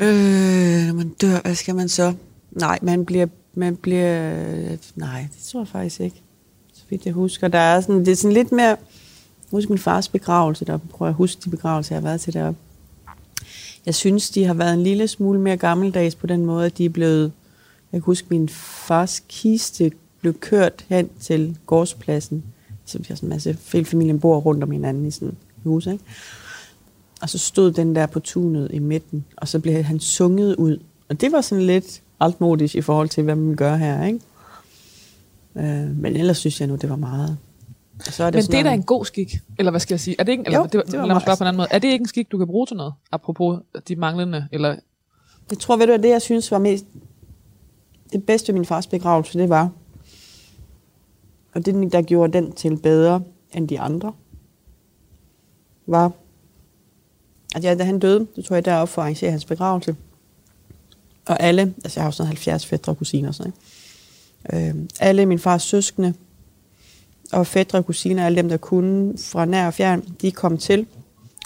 Øh, 0.00 0.94
man 0.94 1.08
dør, 1.08 1.40
hvad 1.40 1.54
skal 1.54 1.74
man 1.74 1.88
så? 1.88 2.14
Nej, 2.50 2.78
man 2.82 3.04
bliver... 3.04 3.26
Man 3.54 3.76
bliver 3.76 4.32
nej, 4.94 5.28
det 5.36 5.44
tror 5.44 5.60
jeg 5.60 5.68
faktisk 5.68 6.00
ikke. 6.00 6.22
Så 6.72 6.82
vidt 6.90 7.06
jeg 7.06 7.14
husker. 7.14 7.48
Der 7.48 7.58
er 7.58 7.80
sådan, 7.80 8.00
det 8.00 8.08
er 8.08 8.16
sådan 8.16 8.32
lidt 8.32 8.52
mere... 8.52 8.76
Husk 9.50 9.68
min 9.68 9.78
fars 9.78 10.08
begravelse, 10.08 10.64
der 10.64 10.78
prøver 10.90 11.08
jeg 11.08 11.12
at 11.12 11.16
huske 11.16 11.40
de 11.44 11.50
begravelser, 11.50 11.94
jeg 11.94 12.02
har 12.02 12.08
været 12.08 12.20
til 12.20 12.32
deroppe. 12.32 12.60
Jeg 13.86 13.94
synes, 13.94 14.30
de 14.30 14.44
har 14.44 14.54
været 14.54 14.74
en 14.74 14.82
lille 14.82 15.08
smule 15.08 15.40
mere 15.40 15.56
gammeldags 15.56 16.14
på 16.14 16.26
den 16.26 16.46
måde, 16.46 16.66
at 16.66 16.78
de 16.78 16.84
er 16.84 16.88
blevet... 16.88 17.32
Jeg 17.92 18.00
kan 18.00 18.04
huske, 18.04 18.26
min 18.30 18.48
fars 18.48 19.22
kiste 19.28 19.92
blev 20.20 20.34
kørt 20.38 20.84
hen 20.88 21.10
til 21.20 21.58
gårdspladsen. 21.66 22.44
Så 22.84 22.98
vi 22.98 23.04
har 23.08 23.14
sådan 23.14 23.26
en 23.26 23.30
masse... 23.30 23.56
Hele 23.72 23.84
familien 23.84 24.20
bor 24.20 24.38
rundt 24.40 24.62
om 24.62 24.70
hinanden 24.70 25.06
i 25.06 25.10
sådan 25.10 25.28
et 25.28 25.34
hus, 25.64 25.86
ikke? 25.86 26.04
Og 27.22 27.28
så 27.28 27.38
stod 27.38 27.72
den 27.72 27.94
der 27.94 28.06
på 28.06 28.20
tunet 28.20 28.70
i 28.72 28.78
midten, 28.78 29.24
og 29.36 29.48
så 29.48 29.58
blev 29.58 29.82
han 29.82 30.00
sunget 30.00 30.56
ud. 30.56 30.78
Og 31.08 31.20
det 31.20 31.32
var 31.32 31.40
sådan 31.40 31.64
lidt 31.64 32.02
altmodisk 32.20 32.74
i 32.74 32.80
forhold 32.80 33.08
til, 33.08 33.24
hvad 33.24 33.36
man 33.36 33.56
gør 33.56 33.76
her, 33.76 34.04
ikke? 34.04 34.20
Øh, 35.56 35.96
men 35.96 36.16
ellers 36.16 36.38
synes 36.38 36.60
jeg 36.60 36.68
nu, 36.68 36.76
det 36.76 36.90
var 36.90 36.96
meget. 36.96 37.38
Og 38.06 38.12
så 38.12 38.24
er 38.24 38.30
det 38.30 38.38
Men 38.38 38.52
det 38.52 38.58
er 38.58 38.62
da 38.62 38.72
en 38.72 38.82
god 38.82 39.04
skik. 39.04 39.38
Eller 39.58 39.70
hvad 39.70 39.80
skal 39.80 39.94
jeg 39.94 40.00
sige? 40.00 40.16
Er 40.18 40.24
det 40.24 40.32
ikke, 40.32 40.44
eller, 40.46 40.58
Jo, 40.58 40.64
det, 40.64 40.74
var, 40.74 40.82
det 40.82 40.98
var 40.98 41.06
lad 41.06 41.14
mig 41.14 41.22
spørge 41.22 41.36
på 41.36 41.44
en 41.44 41.48
anden 41.48 41.56
måde. 41.56 41.68
Er 41.70 41.78
det 41.78 41.88
ikke 41.88 42.02
en 42.02 42.08
skik, 42.08 42.32
du 42.32 42.38
kan 42.38 42.46
bruge 42.46 42.66
til 42.66 42.76
noget? 42.76 42.92
Apropos 43.12 43.58
de 43.88 43.96
manglende, 43.96 44.48
eller 44.52 44.76
Jeg 45.50 45.58
tror, 45.58 45.76
ved 45.76 45.86
du, 45.86 45.90
hvad 45.90 45.98
det 45.98 46.08
jeg 46.08 46.22
synes 46.22 46.50
var 46.50 46.58
mest... 46.58 46.84
Det 48.12 48.24
bedste 48.24 48.52
ved 48.52 48.58
min 48.58 48.66
fars 48.66 48.86
begravelse, 48.86 49.38
det 49.38 49.48
var... 49.48 49.70
Og 51.54 51.66
det, 51.66 51.92
der 51.92 52.02
gjorde 52.02 52.32
den 52.32 52.52
til 52.52 52.76
bedre 52.76 53.22
end 53.52 53.68
de 53.68 53.80
andre, 53.80 54.12
var... 55.86 56.12
At 57.54 57.64
jeg, 57.64 57.78
da 57.78 57.84
han 57.84 57.98
døde, 57.98 58.26
så 58.34 58.42
tog 58.42 58.54
jeg 58.54 58.64
derop 58.64 58.88
for 58.88 59.02
at 59.02 59.04
arrangere 59.04 59.30
hans 59.30 59.44
begravelse. 59.44 59.96
Og 61.26 61.42
alle, 61.42 61.74
altså 61.84 62.00
jeg 62.00 62.04
har 62.04 62.08
jo 62.08 62.12
sådan 62.12 62.26
70 62.26 62.66
fædre 62.66 62.92
og 62.92 62.98
kusiner 62.98 63.28
og 63.28 63.34
sådan 63.34 63.52
noget. 64.52 64.76
Øh, 64.76 64.84
alle 65.00 65.26
min 65.26 65.38
fars 65.38 65.62
søskende 65.62 66.14
og 67.32 67.46
fædre 67.46 67.78
og 67.78 67.86
kusiner, 67.86 68.26
alle 68.26 68.36
dem, 68.36 68.48
der 68.48 68.56
kunne 68.56 69.18
fra 69.18 69.44
nær 69.44 69.66
og 69.66 69.74
fjern, 69.74 70.04
de 70.20 70.32
kom 70.32 70.58
til. 70.58 70.86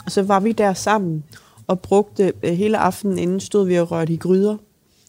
Og 0.05 0.13
så 0.13 0.23
var 0.23 0.41
vi 0.41 0.53
der 0.53 0.75
sammen 0.75 1.25
og 1.67 1.81
brugte 1.81 2.33
øh, 2.43 2.53
hele 2.53 2.79
aftenen 2.79 3.19
inden, 3.19 3.41
stod 3.41 3.67
vi 3.67 3.79
og 3.79 3.91
rørte 3.91 4.13
i 4.13 4.17
gryder 4.17 4.57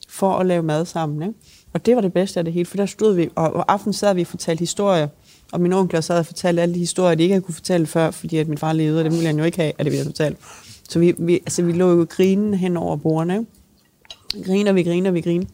for 0.10 0.32
at 0.32 0.46
lave 0.46 0.64
mad 0.64 0.86
sammen. 0.86 1.22
Ikke? 1.22 1.40
Og 1.74 1.86
det 1.86 1.96
var 1.96 2.02
det 2.02 2.14
bedste 2.14 2.40
af 2.40 2.44
det 2.44 2.54
hele, 2.54 2.66
for 2.66 2.78
der 2.78 2.86
stod 2.86 3.16
vi, 3.16 3.30
og, 3.36 3.54
og 3.54 3.74
aften 3.74 3.94
sad 3.94 4.14
vi 4.16 4.22
og 4.22 4.28
fortalte 4.28 4.60
historier. 4.60 5.08
Og 5.52 5.62
min 5.62 5.74
onkel 5.74 6.04
sad 6.04 6.20
og 6.20 6.26
fortalte 6.26 6.62
alle 6.62 6.76
de 6.76 6.80
historier, 6.80 7.16
de 7.16 7.24
ikke 7.24 7.34
havde 7.34 7.44
kunne 7.44 7.54
fortælle 7.54 7.88
før, 7.88 8.12
fordi 8.12 8.38
at 8.38 8.48
min 8.48 8.58
far 8.58 8.74
levede, 8.74 9.00
og 9.00 9.04
det 9.04 9.12
ville 9.12 9.28
han 9.28 9.38
jo 9.38 9.44
ikke 9.44 9.58
have, 9.58 9.72
at 9.78 9.78
det 9.78 9.86
ville 9.86 9.98
havde 9.98 10.10
fortalt. 10.10 10.38
Så 10.90 11.00
vi, 11.00 11.14
vi, 11.18 11.34
altså, 11.34 11.64
vi 11.64 11.72
lå 11.72 11.92
jo 11.92 12.08
grinen 12.10 12.54
hen 12.54 12.78
over 12.78 12.96
bordene. 12.96 13.46
Griner 14.46 14.74
vi, 14.74 14.84
griner 14.84 15.12
vi, 15.12 15.22
griner. 15.22 15.46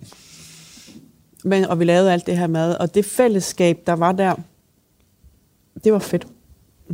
Men, 1.43 1.65
og 1.65 1.79
vi 1.79 1.85
lavede 1.85 2.13
alt 2.13 2.25
det 2.25 2.37
her 2.37 2.47
mad. 2.47 2.75
Og 2.75 2.95
det 2.95 3.05
fællesskab, 3.05 3.79
der 3.87 3.93
var 3.93 4.11
der, 4.11 4.35
det 5.83 5.93
var 5.93 5.99
fedt. 5.99 6.27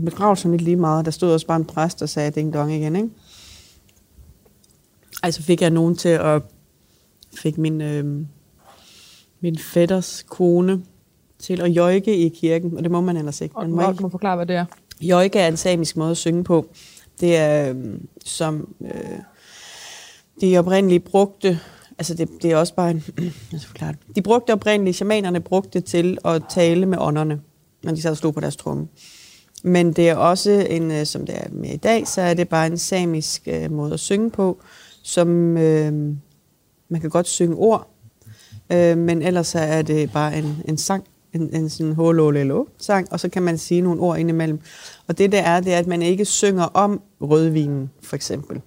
Begravelsen 0.05 0.51
lidt 0.51 0.61
lige 0.61 0.75
meget. 0.75 1.05
Der 1.05 1.11
stod 1.11 1.33
også 1.33 1.47
bare 1.47 1.57
en 1.57 1.65
præst 1.65 2.01
og 2.01 2.09
sagde 2.09 2.31
ding 2.31 2.53
dong 2.53 2.73
igen, 2.73 2.95
ikke? 2.95 3.09
Altså 5.23 5.43
fik 5.43 5.61
jeg 5.61 5.69
nogen 5.69 5.95
til 5.95 6.09
at... 6.09 6.41
Fik 7.37 7.57
min, 7.57 7.81
øh, 7.81 8.25
min 9.39 9.57
fætters 9.57 10.25
kone 10.27 10.81
til 11.39 11.61
at 11.61 11.75
jøjke 11.75 12.17
i 12.17 12.29
kirken, 12.29 12.77
og 12.77 12.83
det 12.83 12.91
må 12.91 13.01
man 13.01 13.17
ellers 13.17 13.41
ikke. 13.41 13.55
Og 13.57 13.63
Man 13.63 13.71
må 13.71 13.81
må, 13.81 13.91
ikke 13.91 14.09
forklare, 14.09 14.35
hvad 14.35 14.45
det 14.45 14.55
er. 14.55 14.65
Jøjke 15.01 15.39
er 15.39 15.47
en 15.47 15.57
samisk 15.57 15.97
måde 15.97 16.11
at 16.11 16.17
synge 16.17 16.43
på. 16.43 16.69
Det 17.19 17.35
er 17.35 17.69
øhm, 17.69 18.07
som 18.25 18.75
øh, 18.81 19.19
de 20.41 20.57
oprindelige 20.57 20.99
brugte, 20.99 21.59
altså 21.97 22.13
det, 22.13 22.29
det 22.41 22.51
er 22.51 22.57
også 22.57 22.75
bare 22.75 22.91
en, 22.91 23.03
jeg 23.51 23.61
forklare. 23.61 23.93
De 24.15 24.21
brugte 24.21 24.53
oprindeligt, 24.53 24.95
shamanerne 24.95 25.39
brugte 25.39 25.69
det 25.79 25.85
til 25.85 26.17
at 26.25 26.43
tale 26.49 26.85
med 26.85 26.97
ånderne, 26.97 27.41
når 27.83 27.91
de 27.91 28.01
sad 28.01 28.11
og 28.11 28.17
slog 28.17 28.33
på 28.33 28.39
deres 28.39 28.55
tromme. 28.55 28.87
Men 29.63 29.93
det 29.93 30.09
er 30.09 30.15
også 30.15 30.65
en, 30.69 30.91
øh, 30.91 31.05
som 31.05 31.25
det 31.25 31.35
er 31.37 31.49
med 31.51 31.69
i 31.69 31.77
dag, 31.77 32.07
så 32.07 32.21
er 32.21 32.33
det 32.33 32.49
bare 32.49 32.67
en 32.67 32.77
samisk 32.77 33.47
øh, 33.47 33.71
måde 33.71 33.93
at 33.93 33.99
synge 33.99 34.29
på, 34.29 34.61
som 35.03 35.57
øh, 35.57 35.93
man 36.89 37.01
kan 37.01 37.09
godt 37.09 37.27
synge 37.27 37.55
ord, 37.55 37.89
øh, 38.71 38.97
men 38.97 39.21
ellers 39.21 39.47
så 39.47 39.59
er 39.59 39.81
det 39.81 40.11
bare 40.11 40.37
en, 40.37 40.57
en 40.67 40.77
sang, 40.77 41.03
en, 41.33 41.55
en 41.55 41.69
sådan 41.69 41.93
hololelo 41.93 42.65
sang, 42.77 43.11
og 43.11 43.19
så 43.19 43.29
kan 43.29 43.43
man 43.43 43.57
sige 43.57 43.81
nogle 43.81 44.01
ord 44.01 44.19
indimellem. 44.19 44.59
Og 45.07 45.17
det 45.17 45.31
der 45.31 45.41
er, 45.41 45.59
det 45.59 45.73
er, 45.73 45.79
at 45.79 45.87
man 45.87 46.01
ikke 46.01 46.25
synger 46.25 46.63
om 46.63 47.01
rødvinen, 47.21 47.89
for 48.01 48.15
eksempel. 48.15 48.61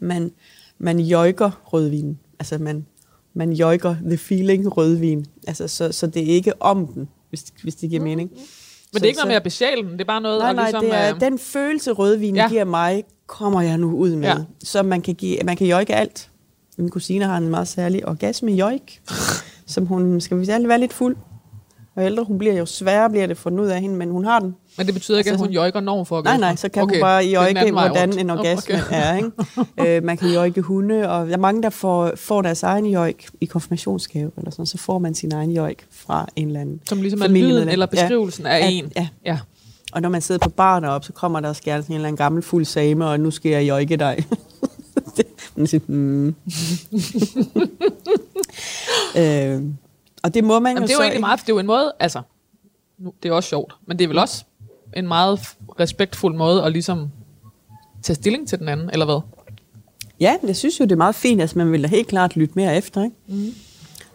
Man, 0.00 0.32
man 0.78 1.00
jøjker 1.00 1.50
rødvinen. 1.64 2.18
Altså 2.38 2.58
man, 2.58 2.86
man 3.34 3.52
jøjker 3.52 3.96
the 4.06 4.18
feeling 4.18 4.76
rødvin. 4.76 5.26
Altså, 5.46 5.68
så, 5.68 5.92
så 5.92 6.06
det 6.06 6.22
er 6.22 6.26
ikke 6.26 6.62
om 6.62 6.86
den, 6.86 7.08
hvis, 7.28 7.44
hvis 7.62 7.74
det 7.74 7.90
giver 7.90 8.02
mening. 8.02 8.30
Men 8.30 8.94
det 8.94 9.02
er 9.02 9.06
ikke 9.06 9.16
noget 9.18 9.28
med 9.28 9.36
at 9.36 9.42
besjæle 9.42 9.82
den, 9.82 9.92
det 9.92 10.00
er 10.00 10.04
bare 10.04 10.20
noget... 10.20 10.38
Nej, 10.38 10.52
nej, 10.52 10.64
ligesom, 10.64 10.84
det 10.84 10.94
er 10.94 11.14
øh, 11.14 11.20
den 11.20 11.38
følelse, 11.38 11.90
rødvin 11.92 12.36
Ja. 12.36 12.48
giver 12.48 12.64
mig, 12.64 13.04
kommer 13.26 13.62
jeg 13.62 13.78
nu 13.78 13.96
ud 13.96 14.16
med. 14.16 14.28
Ja. 14.28 14.36
Så 14.64 14.82
man 14.82 15.02
kan, 15.02 15.14
give, 15.14 15.38
man 15.44 15.56
kan 15.56 15.66
jøjke 15.66 15.94
alt. 15.94 16.30
Min 16.78 16.90
kusine 16.90 17.24
har 17.24 17.36
en 17.36 17.48
meget 17.48 17.68
særlig 17.68 18.08
orgasme 18.08 18.52
jøjk, 18.52 19.00
som 19.66 19.86
hun 19.86 20.20
skal 20.20 20.40
vi 20.40 20.46
være 20.46 20.80
lidt 20.80 20.92
fuld. 20.92 21.16
Og 21.94 22.04
ældre 22.04 22.24
hun 22.24 22.38
bliver, 22.38 22.54
jo 22.54 22.66
sværere 22.66 23.10
bliver 23.10 23.26
det 23.26 23.36
fundet 23.36 23.64
ud 23.64 23.68
af 23.68 23.80
hende, 23.80 23.96
men 23.96 24.10
hun 24.10 24.24
har 24.24 24.40
den. 24.40 24.54
Men 24.80 24.86
det 24.86 24.94
betyder 24.94 25.18
ikke, 25.18 25.30
Altså 25.30 25.44
at 25.44 25.48
hun 25.48 25.54
jøjker 25.54 25.80
når 25.80 26.04
for 26.04 26.22
Nej, 26.22 26.36
nej, 26.36 26.56
så 26.56 26.68
kan 26.68 26.82
okay. 26.82 26.94
hun 26.94 27.00
bare 27.00 27.24
vej 27.52 27.70
hvordan 27.70 28.18
en 28.18 28.30
orgasme 28.30 28.74
Okay. 28.74 28.86
er. 29.02 29.14
Ikke? 29.16 29.96
øh, 29.96 30.04
man 30.04 30.16
kan 30.16 30.30
jøjke 30.32 30.60
hunde, 30.60 31.08
og 31.10 31.26
der 31.26 31.32
er 31.32 31.36
mange, 31.38 31.62
der 31.62 31.70
får, 31.70 32.12
får 32.16 32.42
deres 32.42 32.62
egen 32.62 32.86
jøjk 32.86 33.26
i 33.40 33.44
konfirmationsgave, 33.44 34.30
eller 34.36 34.50
sådan, 34.50 34.66
så 34.66 34.78
får 34.78 34.98
man 34.98 35.14
sin 35.14 35.32
egen 35.32 35.50
jøjk 35.52 35.86
fra 35.90 36.26
en 36.36 36.46
eller 36.46 36.60
anden 36.60 36.80
Som 36.88 37.02
ligesom 37.02 37.22
er 37.22 37.26
lyden 37.26 37.68
eller 37.68 37.86
beskrivelsen 37.86 38.46
af 38.46 38.60
Ja, 38.60 38.68
en. 38.70 38.92
Ja, 38.96 39.08
Ja. 39.26 39.38
og 39.92 40.02
når 40.02 40.08
man 40.08 40.20
sidder 40.20 40.38
på 40.38 40.50
baren 40.50 40.84
op, 40.84 41.04
så 41.04 41.12
kommer 41.12 41.40
der 41.40 41.48
og 41.48 41.56
skærer 41.56 41.80
sådan 41.80 41.92
en 41.92 41.96
eller 41.96 42.08
anden 42.08 42.16
gammel 42.16 42.42
fuld 42.42 42.64
same, 42.64 43.06
og 43.06 43.20
nu 43.20 43.30
skal 43.30 43.50
jeg 43.50 43.66
jøjke 43.66 43.96
dig. 43.96 44.24
Man 45.56 45.66
siger, 45.66 45.80
hmm. 45.86 46.26
øh, 49.16 49.62
og 50.22 50.34
det 50.34 50.44
må 50.44 50.60
man 50.60 50.72
Jamen, 50.72 50.82
jo 50.82 50.86
det 50.86 50.92
er 50.92 50.96
jo 50.96 51.02
egentlig 51.02 51.20
meget, 51.20 51.40
det 51.40 51.48
er 51.48 51.52
jo 51.52 51.58
en 51.58 51.66
måde, 51.66 51.92
altså, 52.00 52.22
nu, 52.98 53.12
det 53.22 53.28
er 53.28 53.32
også 53.32 53.48
sjovt, 53.48 53.74
men 53.86 53.98
det 53.98 54.04
er 54.04 54.08
vel 54.08 54.18
også 54.18 54.44
en 54.96 55.08
meget 55.08 55.40
respektfuld 55.80 56.36
måde 56.36 56.64
at 56.64 56.72
ligesom 56.72 57.08
tage 58.02 58.14
stilling 58.14 58.48
til 58.48 58.58
den 58.58 58.68
anden, 58.68 58.90
eller 58.92 59.06
hvad? 59.06 59.20
Ja, 60.20 60.36
jeg 60.46 60.56
synes 60.56 60.80
jo, 60.80 60.84
det 60.84 60.92
er 60.92 60.96
meget 60.96 61.14
fint. 61.14 61.40
Altså, 61.40 61.58
man 61.58 61.72
vil 61.72 61.82
da 61.82 61.88
helt 61.88 62.08
klart 62.08 62.36
lytte 62.36 62.52
mere 62.56 62.76
efter, 62.76 63.04
ikke? 63.04 63.16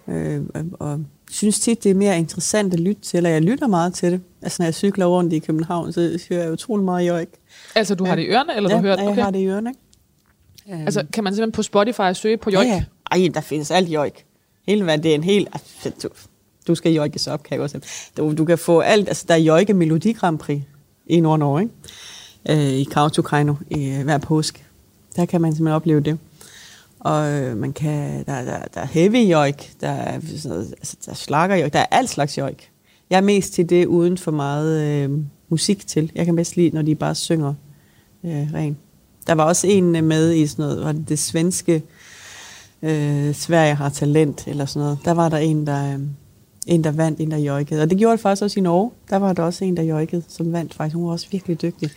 Mm. 0.08 0.14
Øh, 0.14 0.44
og, 0.54 0.66
og 0.80 1.00
synes 1.32 1.60
tit, 1.60 1.84
det 1.84 1.92
er 1.92 1.96
mere 1.96 2.18
interessant 2.18 2.74
at 2.74 2.80
lytte 2.80 3.02
til, 3.02 3.26
og 3.26 3.32
jeg 3.32 3.42
lytter 3.42 3.68
meget 3.68 3.94
til 3.94 4.12
det. 4.12 4.22
Altså, 4.42 4.62
når 4.62 4.66
jeg 4.66 4.74
cykler 4.74 5.06
rundt 5.06 5.34
i 5.34 5.40
København, 5.40 5.94
så 5.94 6.20
hører 6.30 6.44
jeg 6.44 6.52
utrolig 6.52 6.86
meget 6.86 7.06
jøjk. 7.06 7.30
Altså, 7.76 7.96
du 7.96 8.06
har 8.06 8.16
det 8.16 8.24
i 8.24 8.26
ørerne, 8.26 8.56
eller 8.56 8.70
ja, 8.70 8.76
du 8.76 8.82
hører 8.82 9.02
ja, 9.02 9.08
okay. 9.08 9.18
jeg 9.18 9.24
har 9.24 9.32
det 9.32 9.40
i 9.40 9.46
ørerne, 9.46 9.70
ikke? 9.70 9.80
Altså, 10.86 11.06
kan 11.14 11.24
man 11.24 11.34
simpelthen 11.34 11.52
på 11.52 11.64
Spotify 11.64 12.14
søge 12.14 12.38
på 12.38 12.50
jøjk? 12.50 12.68
Ja, 12.68 12.74
ja. 12.74 12.84
Ej, 13.12 13.30
der 13.34 13.42
findes 13.42 13.72
alt 13.72 13.92
jøjk. 13.92 14.26
Hele 14.68 14.84
hvad 14.84 14.98
det 14.98 15.12
er 15.12 15.16
en 15.16 15.24
hel... 15.24 15.48
Du, 16.68 16.72
du 16.72 16.76
skal 16.76 17.20
så 17.20 17.32
op, 17.32 17.44
kan 17.44 17.56
jeg 17.56 17.62
også. 17.62 17.80
Du, 18.18 18.34
du 18.34 18.46
kan 18.46 18.58
få 18.58 18.80
alt... 18.80 19.08
Altså, 19.08 19.26
der 19.28 19.34
er 19.34 19.40
jojke 19.40 19.74
Melodi 19.74 20.12
Grand 20.12 20.40
Prix 20.40 20.62
i 21.06 21.20
Nord-Norge, 21.20 21.62
ikke? 21.62 21.74
Øh, 22.50 22.74
I 22.74 22.84
Kautokeino 22.84 23.56
i 23.70 23.90
øh, 23.90 24.04
hver 24.04 24.18
påske. 24.18 24.64
Der 25.16 25.26
kan 25.26 25.42
man 25.42 25.52
simpelthen 25.52 25.76
opleve 25.76 26.00
det. 26.00 26.18
Og 27.00 27.32
øh, 27.32 27.58
man 27.58 27.74
kan, 27.74 28.24
der, 28.26 28.46
der, 28.46 28.60
der 28.74 28.82
er 28.82 28.86
heavy 28.86 29.32
jojk, 29.32 29.72
der 29.82 29.90
er, 29.90 30.20
sådan 30.38 30.58
noget, 30.58 30.74
altså, 30.78 30.96
der 31.06 31.12
er 31.12 31.16
slakker 31.16 31.70
der 31.70 31.80
er 31.80 31.86
alt 31.92 32.10
slags 32.10 32.38
jojk. 32.38 32.70
Jeg 33.10 33.18
er 33.18 33.22
mest 33.22 33.54
til 33.54 33.70
det 33.70 33.86
uden 33.86 34.18
for 34.18 34.32
meget 34.32 34.82
øh, 34.82 35.20
musik 35.50 35.88
til. 35.88 36.12
Jeg 36.16 36.26
kan 36.26 36.36
bedst 36.36 36.56
lide, 36.56 36.70
når 36.70 36.82
de 36.82 36.96
bare 36.96 37.16
synger 37.16 37.54
øh, 38.24 38.54
rent. 38.54 38.78
Der 39.28 39.34
var 39.34 39.44
også 39.44 39.68
en 39.68 39.96
øh, 39.96 40.04
med 40.04 40.34
i 40.34 40.48
sådan 40.48 40.66
noget, 40.66 40.86
var 40.86 40.92
det, 40.92 41.10
det 41.10 41.20
svenske, 41.20 41.84
øh, 42.82 43.34
Sverige 43.34 43.76
har 43.76 43.90
talent, 43.90 44.48
eller 44.48 44.66
sådan 44.66 44.86
noget. 44.86 45.00
Der 45.06 45.12
var 45.12 45.30
der 45.30 45.38
en, 45.38 45.68
der, 45.68 45.94
øh, 45.94 46.00
en, 46.66 46.84
der 46.84 46.92
vandt, 46.92 47.20
en, 47.20 47.32
der 47.32 47.38
jøjkede. 47.38 47.82
Og 47.82 47.90
det 47.90 47.98
gjorde 47.98 48.12
det 48.12 48.20
faktisk 48.20 48.44
også 48.44 48.60
i 48.60 48.64
Norge. 48.64 48.92
Der 49.10 49.16
var 49.16 49.34
der 49.34 49.44
også 49.44 49.66
en, 49.66 49.78
der 49.78 49.84
jøjkede, 49.84 50.24
som 50.28 50.54
vandt 50.54 50.74
faktisk. 50.74 50.96
Hun 50.96 51.06
var 51.06 51.12
også 51.12 51.28
virkelig 51.32 51.62
dygtig. 51.62 51.90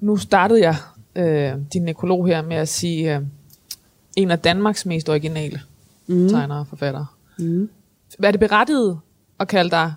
Nu 0.00 0.16
startede 0.16 0.60
jeg 0.60 0.76
øh, 1.16 1.52
din 1.72 1.82
nekrolog 1.82 2.26
her 2.26 2.42
med 2.42 2.56
at 2.56 2.68
sige, 2.68 3.16
øh, 3.16 3.22
en 4.16 4.30
af 4.30 4.38
Danmarks 4.38 4.86
mest 4.86 5.08
originale 5.08 5.60
mm. 6.06 6.28
tegnere 6.28 6.58
og 6.58 6.66
forfattere. 6.66 7.06
Mm. 7.38 7.70
Er 8.22 8.30
det 8.30 8.40
berettiget 8.40 8.98
at 9.40 9.48
kalde 9.48 9.70
dig 9.70 9.94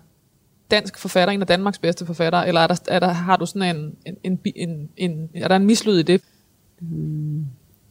dansk 0.72 0.98
forfatter, 0.98 1.34
en 1.34 1.42
af 1.42 1.48
Danmarks 1.48 1.78
bedste 1.80 2.06
forfattere, 2.06 2.48
eller 2.48 2.62
er 2.62 2.68
der, 2.68 2.76
er 2.88 3.00
der, 3.00 3.08
har 3.08 3.38
du 3.38 3.46
sådan 3.46 3.76
en, 3.76 3.96
en, 4.06 4.18
en, 4.24 4.40
en, 4.56 4.90
en, 4.98 5.30
er 5.34 5.48
der 5.48 5.56
en 5.56 5.66
mislyd 5.66 6.00
i 6.00 6.04
det? 6.04 6.22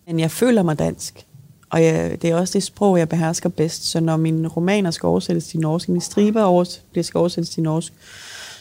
Men 0.07 0.21
jeg 0.21 0.31
føler 0.31 0.63
mig 0.63 0.79
dansk. 0.79 1.26
Og 1.71 1.85
jeg, 1.85 2.23
det 2.23 2.31
er 2.31 2.35
også 2.35 2.53
det 2.53 2.63
sprog, 2.63 2.99
jeg 2.99 3.09
behersker 3.09 3.49
bedst. 3.49 3.85
Så 3.91 4.01
når 4.01 4.17
mine 4.17 4.49
romaner 4.49 4.91
skal 4.91 5.07
oversættes 5.07 5.47
til 5.47 5.61
norsk, 5.61 5.89
mine 5.89 6.01
striber 6.01 6.43
overs, 6.43 6.83
bliver 6.91 7.05
skal 7.05 7.19
oversættes 7.19 7.51
til 7.51 7.63
norsk, 7.63 7.93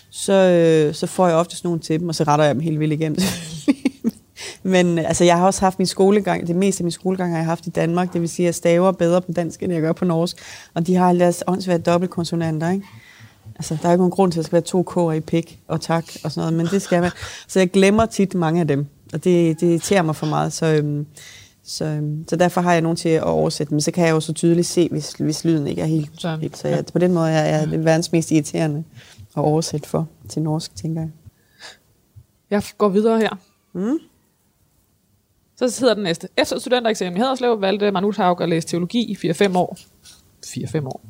så, 0.09 0.33
øh, 0.33 0.93
så 0.93 1.07
får 1.07 1.27
jeg 1.27 1.35
ofte 1.35 1.55
nogen 1.63 1.79
til 1.79 1.99
dem, 1.99 2.09
og 2.09 2.15
så 2.15 2.23
retter 2.23 2.45
jeg 2.45 2.55
dem 2.55 2.61
helt 2.61 2.79
vildt 2.79 2.93
igennem. 2.93 3.19
Men 4.63 4.99
altså, 4.99 5.23
jeg 5.23 5.37
har 5.37 5.45
også 5.45 5.61
haft 5.61 5.79
min 5.79 5.85
skolegang, 5.85 6.47
det 6.47 6.55
meste 6.55 6.81
af 6.81 6.83
min 6.83 6.91
skolegang 6.91 7.31
har 7.31 7.37
jeg 7.37 7.45
haft 7.45 7.67
i 7.67 7.69
Danmark, 7.69 8.13
det 8.13 8.21
vil 8.21 8.29
sige, 8.29 8.45
at 8.45 8.47
jeg 8.47 8.55
staver 8.55 8.91
bedre 8.91 9.21
på 9.21 9.31
dansk, 9.31 9.63
end 9.63 9.73
jeg 9.73 9.81
gør 9.81 9.91
på 9.91 10.05
norsk. 10.05 10.37
Og 10.73 10.87
de 10.87 10.95
har 10.95 11.13
deres 11.13 11.43
åndsvært 11.47 11.85
dobbeltkonsonanter, 11.85 12.69
ikke? 12.69 12.85
Altså, 13.55 13.77
der 13.81 13.87
er 13.87 13.91
ikke 13.91 14.01
nogen 14.01 14.11
grund 14.11 14.31
til, 14.31 14.39
at 14.39 14.43
der 14.43 14.47
skal 14.47 14.53
være 14.53 14.61
to 14.61 14.85
K'er 14.89 15.11
i 15.11 15.19
pik 15.19 15.59
og 15.67 15.81
tak 15.81 16.05
og 16.23 16.31
sådan 16.31 16.41
noget, 16.41 16.53
men 16.53 16.65
det 16.65 16.81
skal 16.81 17.01
man. 17.01 17.11
Så 17.47 17.59
jeg 17.59 17.71
glemmer 17.71 18.05
tit 18.05 18.33
mange 18.33 18.61
af 18.61 18.67
dem, 18.67 18.85
og 19.13 19.23
det, 19.23 19.59
det 19.61 19.67
irriterer 19.67 20.01
mig 20.01 20.15
for 20.15 20.25
meget. 20.25 20.53
Så, 20.53 20.65
øhm, 20.65 21.05
så, 21.67 21.85
øhm, 21.85 22.27
så 22.27 22.35
derfor 22.35 22.61
har 22.61 22.73
jeg 22.73 22.81
nogen 22.81 22.95
til 22.95 23.09
at 23.09 23.23
oversætte. 23.23 23.73
Men 23.73 23.81
så 23.81 23.91
kan 23.91 24.05
jeg 24.05 24.11
jo 24.11 24.19
så 24.19 24.33
tydeligt 24.33 24.67
se, 24.67 24.87
hvis, 24.91 25.11
hvis 25.11 25.45
lyden 25.45 25.67
ikke 25.67 25.81
er 25.81 25.85
helt... 25.85 26.09
Sådan, 26.17 26.39
helt 26.39 26.57
så 26.57 26.67
jeg, 26.67 26.85
på 26.93 26.99
den 26.99 27.13
måde 27.13 27.29
er 27.31 27.57
jeg 27.57 27.67
det 27.67 27.85
verdens 27.85 28.11
mest 28.11 28.31
irriterende 28.31 28.83
at 29.37 29.41
oversætte 29.43 29.89
for 29.89 30.07
til 30.29 30.41
norsk, 30.41 30.75
tænker 30.75 31.01
jeg. 31.01 31.09
Jeg 32.49 32.63
går 32.77 32.89
videre 32.89 33.19
her. 33.19 33.29
Mm. 33.73 33.97
Så 35.55 35.77
hedder 35.79 35.93
den 35.93 36.03
næste. 36.03 36.27
Efter 36.37 36.59
studentereksamen 36.59 37.17
i 37.17 37.19
Haderslev 37.19 37.61
valgte 37.61 37.91
Manut 37.91 38.17
Haug 38.17 38.41
at 38.41 38.49
læse 38.49 38.67
teologi 38.67 39.11
i 39.23 39.31
4-5 39.31 39.57
år. 39.57 39.77
4-5 40.45 40.85
år. 40.87 41.01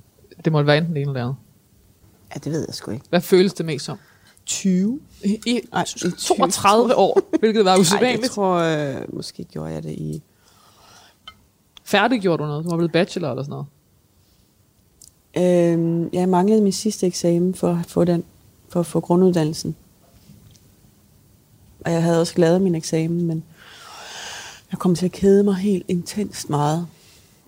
Det 0.45 0.51
må 0.51 0.61
være 0.63 0.77
enten 0.77 0.93
det 0.95 1.01
ene 1.01 1.11
eller 1.11 1.13
det 1.13 1.21
andet. 1.21 1.35
Ja, 2.35 2.39
det 2.39 2.51
ved 2.51 2.65
jeg 2.67 2.75
sgu 2.75 2.91
ikke. 2.91 3.05
Hvad 3.09 3.21
føles 3.21 3.53
det 3.53 3.65
mest 3.65 3.85
som? 3.85 3.97
20? 4.45 4.99
I, 5.23 5.39
i 5.45 5.61
Ej, 5.73 5.81
i 5.81 5.85
20. 5.85 6.11
32 6.11 6.95
år, 6.95 7.19
hvilket 7.39 7.59
var 7.59 7.71
Nej, 7.71 7.73
jeg 7.73 7.79
usædvanligt. 7.81 8.31
tror, 8.31 8.55
øh, 8.55 9.15
måske 9.15 9.43
gjorde 9.43 9.71
jeg 9.73 9.83
det 9.83 9.91
i... 9.91 10.21
Færdiggjorde 11.85 12.43
du 12.43 12.47
noget? 12.47 12.65
Du 12.65 12.69
var 12.69 12.77
blevet 12.77 12.91
bachelor 12.91 13.29
eller 13.29 13.43
sådan 13.43 13.51
noget? 13.51 13.67
Øhm, 15.37 16.09
jeg 16.13 16.29
manglede 16.29 16.61
min 16.61 16.71
sidste 16.71 17.07
eksamen 17.07 17.55
for 17.55 17.71
at 17.71 17.85
få 17.85 18.03
den, 18.03 18.23
for 18.69 18.79
at 18.79 18.85
få 18.85 18.99
grunduddannelsen. 18.99 19.75
Og 21.85 21.91
jeg 21.91 22.03
havde 22.03 22.21
også 22.21 22.33
lavet 22.37 22.61
min 22.61 22.75
eksamen, 22.75 23.25
men 23.25 23.43
jeg 24.71 24.79
kom 24.79 24.95
til 24.95 25.05
at 25.05 25.11
kede 25.11 25.43
mig 25.43 25.55
helt 25.55 25.85
intenst 25.87 26.49
meget. 26.49 26.87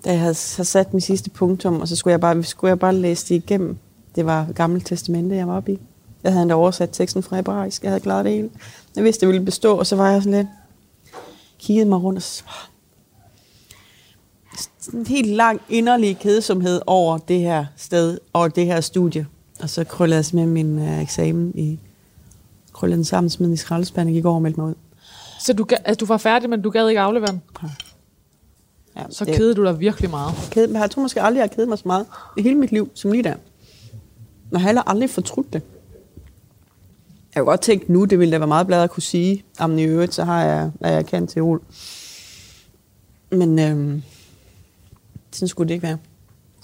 Da 0.05 0.11
jeg 0.11 0.19
havde, 0.19 0.35
havde 0.55 0.67
sat 0.67 0.93
min 0.93 1.01
sidste 1.01 1.29
punktum, 1.29 1.81
og 1.81 1.87
så 1.87 1.95
skulle 1.95 2.11
jeg 2.11 2.21
bare, 2.21 2.43
skulle 2.43 2.69
jeg 2.69 2.79
bare 2.79 2.95
læse 2.95 3.29
det 3.29 3.35
igennem. 3.35 3.77
Det 4.15 4.25
var 4.25 4.47
Gamle 4.55 4.81
Testamente, 4.81 5.35
jeg 5.35 5.47
var 5.47 5.57
oppe 5.57 5.73
i. 5.73 5.79
Jeg 6.23 6.31
havde 6.31 6.41
endda 6.41 6.55
oversat 6.55 6.89
teksten 6.91 7.23
fra 7.23 7.35
hebraisk. 7.35 7.83
Jeg 7.83 7.91
havde 7.91 8.01
klaret 8.01 8.25
det 8.25 8.33
hele. 8.33 8.49
Jeg 8.95 9.03
vidste, 9.03 9.21
det 9.21 9.27
ville 9.27 9.45
bestå, 9.45 9.77
og 9.77 9.87
så 9.87 9.95
var 9.95 10.11
jeg 10.11 10.23
sådan 10.23 10.37
lidt... 10.37 10.47
Kiggede 11.59 11.89
mig 11.89 12.03
rundt 12.03 12.17
og 12.17 12.23
så, 12.23 12.43
sådan 14.79 14.99
en 14.99 15.05
helt 15.07 15.27
lang 15.27 15.61
inderlig 15.69 16.17
kedsomhed 16.19 16.81
over 16.87 17.17
det 17.17 17.39
her 17.39 17.65
sted, 17.77 18.17
over 18.33 18.47
det 18.47 18.65
her 18.65 18.81
studie. 18.81 19.27
Og 19.59 19.69
så 19.69 19.83
krøllede 19.83 20.17
jeg 20.17 20.25
med 20.33 20.45
min 20.45 20.79
uh, 20.79 21.01
eksamen 21.01 21.51
i 21.55 21.79
krøllede 22.73 22.97
den 22.97 23.05
sammen, 23.05 23.29
smed 23.29 23.53
i 23.53 23.57
skraldespanden, 23.57 24.13
gik 24.15 24.25
over 24.25 24.35
og 24.35 24.41
meldte 24.41 24.59
mig 24.59 24.69
ud. 24.69 24.75
Så 25.39 25.53
du, 25.53 25.65
altså, 25.85 25.95
du 25.99 26.05
var 26.05 26.17
færdig, 26.17 26.49
men 26.49 26.61
du 26.61 26.69
gad 26.69 26.87
ikke 26.87 27.01
aflevere 27.01 27.31
den? 27.31 27.41
Ja, 28.95 29.03
Så 29.09 29.25
det- 29.25 29.35
kedede 29.35 29.55
du 29.55 29.63
dig 29.65 29.79
virkelig 29.79 30.09
meget. 30.09 30.33
kede, 30.51 30.67
men 30.67 30.81
jeg 30.81 30.91
tror 30.91 31.01
måske 31.01 31.21
aldrig, 31.21 31.37
jeg 31.39 31.43
har 31.49 31.55
kedet 31.55 31.69
mig 31.69 31.77
så 31.77 31.83
meget 31.85 32.05
i 32.37 32.41
hele 32.41 32.55
mit 32.55 32.71
liv, 32.71 32.89
som 32.93 33.11
lige 33.11 33.23
der. 33.23 33.33
Jeg 34.51 34.61
har 34.61 34.83
aldrig 34.89 35.09
fortrudt 35.09 35.53
det. 35.53 35.61
Jeg 37.35 37.41
kunne 37.43 37.49
godt 37.49 37.61
tænke 37.61 37.93
nu, 37.93 38.05
det 38.05 38.19
ville 38.19 38.31
da 38.31 38.37
være 38.37 38.47
meget 38.47 38.67
bladet 38.67 38.83
at 38.83 38.89
kunne 38.91 39.03
sige, 39.03 39.43
om 39.59 39.77
i 39.77 39.83
øvrigt, 39.83 40.13
så 40.13 40.23
har 40.23 40.43
jeg, 40.43 40.71
hvad 40.79 40.91
jeg 40.91 41.05
kan 41.05 41.27
til 41.27 41.39
jul. 41.39 41.59
Men 43.31 43.59
øhm, 43.59 44.03
sådan 45.37 45.47
skulle 45.47 45.67
det 45.67 45.73
ikke 45.73 45.87
være. 45.87 45.97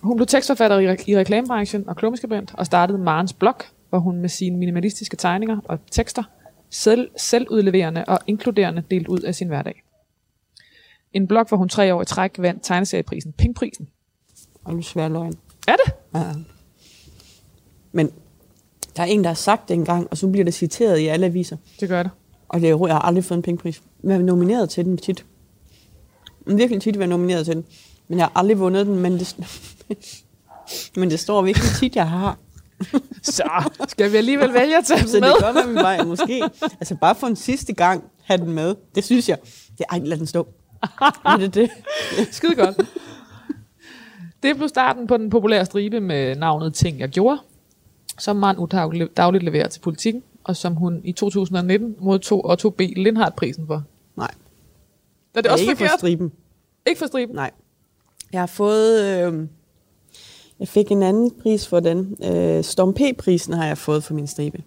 Hun 0.03 0.17
blev 0.17 0.27
tekstforfatter 0.27 0.79
i, 0.79 0.93
re- 0.93 1.03
i 1.07 1.17
reklamebranchen 1.17 1.89
og 1.89 1.95
klummeskribent 1.95 2.53
og 2.53 2.65
startede 2.65 2.97
Marens 2.97 3.33
blog, 3.33 3.55
hvor 3.89 3.99
hun 3.99 4.17
med 4.17 4.29
sine 4.29 4.57
minimalistiske 4.57 5.17
tegninger 5.17 5.59
og 5.65 5.79
tekster 5.91 6.23
selv, 6.69 7.09
selvudleverende 7.17 8.05
og 8.07 8.19
inkluderende 8.27 8.83
delte 8.91 9.09
ud 9.09 9.19
af 9.19 9.35
sin 9.35 9.47
hverdag. 9.47 9.83
En 11.13 11.27
blog, 11.27 11.45
hvor 11.47 11.57
hun 11.57 11.69
tre 11.69 11.93
år 11.93 12.01
i 12.01 12.05
træk 12.05 12.31
vandt 12.37 12.63
tegneserieprisen 12.63 13.31
Pinkprisen. 13.31 13.87
Og 14.63 14.75
nu 14.75 14.81
svær 14.81 15.07
løgn. 15.07 15.33
Er 15.67 15.75
det? 15.85 15.93
Ja. 16.15 16.31
Men 17.91 18.11
der 18.95 19.03
er 19.03 19.07
en, 19.07 19.23
der 19.23 19.29
har 19.29 19.35
sagt 19.35 19.69
det 19.69 19.73
engang, 19.73 20.07
og 20.11 20.17
så 20.17 20.27
bliver 20.27 20.45
det 20.45 20.53
citeret 20.53 20.99
i 20.99 21.07
alle 21.07 21.25
aviser. 21.25 21.57
Det 21.79 21.89
gør 21.89 22.03
det. 22.03 22.11
Og 22.49 22.61
det 22.61 22.69
er, 22.69 22.87
jeg 22.87 22.95
har 22.95 23.01
aldrig 23.01 23.23
fået 23.23 23.37
en 23.37 23.41
pengepris. 23.41 23.83
Men 24.01 24.11
jeg 24.11 24.19
er 24.19 24.23
nomineret 24.23 24.69
til 24.69 24.85
den 24.85 24.97
tit. 24.97 25.25
Men 26.45 26.57
virkelig 26.57 26.81
tit 26.81 26.99
været 26.99 27.09
nomineret 27.09 27.45
til 27.45 27.55
den. 27.55 27.65
Men 28.07 28.17
jeg 28.19 28.25
har 28.25 28.31
aldrig 28.35 28.59
vundet 28.59 28.87
den, 28.87 28.99
men 28.99 29.19
det, 29.19 29.35
men 30.97 31.09
det 31.09 31.19
står 31.19 31.41
virkelig 31.41 31.69
tit, 31.79 31.95
jeg 31.95 32.09
har. 32.09 32.37
Så 33.21 33.43
skal 33.87 34.11
vi 34.11 34.17
alligevel 34.17 34.53
vælge 34.53 34.77
at 34.77 34.85
tage 34.85 34.99
Så 34.99 35.05
den 35.05 35.13
det 35.13 35.21
med. 35.21 35.29
kan 35.39 35.53
godt 35.53 35.55
være, 35.55 35.67
vi 35.69 35.75
bare 35.75 36.05
måske, 36.05 36.43
altså 36.79 36.95
bare 36.95 37.15
for 37.15 37.27
en 37.27 37.35
sidste 37.35 37.73
gang, 37.73 38.03
have 38.23 38.37
den 38.37 38.51
med. 38.53 38.75
Det 38.95 39.03
synes 39.03 39.29
jeg. 39.29 39.37
Det, 39.77 39.85
ej, 39.91 39.99
lad 39.99 40.17
den 40.17 40.27
stå. 40.27 40.47
Men 41.25 41.41
det, 41.41 41.53
det. 41.53 41.69
Skide 42.31 42.55
godt. 42.55 42.77
Det 44.43 44.55
blev 44.55 44.69
starten 44.69 45.07
på 45.07 45.17
den 45.17 45.29
populære 45.29 45.65
stribe 45.65 45.99
med 45.99 46.35
navnet 46.35 46.73
Ting, 46.73 46.99
jeg 46.99 47.09
gjorde, 47.09 47.37
som 48.19 48.35
Maren 48.35 48.57
Uthaug 48.57 48.91
le- 48.91 49.07
dagligt 49.17 49.43
leverer 49.43 49.67
til 49.67 49.79
politikken, 49.79 50.23
og 50.43 50.55
som 50.55 50.75
hun 50.75 51.01
i 51.03 51.11
2019 51.11 51.95
modtog 51.99 52.45
Otto 52.49 52.69
B. 52.69 52.81
Lindhardt-prisen 52.95 53.67
for. 53.67 53.83
Nej, 54.17 54.31
Er 55.35 55.41
det 55.41 55.51
også 55.51 55.63
ikke 55.63 55.75
forkert? 55.75 55.91
for 55.91 55.97
striben. 55.97 56.31
ikke 56.87 56.99
for 56.99 57.07
striben? 57.07 57.35
Nej. 57.35 57.51
Jeg 58.33 58.41
har 58.41 58.47
fået... 58.47 59.03
Øh, 59.03 59.47
jeg 60.59 60.67
fik 60.67 60.91
en 60.91 61.03
anden 61.03 61.31
pris 61.41 61.67
for 61.67 61.79
den. 61.79 62.17
Øh, 62.23 62.63
Storm 62.63 62.93
P-prisen 62.93 63.53
har 63.53 63.65
jeg 63.65 63.77
fået 63.77 64.03
for 64.03 64.13
min 64.13 64.27
stribe. 64.27 64.63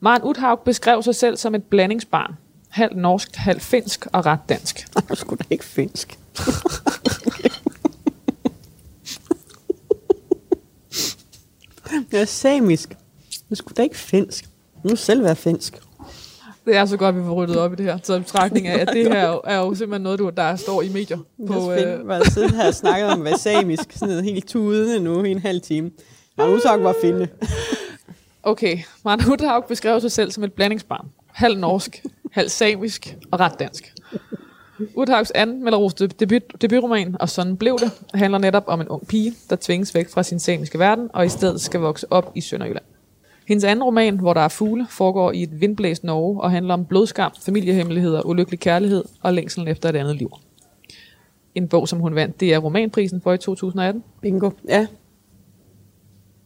Maren 0.00 0.22
Uthaug 0.22 0.60
beskrev 0.60 1.02
sig 1.02 1.14
selv 1.14 1.36
som 1.36 1.54
et 1.54 1.64
blandingsbarn. 1.64 2.34
Halvt 2.68 2.96
norsk, 2.96 3.36
halvt 3.36 3.62
finsk 3.62 4.06
og 4.12 4.26
ret 4.26 4.40
dansk. 4.48 4.88
Er 5.10 5.14
sgu 5.14 5.34
da 5.34 5.44
ikke 5.50 5.64
finsk. 5.64 6.18
jeg 12.12 12.20
er 12.20 12.24
samisk. 12.24 12.96
Jeg 13.50 13.56
sgu 13.56 13.72
da 13.76 13.82
ikke 13.82 13.96
finsk. 13.96 14.48
Nu 14.82 14.96
selv 14.96 15.24
være 15.24 15.36
finsk. 15.36 15.85
Det 16.66 16.76
er 16.76 16.84
så 16.84 16.96
godt, 16.96 17.16
at 17.16 17.20
vi 17.22 17.26
får 17.26 17.34
ryddet 17.34 17.56
op 17.56 17.72
i 17.72 17.76
det 17.76 17.84
her. 17.84 17.98
Så 18.02 18.14
i 18.14 18.18
betragtning 18.18 18.66
af, 18.66 18.78
at 18.80 18.88
det 18.94 19.06
her 19.06 19.14
er 19.14 19.28
jo, 19.28 19.40
er 19.44 19.56
jo 19.56 19.74
simpelthen 19.74 20.02
noget, 20.02 20.18
du, 20.18 20.30
der 20.36 20.56
står 20.56 20.82
i 20.82 20.88
medier. 20.88 21.18
På, 21.46 21.72
jeg 21.72 21.86
øh, 21.86 22.08
var 22.08 22.24
siddet 22.30 22.50
her 22.50 22.66
og 22.66 22.74
snakket 22.74 23.08
om 23.08 23.18
at 23.20 23.24
være 23.24 23.38
samisk, 23.38 23.92
sådan 23.92 24.08
noget 24.08 24.24
helt 24.24 24.48
tudende 24.48 25.00
nu 25.00 25.24
i 25.24 25.30
en 25.30 25.38
halv 25.38 25.60
time. 25.60 25.90
Jeg 26.36 26.48
nu 26.48 26.60
sagt 26.60 26.82
var 26.82 26.94
finde. 27.00 27.28
okay, 28.42 28.78
Maren 29.04 29.32
Uthaug 29.32 29.64
beskrev 29.64 30.00
sig 30.00 30.12
selv 30.12 30.30
som 30.30 30.44
et 30.44 30.52
blandingsbarn. 30.52 31.06
Halvt 31.32 31.60
norsk, 31.60 32.02
halvt 32.32 32.50
samisk 32.50 33.16
og 33.30 33.40
ret 33.40 33.58
dansk. 33.58 33.94
Uthaugs 34.94 35.30
anden 35.30 35.64
Melleros 35.64 35.94
debut, 35.94 36.42
debutroman, 36.62 37.16
og 37.20 37.28
sådan 37.28 37.56
blev 37.56 37.78
det, 37.78 37.90
handler 38.14 38.38
netop 38.38 38.64
om 38.66 38.80
en 38.80 38.88
ung 38.88 39.06
pige, 39.06 39.34
der 39.50 39.56
tvinges 39.60 39.94
væk 39.94 40.10
fra 40.10 40.22
sin 40.22 40.40
samiske 40.40 40.78
verden, 40.78 41.08
og 41.12 41.26
i 41.26 41.28
stedet 41.28 41.60
skal 41.60 41.80
vokse 41.80 42.12
op 42.12 42.32
i 42.34 42.40
Sønderjylland. 42.40 42.84
Hendes 43.46 43.64
anden 43.64 43.82
roman, 43.82 44.18
hvor 44.18 44.34
der 44.34 44.40
er 44.40 44.48
fugle, 44.48 44.86
foregår 44.90 45.32
i 45.32 45.42
et 45.42 45.60
vindblæst 45.60 46.04
Norge 46.04 46.40
og 46.40 46.50
handler 46.50 46.74
om 46.74 46.84
blodskam, 46.84 47.32
familiehemmeligheder, 47.44 48.26
ulykkelig 48.26 48.60
kærlighed 48.60 49.04
og 49.22 49.34
længselen 49.34 49.68
efter 49.68 49.88
et 49.88 49.96
andet 49.96 50.16
liv. 50.16 50.30
En 51.54 51.68
bog, 51.68 51.88
som 51.88 51.98
hun 51.98 52.14
vandt, 52.14 52.40
det 52.40 52.54
er 52.54 52.58
romanprisen 52.58 53.20
for 53.20 53.32
i 53.32 53.38
2018. 53.38 54.04
Bingo. 54.22 54.50
Ja. 54.68 54.86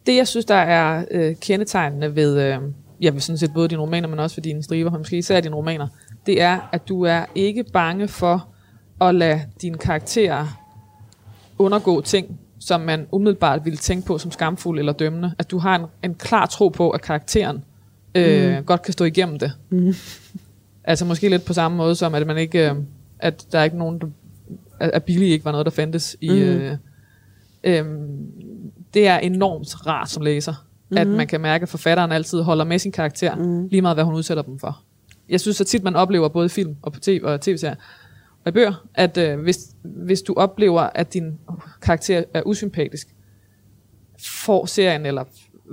Det, 0.06 0.16
jeg 0.16 0.28
synes, 0.28 0.44
der 0.46 0.54
er 0.54 1.04
øh, 1.10 1.36
kendetegnende 1.36 2.16
ved, 2.16 2.38
øh, 2.40 2.58
jeg 3.00 3.14
vil 3.14 3.22
sådan 3.22 3.38
set 3.38 3.52
både 3.54 3.68
dine 3.68 3.80
romaner, 3.80 4.08
men 4.08 4.18
også 4.18 4.34
for 4.34 4.40
dine 4.40 4.62
striber, 4.62 4.98
måske 4.98 5.18
især 5.18 5.40
dine 5.40 5.56
romaner, 5.56 5.88
det 6.26 6.42
er, 6.42 6.68
at 6.72 6.88
du 6.88 7.02
er 7.02 7.24
ikke 7.34 7.64
bange 7.72 8.08
for 8.08 8.48
at 9.00 9.14
lade 9.14 9.40
dine 9.62 9.78
karakterer 9.78 10.46
undergå 11.58 12.00
ting, 12.00 12.40
som 12.60 12.80
man 12.80 13.06
umiddelbart 13.12 13.64
ville 13.64 13.76
tænke 13.76 14.06
på 14.06 14.18
som 14.18 14.30
skamfuld 14.30 14.78
eller 14.78 14.92
dømmende. 14.92 15.34
At 15.38 15.50
du 15.50 15.58
har 15.58 15.76
en, 15.76 15.86
en 16.04 16.14
klar 16.14 16.46
tro 16.46 16.68
på, 16.68 16.90
at 16.90 17.02
karakteren 17.02 17.64
øh, 18.14 18.56
mm. 18.56 18.64
godt 18.64 18.82
kan 18.82 18.92
stå 18.92 19.04
igennem 19.04 19.38
det. 19.38 19.52
Mm. 19.70 19.94
Altså 20.84 21.04
måske 21.04 21.28
lidt 21.28 21.44
på 21.44 21.52
samme 21.52 21.76
måde 21.76 21.94
som, 21.94 22.14
at 22.14 22.26
man 22.26 22.38
ikke, 22.38 22.70
øh, 22.70 22.76
at 23.18 23.46
der 23.52 23.58
er 23.58 23.64
ikke 23.64 23.78
nogen, 23.78 23.98
der, 23.98 24.06
at, 24.80 25.04
Billy 25.04 25.24
ikke 25.24 25.44
var 25.44 25.52
noget, 25.52 25.66
der 25.66 25.70
fandtes 25.70 26.16
i... 26.20 26.30
Mhm. 26.30 26.38
Øh, 26.38 26.76
øhm, 27.64 28.32
det 28.94 29.06
er 29.06 29.18
enormt 29.18 29.86
rart 29.86 30.10
som 30.10 30.22
læser, 30.22 30.52
mm-hmm. 30.52 30.96
at 30.96 31.06
man 31.06 31.26
kan 31.26 31.40
mærke, 31.40 31.62
at 31.62 31.68
forfatteren 31.68 32.12
altid 32.12 32.42
holder 32.42 32.64
med 32.64 32.78
sin 32.78 32.92
karakter, 32.92 33.34
mm. 33.34 33.66
lige 33.66 33.82
meget 33.82 33.96
hvad 33.96 34.04
hun 34.04 34.14
udsætter 34.14 34.42
dem 34.42 34.58
for. 34.58 34.80
Jeg 35.28 35.40
synes, 35.40 35.60
at 35.60 35.66
tit 35.66 35.82
man 35.82 35.96
oplever 35.96 36.28
både 36.28 36.46
i 36.46 36.48
film 36.48 36.76
og 36.82 36.92
på 36.92 37.00
tv 37.00 37.20
og 37.24 37.40
tv-serier 37.40 37.76
i 38.46 38.50
bøger, 38.50 38.86
at 38.94 39.16
øh, 39.16 39.40
hvis, 39.40 39.58
hvis 39.82 40.22
du 40.22 40.34
oplever, 40.36 40.80
at 40.80 41.14
din 41.14 41.38
karakter 41.82 42.24
er 42.34 42.42
usympatisk, 42.46 43.08
får 44.24 44.66
serien 44.66 45.06
eller 45.06 45.24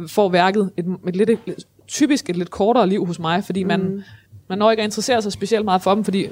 får 0.08 0.30
værket 0.30 0.72
et, 0.78 0.86
et 1.08 1.16
lidt, 1.16 1.30
et, 1.30 1.40
typisk 1.88 2.30
et 2.30 2.36
lidt 2.36 2.50
kortere 2.50 2.90
liv 2.90 3.06
hos 3.06 3.20
mig, 3.20 3.44
fordi 3.44 3.64
man, 3.64 3.82
mm. 3.82 4.02
man 4.50 4.58
når 4.58 4.72
ikke 4.72 4.84
at 4.84 4.88
interessere 4.88 5.22
sig 5.22 5.32
specielt 5.32 5.66
meget 5.66 5.82
for 5.82 5.96
dem, 5.96 6.04
fordi 6.04 6.28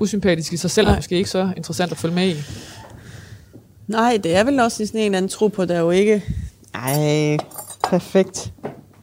usympatisk 0.00 0.52
i 0.52 0.56
sig 0.56 0.70
selv 0.70 0.86
er 0.86 0.96
måske 0.96 1.16
ikke 1.16 1.30
så 1.30 1.50
interessant 1.56 1.92
at 1.92 1.98
følge 1.98 2.14
med 2.14 2.28
i. 2.28 2.34
Nej, 3.86 4.20
det 4.22 4.36
er 4.36 4.44
vel 4.44 4.60
også 4.60 4.86
sådan 4.86 5.00
en 5.00 5.04
eller 5.04 5.18
anden 5.18 5.28
tro 5.28 5.48
på, 5.48 5.64
der 5.64 5.74
er 5.74 5.80
jo 5.80 5.90
ikke... 5.90 6.24
Ej, 6.74 7.36
perfekt. 7.84 8.52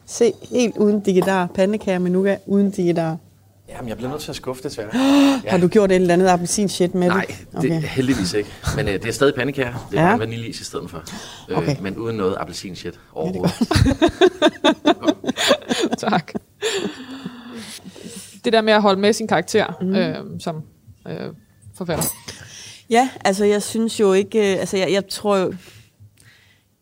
Se, 0.06 0.32
helt 0.50 0.76
uden 0.76 1.00
digidar. 1.00 1.46
Pandekager 1.46 1.98
med 1.98 2.10
nougat 2.10 2.40
uden 2.46 2.70
digidar. 2.70 3.16
Jamen, 3.72 3.88
jeg 3.88 3.96
bliver 3.96 4.10
nødt 4.10 4.22
til 4.22 4.30
at 4.30 4.36
skuffe 4.36 4.62
desværre. 4.62 4.88
Ja. 5.44 5.50
Har 5.50 5.58
du 5.58 5.68
gjort 5.68 5.92
et 5.92 5.96
eller 5.96 6.14
andet 6.14 6.26
appelsin 6.28 6.68
shit 6.68 6.94
med 6.94 7.08
Nej, 7.08 7.26
det? 7.52 7.62
det 7.62 7.72
er 7.72 7.78
heldigvis 7.80 8.32
ikke. 8.34 8.50
Men 8.76 8.88
øh, 8.88 8.94
det 8.94 9.04
er 9.04 9.12
stadig 9.12 9.34
pandekager. 9.34 9.88
Det 9.90 9.98
er 9.98 10.02
Ja. 10.02 10.10
ja. 10.10 10.16
vaniljeis 10.16 10.60
i 10.60 10.64
stedet 10.64 10.90
for. 10.90 11.02
Øh, 11.50 11.58
Okay. 11.58 11.76
Men 11.80 11.96
uden 11.96 12.16
noget 12.16 12.36
appelsin 12.40 12.76
shit 12.76 13.00
overhovedet. 13.12 13.54
tak. 15.98 16.32
Det 18.44 18.52
der 18.52 18.60
med 18.60 18.72
at 18.72 18.82
holde 18.82 19.00
med 19.00 19.12
sin 19.12 19.28
karakter 19.28 19.66
mm. 19.80 19.94
øh, 19.94 20.40
som 20.40 20.62
øh, 21.08 21.16
forfatter. 21.74 22.04
Ja, 22.90 23.08
altså 23.24 23.44
jeg 23.44 23.62
synes 23.62 24.00
jo 24.00 24.12
ikke, 24.12 24.52
øh, 24.52 24.60
altså 24.60 24.76
jeg, 24.76 24.92
jeg 24.92 25.08
tror 25.08 25.36
jo, 25.36 25.54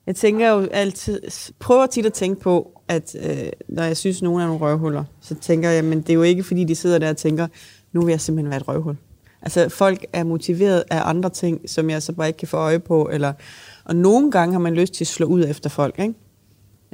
jeg 0.07 0.16
tænker 0.16 0.51
jo 0.51 0.68
altid, 0.72 1.20
prøver 1.59 1.86
tit 1.86 2.07
at 2.07 2.12
tænke 2.12 2.41
på, 2.41 2.80
at 2.91 3.16
øh, 3.24 3.51
når 3.68 3.82
jeg 3.82 3.97
synes, 3.97 4.22
nogen 4.22 4.43
er 4.43 4.47
nogle 4.47 4.61
røvhuller, 4.61 5.05
så 5.20 5.34
tænker 5.34 5.70
jeg, 5.70 5.84
men 5.84 6.01
det 6.01 6.11
er 6.11 6.14
jo 6.14 6.22
ikke 6.22 6.43
fordi, 6.43 6.64
de 6.64 6.74
sidder 6.74 6.99
der 6.99 7.11
og 7.11 7.16
tænker, 7.16 7.47
nu 7.93 8.01
vil 8.03 8.12
jeg 8.12 8.20
simpelthen 8.20 8.51
være 8.51 8.61
et 8.61 8.68
røvhul. 8.68 8.97
Altså 9.43 9.68
folk 9.68 10.07
er 10.12 10.24
motiveret 10.24 10.84
af 10.91 11.01
andre 11.05 11.30
ting, 11.30 11.70
som 11.70 11.91
jeg 11.91 12.03
så 12.03 12.12
bare 12.12 12.26
ikke 12.26 12.36
kan 12.36 12.49
få 12.49 12.57
øje 12.57 12.78
på, 12.78 13.09
eller, 13.12 13.32
og 13.84 13.97
nogle 13.97 14.30
gange 14.30 14.53
har 14.53 14.61
man 14.61 14.74
lyst 14.74 14.95
til 14.95 15.05
at 15.05 15.09
slå 15.09 15.26
ud 15.26 15.45
efter 15.45 15.70
folk, 15.70 15.99
ikke? 15.99 16.14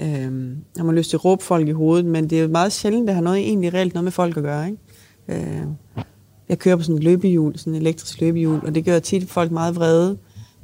Øhm, 0.00 0.56
har 0.76 0.84
man 0.84 0.94
lyst 0.94 1.10
til 1.10 1.16
at 1.16 1.24
råbe 1.24 1.44
folk 1.44 1.68
i 1.68 1.72
hovedet, 1.72 2.04
men 2.04 2.30
det 2.30 2.38
er 2.38 2.42
jo 2.42 2.48
meget 2.48 2.72
sjældent, 2.72 3.06
det 3.06 3.14
har 3.14 3.22
noget 3.22 3.38
egentlig 3.38 3.74
reelt 3.74 3.94
noget 3.94 4.04
med 4.04 4.12
folk 4.12 4.36
at 4.36 4.42
gøre, 4.42 4.66
ikke? 4.66 5.40
Øh, 5.46 5.66
jeg 6.48 6.58
kører 6.58 6.76
på 6.76 6.82
sådan 6.82 6.96
et 6.96 7.04
løbehjul, 7.04 7.58
sådan 7.58 7.74
et 7.74 7.80
elektrisk 7.80 8.20
løbehjul, 8.20 8.60
og 8.66 8.74
det 8.74 8.84
gør 8.84 8.98
tit 8.98 9.30
folk 9.30 9.50
meget 9.50 9.76
vrede. 9.76 10.18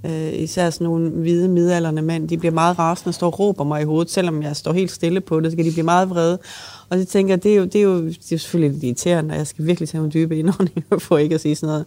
Øh, 0.04 0.32
især 0.34 0.70
sådan 0.70 0.84
nogle 0.84 1.10
hvide 1.10 1.48
midalderne 1.48 2.02
mænd, 2.02 2.28
de 2.28 2.38
bliver 2.38 2.52
meget 2.52 2.78
rasende 2.78 3.10
og 3.10 3.14
står 3.14 3.26
og 3.26 3.38
råber 3.38 3.64
mig 3.64 3.82
i 3.82 3.84
hovedet, 3.84 4.10
selvom 4.10 4.42
jeg 4.42 4.56
står 4.56 4.72
helt 4.72 4.90
stille 4.90 5.20
på 5.20 5.40
det, 5.40 5.52
så 5.52 5.56
kan 5.56 5.66
de 5.66 5.72
blive 5.72 5.84
meget 5.84 6.10
vrede. 6.10 6.38
Og 6.88 6.98
så 6.98 7.04
tænker 7.04 7.34
jeg, 7.34 7.42
det 7.42 7.52
er 7.52 7.56
jo, 7.56 7.64
det 7.64 7.74
er 7.74 7.82
jo, 7.82 8.06
det 8.06 8.16
er 8.16 8.28
jo 8.32 8.38
selvfølgelig 8.38 8.72
lidt 8.72 8.84
irriterende, 8.84 9.32
og 9.32 9.38
jeg 9.38 9.46
skal 9.46 9.66
virkelig 9.66 9.88
tage 9.88 9.98
nogle 9.98 10.12
dybe 10.12 10.38
indåndinger 10.38 10.98
for 11.06 11.18
ikke 11.18 11.34
at 11.34 11.40
sige 11.40 11.56
sådan 11.56 11.72
noget. 11.72 11.86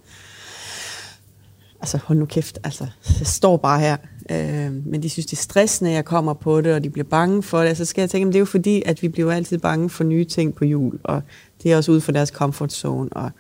Altså 1.82 1.98
hold 1.98 2.18
nu 2.18 2.26
kæft, 2.26 2.60
altså 2.64 2.88
jeg 3.20 3.28
står 3.28 3.58
bare 3.58 3.80
her. 3.80 3.98
Øh, 4.30 4.72
men 4.86 5.04
de 5.04 5.10
synes, 5.10 5.26
det 5.26 5.38
er 5.38 5.42
stressende, 5.42 5.92
at 5.92 5.96
jeg 5.96 6.06
kommer 6.06 6.34
på 6.34 6.62
det, 6.62 6.74
og 6.74 6.84
de 6.84 6.90
bliver 6.90 7.08
bange 7.10 7.44
for 7.44 7.60
det. 7.60 7.68
Altså, 7.68 7.86
så 7.86 7.90
skal 7.90 8.02
jeg 8.02 8.10
tænke, 8.10 8.28
at 8.28 8.34
det 8.34 8.38
er 8.38 8.42
jo 8.42 8.46
fordi, 8.46 8.84
at 8.86 9.02
vi 9.02 9.08
bliver 9.08 9.28
jo 9.28 9.32
altid 9.38 9.58
bange 9.58 9.90
for 9.90 10.04
nye 10.04 10.26
ting 10.26 10.56
på 10.56 10.66
jul, 10.66 11.00
og 11.04 11.22
det 11.64 11.72
er 11.72 11.78
også 11.78 11.92
ude 11.92 12.02
for 12.02 12.12
deres 12.12 12.30
comfort 12.30 12.74
zone, 12.74 13.10
og 13.14 13.32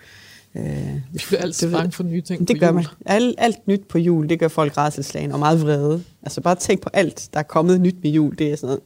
Øh, 0.55 0.95
Vi 1.11 1.19
bliver 1.27 1.41
altid 1.41 1.71
bange 1.71 1.91
for 1.91 2.03
nye 2.03 2.21
ting 2.21 2.47
det 2.47 2.59
gør 2.59 2.67
jul. 2.67 2.75
man. 2.75 2.85
Alt, 3.05 3.35
alt 3.37 3.67
nyt 3.67 3.87
på 3.89 3.97
jul, 3.97 4.29
det 4.29 4.39
gør 4.39 4.47
folk 4.47 4.77
rædselslagen 4.77 5.31
og 5.31 5.39
meget 5.39 5.61
vrede. 5.61 6.03
Altså 6.23 6.41
bare 6.41 6.55
tænk 6.55 6.81
på 6.81 6.89
alt, 6.93 7.29
der 7.33 7.39
er 7.39 7.43
kommet 7.43 7.81
nyt 7.81 7.95
med 8.03 8.11
jul. 8.11 8.37
Det 8.37 8.51
er 8.51 8.55
sådan 8.55 8.67
noget. 8.67 8.81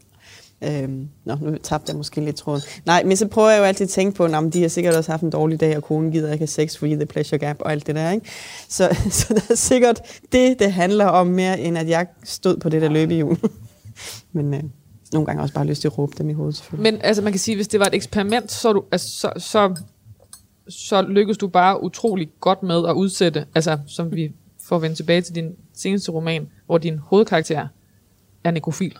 Øhm, 0.63 1.09
nå, 1.25 1.35
nu 1.41 1.57
tabte 1.57 1.89
jeg 1.89 1.97
måske 1.97 2.21
lidt 2.21 2.35
tråden. 2.35 2.61
Nej, 2.85 3.03
men 3.03 3.17
så 3.17 3.27
prøver 3.27 3.49
jeg 3.49 3.59
jo 3.59 3.63
altid 3.63 3.83
at 3.83 3.89
tænke 3.89 4.17
på, 4.17 4.25
at 4.25 4.53
de 4.53 4.61
har 4.61 4.67
sikkert 4.69 4.95
også 4.95 5.11
haft 5.11 5.23
en 5.23 5.29
dårlig 5.29 5.59
dag, 5.59 5.77
og 5.77 5.83
konen 5.83 6.11
gider 6.11 6.31
ikke 6.31 6.41
have 6.41 6.47
sex, 6.47 6.77
fordi 6.77 6.95
the 6.95 7.05
pleasure 7.05 7.39
gap 7.39 7.57
og 7.59 7.71
alt 7.71 7.87
det 7.87 7.95
der. 7.95 8.11
Ikke? 8.11 8.25
Så, 8.69 8.97
så 9.09 9.33
det 9.33 9.49
er 9.49 9.55
sikkert 9.55 10.01
det, 10.31 10.59
det 10.59 10.73
handler 10.73 11.05
om 11.05 11.27
mere, 11.27 11.59
end 11.59 11.77
at 11.77 11.89
jeg 11.89 12.07
stod 12.23 12.57
på 12.57 12.69
det 12.69 12.81
der 12.81 12.89
løbehjul. 12.89 13.37
men 14.33 14.53
øh, 14.53 14.63
nogle 15.13 15.25
gange 15.25 15.41
også 15.41 15.53
bare 15.53 15.65
lyst 15.65 15.81
til 15.81 15.87
at 15.87 15.97
råbe 15.97 16.13
dem 16.17 16.29
i 16.29 16.33
hovedet, 16.33 16.55
selvfølgelig. 16.55 16.93
Men 16.93 17.01
altså, 17.01 17.21
man 17.23 17.33
kan 17.33 17.39
sige, 17.39 17.55
hvis 17.55 17.67
det 17.67 17.79
var 17.79 17.85
et 17.85 17.93
eksperiment, 17.93 18.51
så, 18.51 18.73
du, 18.73 18.83
altså, 18.91 19.07
så, 19.19 19.31
så, 19.37 19.75
så 20.69 21.01
lykkedes 21.01 21.37
du 21.37 21.47
bare 21.47 21.83
utrolig 21.83 22.29
godt 22.39 22.63
med 22.63 22.87
at 22.87 22.93
udsætte, 22.93 23.45
altså 23.55 23.77
som 23.87 24.15
vi 24.15 24.31
får 24.63 24.79
vende 24.79 24.95
tilbage 24.95 25.21
til 25.21 25.35
din 25.35 25.55
seneste 25.73 26.11
roman, 26.11 26.49
hvor 26.65 26.77
din 26.77 26.97
hovedkarakter 26.97 27.67
er 28.43 28.51
nekrofil. 28.51 28.97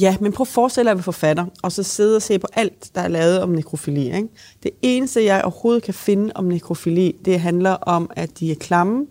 Ja, 0.00 0.16
men 0.20 0.32
prøv 0.32 0.44
at 0.44 0.48
forestille 0.48 0.84
dig 0.84 0.90
at 0.90 0.96
være 0.96 1.02
forfatter, 1.02 1.46
og 1.62 1.72
så 1.72 1.82
sidde 1.82 2.16
og 2.16 2.22
se 2.22 2.38
på 2.38 2.46
alt, 2.52 2.90
der 2.94 3.00
er 3.00 3.08
lavet 3.08 3.42
om 3.42 3.48
nekrofili. 3.48 4.04
Ikke? 4.04 4.28
Det 4.62 4.70
eneste, 4.82 5.24
jeg 5.24 5.42
overhovedet 5.42 5.82
kan 5.82 5.94
finde 5.94 6.32
om 6.34 6.44
nekrofili, 6.44 7.16
det 7.24 7.40
handler 7.40 7.70
om, 7.70 8.10
at 8.16 8.38
de 8.38 8.50
er 8.50 8.54
klamme 8.54 9.06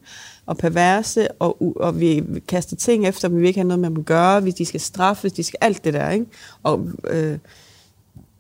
og 0.46 0.58
perverse, 0.58 1.32
og, 1.32 1.76
og 1.76 2.00
vi 2.00 2.24
kaster 2.48 2.76
ting 2.76 3.08
efter 3.08 3.28
dem, 3.28 3.38
vi 3.38 3.42
vil 3.42 3.48
ikke 3.48 3.60
have 3.60 3.68
noget 3.68 3.80
med 3.80 3.90
dem 3.90 3.98
at 3.98 4.06
gøre, 4.06 4.40
hvis 4.40 4.54
de 4.54 4.66
skal 4.66 4.80
straffes, 4.80 5.34
de 5.34 5.44
skal 5.44 5.58
alt 5.62 5.84
det 5.84 5.94
der. 5.94 6.10
Ikke? 6.10 6.26
Og 6.64 6.88
øh, 7.08 7.38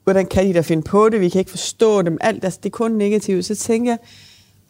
hvordan 0.03 0.25
kan 0.25 0.47
de 0.47 0.53
da 0.53 0.61
finde 0.61 0.83
på 0.83 1.09
det? 1.09 1.21
Vi 1.21 1.29
kan 1.29 1.39
ikke 1.39 1.51
forstå 1.51 2.01
dem. 2.01 2.17
Alt, 2.21 2.43
altså, 2.43 2.59
det 2.63 2.69
er 2.69 2.77
kun 2.77 2.91
negativt. 2.91 3.45
Så 3.45 3.55
tænker 3.55 3.91
jeg, 3.91 3.99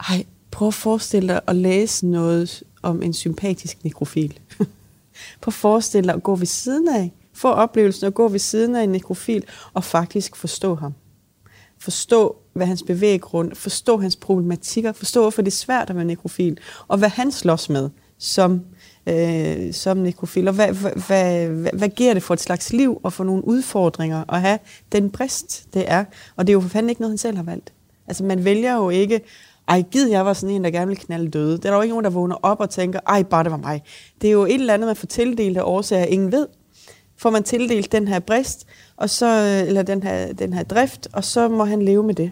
ej, 0.10 0.26
prøv 0.52 0.68
at 0.68 0.74
forestille 0.74 1.28
dig 1.28 1.42
at 1.48 1.56
læse 1.56 2.08
noget 2.08 2.64
om 2.82 3.04
en 3.04 3.14
sympatisk 3.14 3.84
nekrofil. 3.84 4.40
prøv 5.42 5.48
at 5.48 5.54
forestille 5.54 6.08
dig 6.08 6.16
at 6.16 6.24
gå 6.24 6.36
ved 6.36 6.46
siden 6.46 6.88
af 6.88 7.12
få 7.34 7.48
oplevelsen 7.48 8.08
at 8.08 8.14
gå 8.14 8.28
ved 8.28 8.40
siden 8.40 8.76
af 8.76 8.84
en 8.84 8.90
nekrofil 8.90 9.44
og 9.74 9.84
faktisk 9.84 10.36
forstå 10.36 10.76
ham. 10.76 10.94
Forstå, 11.80 12.36
hvad 12.54 12.68
hans 12.68 12.84
bevæggrund, 12.84 13.56
forstå 13.56 13.98
hans 13.98 14.16
problematikker, 14.16 14.92
forstå, 14.92 15.22
hvorfor 15.22 15.42
det 15.42 15.52
er 15.52 15.56
svært 15.56 15.90
at 15.90 15.96
være 15.96 16.06
nekrofil, 16.06 16.58
og 16.88 16.98
hvad 16.98 17.10
han 17.10 17.32
slås 17.32 17.70
med 17.70 17.90
som, 18.18 18.62
øh, 19.08 19.74
som 19.74 19.98
nekrofiler. 19.98 20.52
og 20.52 20.56
hvad, 20.56 20.68
hvad, 20.68 20.92
hvad, 20.92 21.48
hvad, 21.48 21.72
hvad 21.74 21.90
giver 21.90 22.14
det 22.14 22.24
for 22.24 22.34
et 22.34 22.40
slags 22.40 22.74
liv 22.74 23.00
og 23.04 23.14
for 23.14 23.24
nogle 23.24 23.48
udfordringer 23.48 24.34
at 24.34 24.42
have 24.42 24.60
den 24.92 25.10
brist, 25.10 25.74
det 25.74 25.84
er. 25.88 26.06
Og 26.36 26.48
det 26.48 26.52
er 26.52 26.54
jo 26.54 26.62
for 26.62 26.70
fanden 26.70 26.90
ikke 26.90 27.02
noget, 27.02 27.12
han 27.12 27.18
selv 27.18 27.38
har 27.38 27.44
valgt. 27.44 27.74
Altså 28.08 28.24
man 28.24 28.46
vælger 28.46 28.76
jo 28.76 28.90
ikke, 28.90 29.22
ej, 29.68 29.84
gid 29.92 30.10
jeg 30.10 30.26
var 30.26 30.34
sådan 30.34 30.56
en, 30.56 30.64
der 30.64 30.72
gerne 30.72 30.88
ville 30.88 31.04
knalde 31.04 31.32
døde. 31.32 31.58
Der 31.58 31.72
er 31.72 31.76
jo 31.76 31.82
ikke 31.82 31.92
nogen, 31.92 32.04
der 32.04 32.10
vågner 32.10 32.36
op 32.42 32.60
og 32.60 32.70
tænker, 32.70 33.00
ej, 33.08 33.24
bare 33.24 33.44
det 33.44 33.52
var 33.52 33.58
mig. 33.58 33.84
Det 34.22 34.28
er 34.28 34.32
jo 34.32 34.46
et 34.46 34.54
eller 34.54 34.74
andet, 34.74 34.88
man 34.88 34.96
får 34.96 35.08
tildelt 35.08 35.58
af 35.58 35.64
årsager, 35.64 36.06
ingen 36.06 36.32
ved 36.32 36.48
får 37.18 37.30
man 37.30 37.44
tildelt 37.44 37.92
den 37.92 38.08
her 38.08 38.20
brist, 38.20 38.68
og 38.98 39.10
så, 39.10 39.64
eller 39.68 39.84
den 39.84 40.04
her, 40.04 40.34
den 40.34 40.54
her 40.54 40.64
drift, 40.64 41.08
og 41.14 41.24
så 41.24 41.48
må 41.48 41.66
han 41.66 41.82
leve 41.82 42.04
med 42.04 42.14
det. 42.14 42.32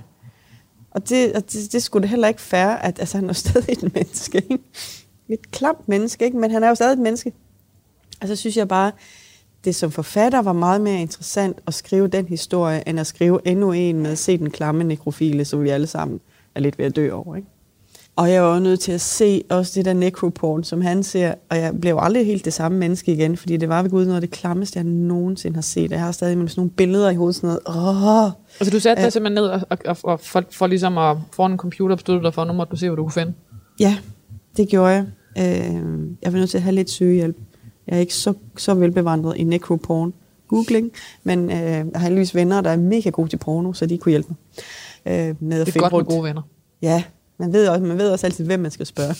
Og 0.91 1.09
det, 1.09 1.33
og 1.33 1.51
det, 1.51 1.73
det 1.73 1.83
skulle 1.83 2.01
det 2.01 2.09
heller 2.09 2.27
ikke 2.27 2.41
færre, 2.41 2.85
at 2.85 2.99
altså, 2.99 3.17
han 3.17 3.29
er 3.29 3.33
stadig 3.33 3.71
et 3.71 3.93
menneske. 3.93 4.37
Ikke? 4.37 4.63
Et 5.29 5.51
klamt 5.51 5.89
menneske, 5.89 6.25
ikke? 6.25 6.37
men 6.37 6.51
han 6.51 6.63
er 6.63 6.67
jo 6.67 6.75
stadig 6.75 6.93
et 6.93 6.99
menneske. 6.99 7.33
Og 8.21 8.27
så 8.27 8.35
synes 8.35 8.57
jeg 8.57 8.67
bare, 8.67 8.91
det 9.65 9.75
som 9.75 9.91
forfatter 9.91 10.41
var 10.41 10.53
meget 10.53 10.81
mere 10.81 11.01
interessant 11.01 11.57
at 11.67 11.73
skrive 11.73 12.07
den 12.07 12.25
historie, 12.25 12.87
end 12.87 12.99
at 12.99 13.07
skrive 13.07 13.39
endnu 13.45 13.71
en 13.71 13.99
med 13.99 14.15
se 14.15 14.37
den 14.37 14.49
klamme 14.49 14.83
nekrofile, 14.83 15.45
som 15.45 15.63
vi 15.63 15.69
alle 15.69 15.87
sammen 15.87 16.19
er 16.55 16.59
lidt 16.59 16.77
ved 16.77 16.85
at 16.85 16.95
dø 16.95 17.11
over. 17.11 17.35
Ikke? 17.35 17.47
Og 18.15 18.31
jeg 18.31 18.43
var 18.43 18.59
nødt 18.59 18.79
til 18.79 18.91
at 18.91 19.01
se 19.01 19.43
også 19.49 19.71
det 19.75 19.85
der 19.85 19.93
necroporn, 19.93 20.63
som 20.63 20.81
han 20.81 21.03
ser, 21.03 21.33
og 21.49 21.57
jeg 21.57 21.81
blev 21.81 21.97
aldrig 21.99 22.25
helt 22.25 22.45
det 22.45 22.53
samme 22.53 22.77
menneske 22.77 23.13
igen, 23.13 23.37
fordi 23.37 23.57
det 23.57 23.69
var 23.69 23.81
ved 23.81 23.89
Gud 23.89 24.05
noget 24.05 24.15
af 24.15 24.21
det 24.21 24.31
klammeste, 24.31 24.77
jeg 24.77 24.83
nogensinde 24.85 25.55
har 25.55 25.61
set. 25.61 25.91
Jeg 25.91 25.99
har 25.99 26.11
stadig 26.11 26.37
med 26.37 26.47
sådan 26.47 26.59
nogle 26.59 26.71
billeder 26.71 27.09
i 27.09 27.15
hovedet, 27.15 27.35
sådan 27.35 27.47
noget. 27.47 27.59
Åh! 27.67 28.31
Altså 28.59 28.71
du 28.71 28.79
satte 28.79 29.03
dig 29.03 29.13
simpelthen 29.13 29.43
ned 29.43 29.49
og, 29.49 29.61
og, 29.69 29.97
og, 30.03 30.19
for, 30.19 30.43
for, 30.51 30.67
ligesom 30.67 30.97
at 30.97 31.17
foran 31.31 31.51
en 31.51 31.57
computer 31.57 31.95
beslutte 31.95 32.23
dig 32.23 32.33
for, 32.33 32.45
nu 32.45 32.53
måtte 32.53 32.71
du 32.71 32.75
se, 32.75 32.89
hvad 32.89 32.97
du 32.97 33.03
kunne 33.03 33.11
finde? 33.11 33.33
Ja, 33.79 33.97
det 34.57 34.69
gjorde 34.69 34.89
jeg. 34.89 35.05
Øh, 35.37 36.07
jeg 36.21 36.33
var 36.33 36.39
nødt 36.39 36.49
til 36.49 36.57
at 36.57 36.61
have 36.61 36.75
lidt 36.75 36.89
sygehjælp. 36.89 37.37
Jeg 37.87 37.95
er 37.95 37.99
ikke 37.99 38.15
så, 38.15 38.33
så 38.57 38.73
velbevandret 38.73 39.37
i 39.37 39.43
necroporn 39.43 40.13
googling, 40.47 40.91
men 41.23 41.51
øh, 41.51 41.57
jeg 41.57 41.85
har 41.95 41.99
heldigvis 41.99 42.35
venner, 42.35 42.61
der 42.61 42.69
er 42.69 42.77
mega 42.77 43.09
gode 43.09 43.29
til 43.29 43.37
porno, 43.37 43.73
så 43.73 43.85
de 43.85 43.97
kunne 43.97 44.09
hjælpe 44.09 44.29
mig. 44.29 44.37
Øh, 45.29 45.35
med 45.39 45.61
at 45.61 45.67
det 45.67 45.75
er 45.75 45.79
godt 45.79 45.93
rundt. 45.93 46.07
med 46.07 46.15
gode 46.15 46.27
venner. 46.27 46.41
Ja, 46.81 47.03
man 47.37 47.53
ved, 47.53 47.67
også, 47.67 47.83
man 47.83 47.97
ved 47.97 48.09
også 48.09 48.27
altid, 48.27 48.45
hvem 48.45 48.59
man 48.59 48.71
skal 48.71 48.85
spørge. 48.85 49.15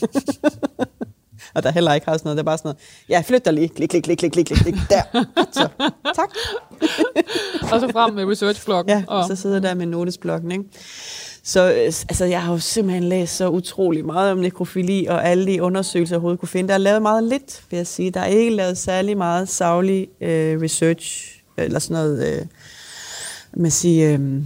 og 1.55 1.63
der 1.63 1.71
heller 1.71 1.93
ikke 1.93 2.07
har 2.07 2.17
sådan 2.17 2.27
noget. 2.27 2.37
Det 2.37 2.41
er 2.41 2.45
bare 2.45 2.57
sådan 2.57 2.67
noget, 2.67 2.77
ja, 3.09 3.23
flyt 3.25 3.45
dig 3.45 3.53
lige. 3.53 3.69
Klik, 3.69 3.89
klik, 3.89 4.03
klik, 4.03 4.17
klik, 4.17 4.31
klik, 4.31 4.45
klik. 4.45 4.75
Der. 4.89 5.01
Så, 5.51 5.69
tak. 6.15 6.29
og 7.73 7.79
så 7.79 7.89
frem 7.91 8.13
med 8.13 8.25
researchblokken. 8.25 8.97
Ja, 8.97 9.03
og 9.07 9.27
så 9.27 9.35
sidder 9.35 9.59
der 9.59 9.73
med 9.73 9.85
notesblokken, 9.85 10.51
ikke? 10.51 10.63
Så 11.43 11.71
øh, 11.71 11.85
altså, 11.85 12.25
jeg 12.25 12.43
har 12.43 12.51
jo 12.51 12.59
simpelthen 12.59 13.03
læst 13.03 13.35
så 13.35 13.49
utrolig 13.49 14.05
meget 14.05 14.31
om 14.31 14.37
nekrofili, 14.37 15.05
og 15.05 15.27
alle 15.27 15.47
de 15.47 15.63
undersøgelser, 15.63 16.15
jeg 16.15 16.17
overhovedet 16.17 16.39
kunne 16.39 16.49
finde. 16.49 16.67
Der 16.67 16.73
er 16.73 16.77
lavet 16.77 17.01
meget 17.01 17.23
lidt, 17.23 17.63
vil 17.69 17.77
jeg 17.77 17.87
sige. 17.87 18.11
Der 18.11 18.19
er 18.19 18.25
ikke 18.25 18.55
lavet 18.55 18.77
særlig 18.77 19.17
meget 19.17 19.49
savlig 19.49 20.07
øh, 20.21 20.61
research, 20.61 21.37
eller 21.57 21.79
sådan 21.79 22.03
noget, 22.03 22.33
øh, 22.33 22.45
man 23.53 23.71
siger, 23.71 24.13
øh, 24.13 24.41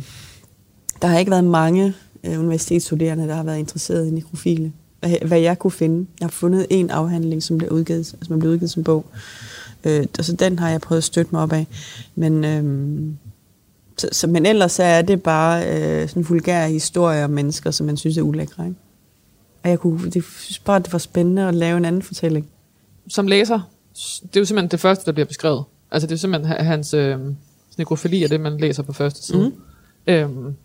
der 1.01 1.07
har 1.07 1.19
ikke 1.19 1.31
været 1.31 1.43
mange 1.43 1.93
øh, 2.23 2.39
universitetsstuderende, 2.39 3.27
der 3.27 3.35
har 3.35 3.43
været 3.43 3.59
interesseret 3.59 4.07
i 4.07 4.11
nekrofile. 4.11 4.73
Hvad 5.25 5.39
jeg 5.39 5.59
kunne 5.59 5.71
finde. 5.71 6.07
Jeg 6.19 6.25
har 6.25 6.31
fundet 6.31 6.67
en 6.69 6.89
afhandling, 6.89 7.43
som 7.43 7.57
blev 7.57 7.69
udgivet, 7.71 7.99
altså 7.99 8.25
man 8.29 8.39
blev 8.39 8.51
udgivet 8.51 8.71
som 8.71 8.83
bog. 8.83 9.05
Øh, 9.83 10.05
så 10.21 10.35
den 10.35 10.59
har 10.59 10.69
jeg 10.69 10.81
prøvet 10.81 10.97
at 10.97 11.03
støtte 11.03 11.31
mig 11.31 11.41
op 11.41 11.53
af. 11.53 11.67
Men, 12.15 12.43
øh, 12.45 12.63
så, 13.97 14.09
så, 14.11 14.27
men 14.27 14.45
ellers 14.45 14.71
så 14.71 14.83
er 14.83 15.01
det 15.01 15.23
bare 15.23 15.63
øh, 15.67 16.09
sådan 16.09 16.29
vulgære 16.29 16.69
historier 16.69 17.23
om 17.23 17.29
mennesker, 17.29 17.71
som 17.71 17.85
man 17.85 17.97
synes 17.97 18.17
er 18.17 18.21
ulækre. 18.21 18.65
Ikke? 18.65 18.79
Og 19.63 19.69
jeg 19.69 19.79
kunne, 19.79 20.11
det, 20.11 20.23
synes 20.23 20.59
bare, 20.59 20.79
det 20.79 20.93
var 20.93 20.99
spændende 20.99 21.47
at 21.47 21.55
lave 21.55 21.77
en 21.77 21.85
anden 21.85 22.01
fortælling. 22.01 22.49
Som 23.07 23.27
læser, 23.27 23.59
det 24.21 24.35
er 24.35 24.39
jo 24.39 24.45
simpelthen 24.45 24.71
det 24.71 24.79
første, 24.79 25.05
der 25.05 25.11
bliver 25.11 25.25
beskrevet. 25.25 25.63
Altså 25.91 26.07
det 26.07 26.13
er 26.13 26.17
simpelthen 26.17 26.65
hans 26.65 26.93
øh, 26.93 27.19
nekrofili 27.77 28.23
er 28.23 28.27
det, 28.27 28.39
man 28.39 28.57
læser 28.57 28.83
på 28.83 28.93
første 28.93 29.23
side. 29.25 29.49
Mm. 29.49 30.13
Øhm, 30.13 30.55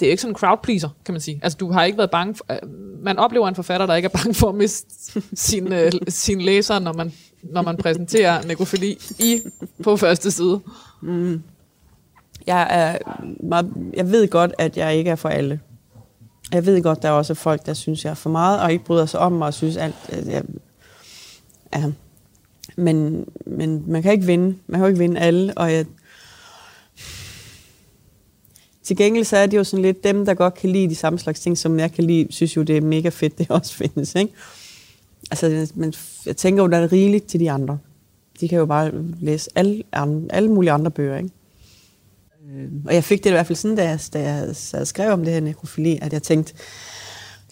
det 0.00 0.06
er 0.06 0.10
ikke 0.10 0.20
sådan 0.20 0.32
en 0.32 0.36
crowd 0.36 0.58
pleaser, 0.62 0.88
kan 1.04 1.14
man 1.14 1.20
sige. 1.20 1.40
Altså, 1.42 1.56
du 1.58 1.70
har 1.70 1.84
ikke 1.84 1.98
været 1.98 2.10
bange 2.10 2.34
for, 2.34 2.44
øh, 2.50 2.58
man 3.02 3.18
oplever 3.18 3.48
en 3.48 3.54
forfatter, 3.54 3.86
der 3.86 3.94
ikke 3.94 4.06
er 4.06 4.18
bange 4.18 4.34
for 4.34 4.48
at 4.48 4.54
miste 4.54 5.20
sin, 5.34 5.72
uh, 5.72 5.78
sin 6.08 6.40
læser, 6.40 6.78
når 6.78 6.92
man, 6.92 7.12
når 7.42 7.62
man 7.62 7.76
præsenterer 7.76 8.42
nekrofili 8.42 8.98
i, 9.18 9.40
på 9.82 9.96
første 9.96 10.30
side. 10.30 10.60
Mm. 11.02 11.42
Jeg, 12.46 12.66
er 12.70 12.98
meget, 13.42 13.72
jeg 13.94 14.10
ved 14.10 14.28
godt, 14.28 14.54
at 14.58 14.76
jeg 14.76 14.96
ikke 14.96 15.10
er 15.10 15.16
for 15.16 15.28
alle. 15.28 15.60
Jeg 16.52 16.66
ved 16.66 16.82
godt, 16.82 17.02
der 17.02 17.08
er 17.08 17.12
også 17.12 17.34
folk, 17.34 17.66
der 17.66 17.74
synes, 17.74 18.04
jeg 18.04 18.10
er 18.10 18.14
for 18.14 18.30
meget, 18.30 18.60
og 18.60 18.72
ikke 18.72 18.84
bryder 18.84 19.06
sig 19.06 19.20
om 19.20 19.32
mig, 19.32 19.46
og 19.46 19.54
synes 19.54 19.76
alt... 19.76 19.94
Jeg, 20.26 20.42
ja. 21.74 21.92
men, 22.76 23.26
men 23.46 23.84
man 23.86 24.02
kan 24.02 24.12
ikke 24.12 24.26
vinde. 24.26 24.56
Man 24.66 24.78
kan 24.78 24.80
jo 24.80 24.86
ikke 24.86 24.98
vinde 24.98 25.20
alle, 25.20 25.52
og 25.56 25.72
jeg, 25.72 25.86
til 28.84 28.96
gengæld 28.96 29.24
så 29.24 29.36
er 29.36 29.46
det 29.46 29.56
jo 29.56 29.64
sådan 29.64 29.82
lidt 29.82 30.04
dem, 30.04 30.26
der 30.26 30.34
godt 30.34 30.54
kan 30.54 30.70
lide 30.70 30.88
de 30.88 30.94
samme 30.94 31.18
slags 31.18 31.40
ting, 31.40 31.58
som 31.58 31.78
jeg 31.78 31.92
kan 31.92 32.04
lide, 32.04 32.26
synes 32.30 32.56
jo, 32.56 32.62
det 32.62 32.76
er 32.76 32.80
mega 32.80 33.08
fedt, 33.08 33.38
det 33.38 33.50
også 33.50 33.74
findes. 33.74 34.14
Ikke? 34.14 34.32
Altså, 35.30 35.72
men 35.74 35.94
jeg 36.26 36.36
tænker 36.36 36.62
jo, 36.62 36.68
der 36.68 36.78
er 36.78 36.92
rigeligt 36.92 37.26
til 37.26 37.40
de 37.40 37.50
andre. 37.50 37.78
De 38.40 38.48
kan 38.48 38.58
jo 38.58 38.66
bare 38.66 38.90
læse 39.20 39.50
alle, 39.54 39.82
alle 40.30 40.48
mulige 40.48 40.72
andre 40.72 40.90
bøger. 40.90 41.16
Ikke? 41.16 41.30
Øh, 42.50 42.68
og 42.86 42.94
jeg 42.94 43.04
fik 43.04 43.24
det 43.24 43.30
i 43.30 43.32
hvert 43.32 43.46
fald 43.46 43.56
sådan, 43.56 43.76
da 43.76 43.88
jeg, 43.88 44.00
da 44.12 44.22
jeg, 44.22 44.56
sad 44.56 44.84
skrev 44.84 45.12
om 45.12 45.24
det 45.24 45.32
her 45.32 45.40
nekrofili, 45.40 45.98
at 46.02 46.12
jeg 46.12 46.22
tænkte, 46.22 46.54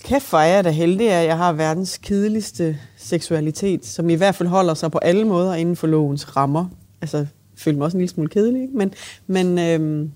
kæft 0.05 0.31
hvor 0.31 0.39
er 0.39 0.55
jeg 0.55 0.65
da 0.65 0.71
heldig, 0.71 1.11
at 1.11 1.27
jeg 1.27 1.37
har 1.37 1.53
verdens 1.53 1.99
kedeligste 1.99 2.79
seksualitet, 2.97 3.87
som 3.87 4.11
i 4.11 4.15
hvert 4.15 4.35
fald 4.35 4.49
holder 4.49 4.75
sig 4.75 4.91
på 4.91 4.99
alle 4.99 5.25
måder 5.25 5.55
inden 5.55 5.77
for 5.77 5.87
lovens 5.87 6.37
rammer. 6.37 6.69
Altså, 7.01 7.19
jeg 7.19 7.27
følte 7.57 7.79
mig 7.79 7.85
også 7.85 7.97
en 7.97 8.01
lille 8.01 8.13
smule 8.13 8.29
kedelig, 8.29 8.63
ikke? 8.63 8.77
men, 8.77 8.95
men 9.27 9.59
øhm, 9.59 10.13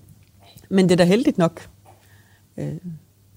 men 0.69 0.85
det 0.85 0.91
er 0.91 0.95
da 0.95 1.03
heldigt 1.03 1.37
nok. 1.37 1.67
Øh. 2.57 2.73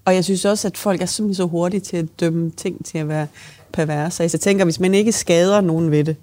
Og 0.05 0.15
jeg 0.15 0.23
synes 0.23 0.45
også, 0.45 0.67
at 0.67 0.77
folk 0.77 1.01
er 1.01 1.05
simpelthen 1.05 1.35
så 1.35 1.45
hurtige 1.45 1.81
til 1.81 1.97
at 1.97 2.19
dømme 2.19 2.51
ting 2.51 2.85
til 2.85 2.97
at 2.97 3.07
være 3.07 3.27
perverse. 3.71 4.23
Altså, 4.23 4.37
jeg 4.37 4.41
tænker, 4.41 4.63
hvis 4.63 4.79
man 4.79 4.93
ikke 4.93 5.11
skader 5.11 5.61
nogen 5.61 5.91
ved 5.91 6.03
det, 6.03 6.15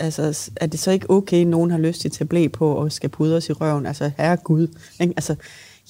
altså, 0.00 0.50
er 0.56 0.66
det 0.66 0.80
så 0.80 0.90
ikke 0.90 1.10
okay, 1.10 1.40
at 1.40 1.46
nogen 1.46 1.70
har 1.70 1.78
lyst 1.78 2.00
til 2.00 2.16
at 2.20 2.28
blæ 2.28 2.48
på 2.48 2.72
og 2.72 2.92
skal 2.92 3.10
pudre 3.10 3.36
os 3.36 3.48
i 3.48 3.52
røven? 3.52 3.86
Altså, 3.86 4.10
herre 4.16 4.36
Gud. 4.36 4.68
Ikke? 5.00 5.14
Altså, 5.16 5.34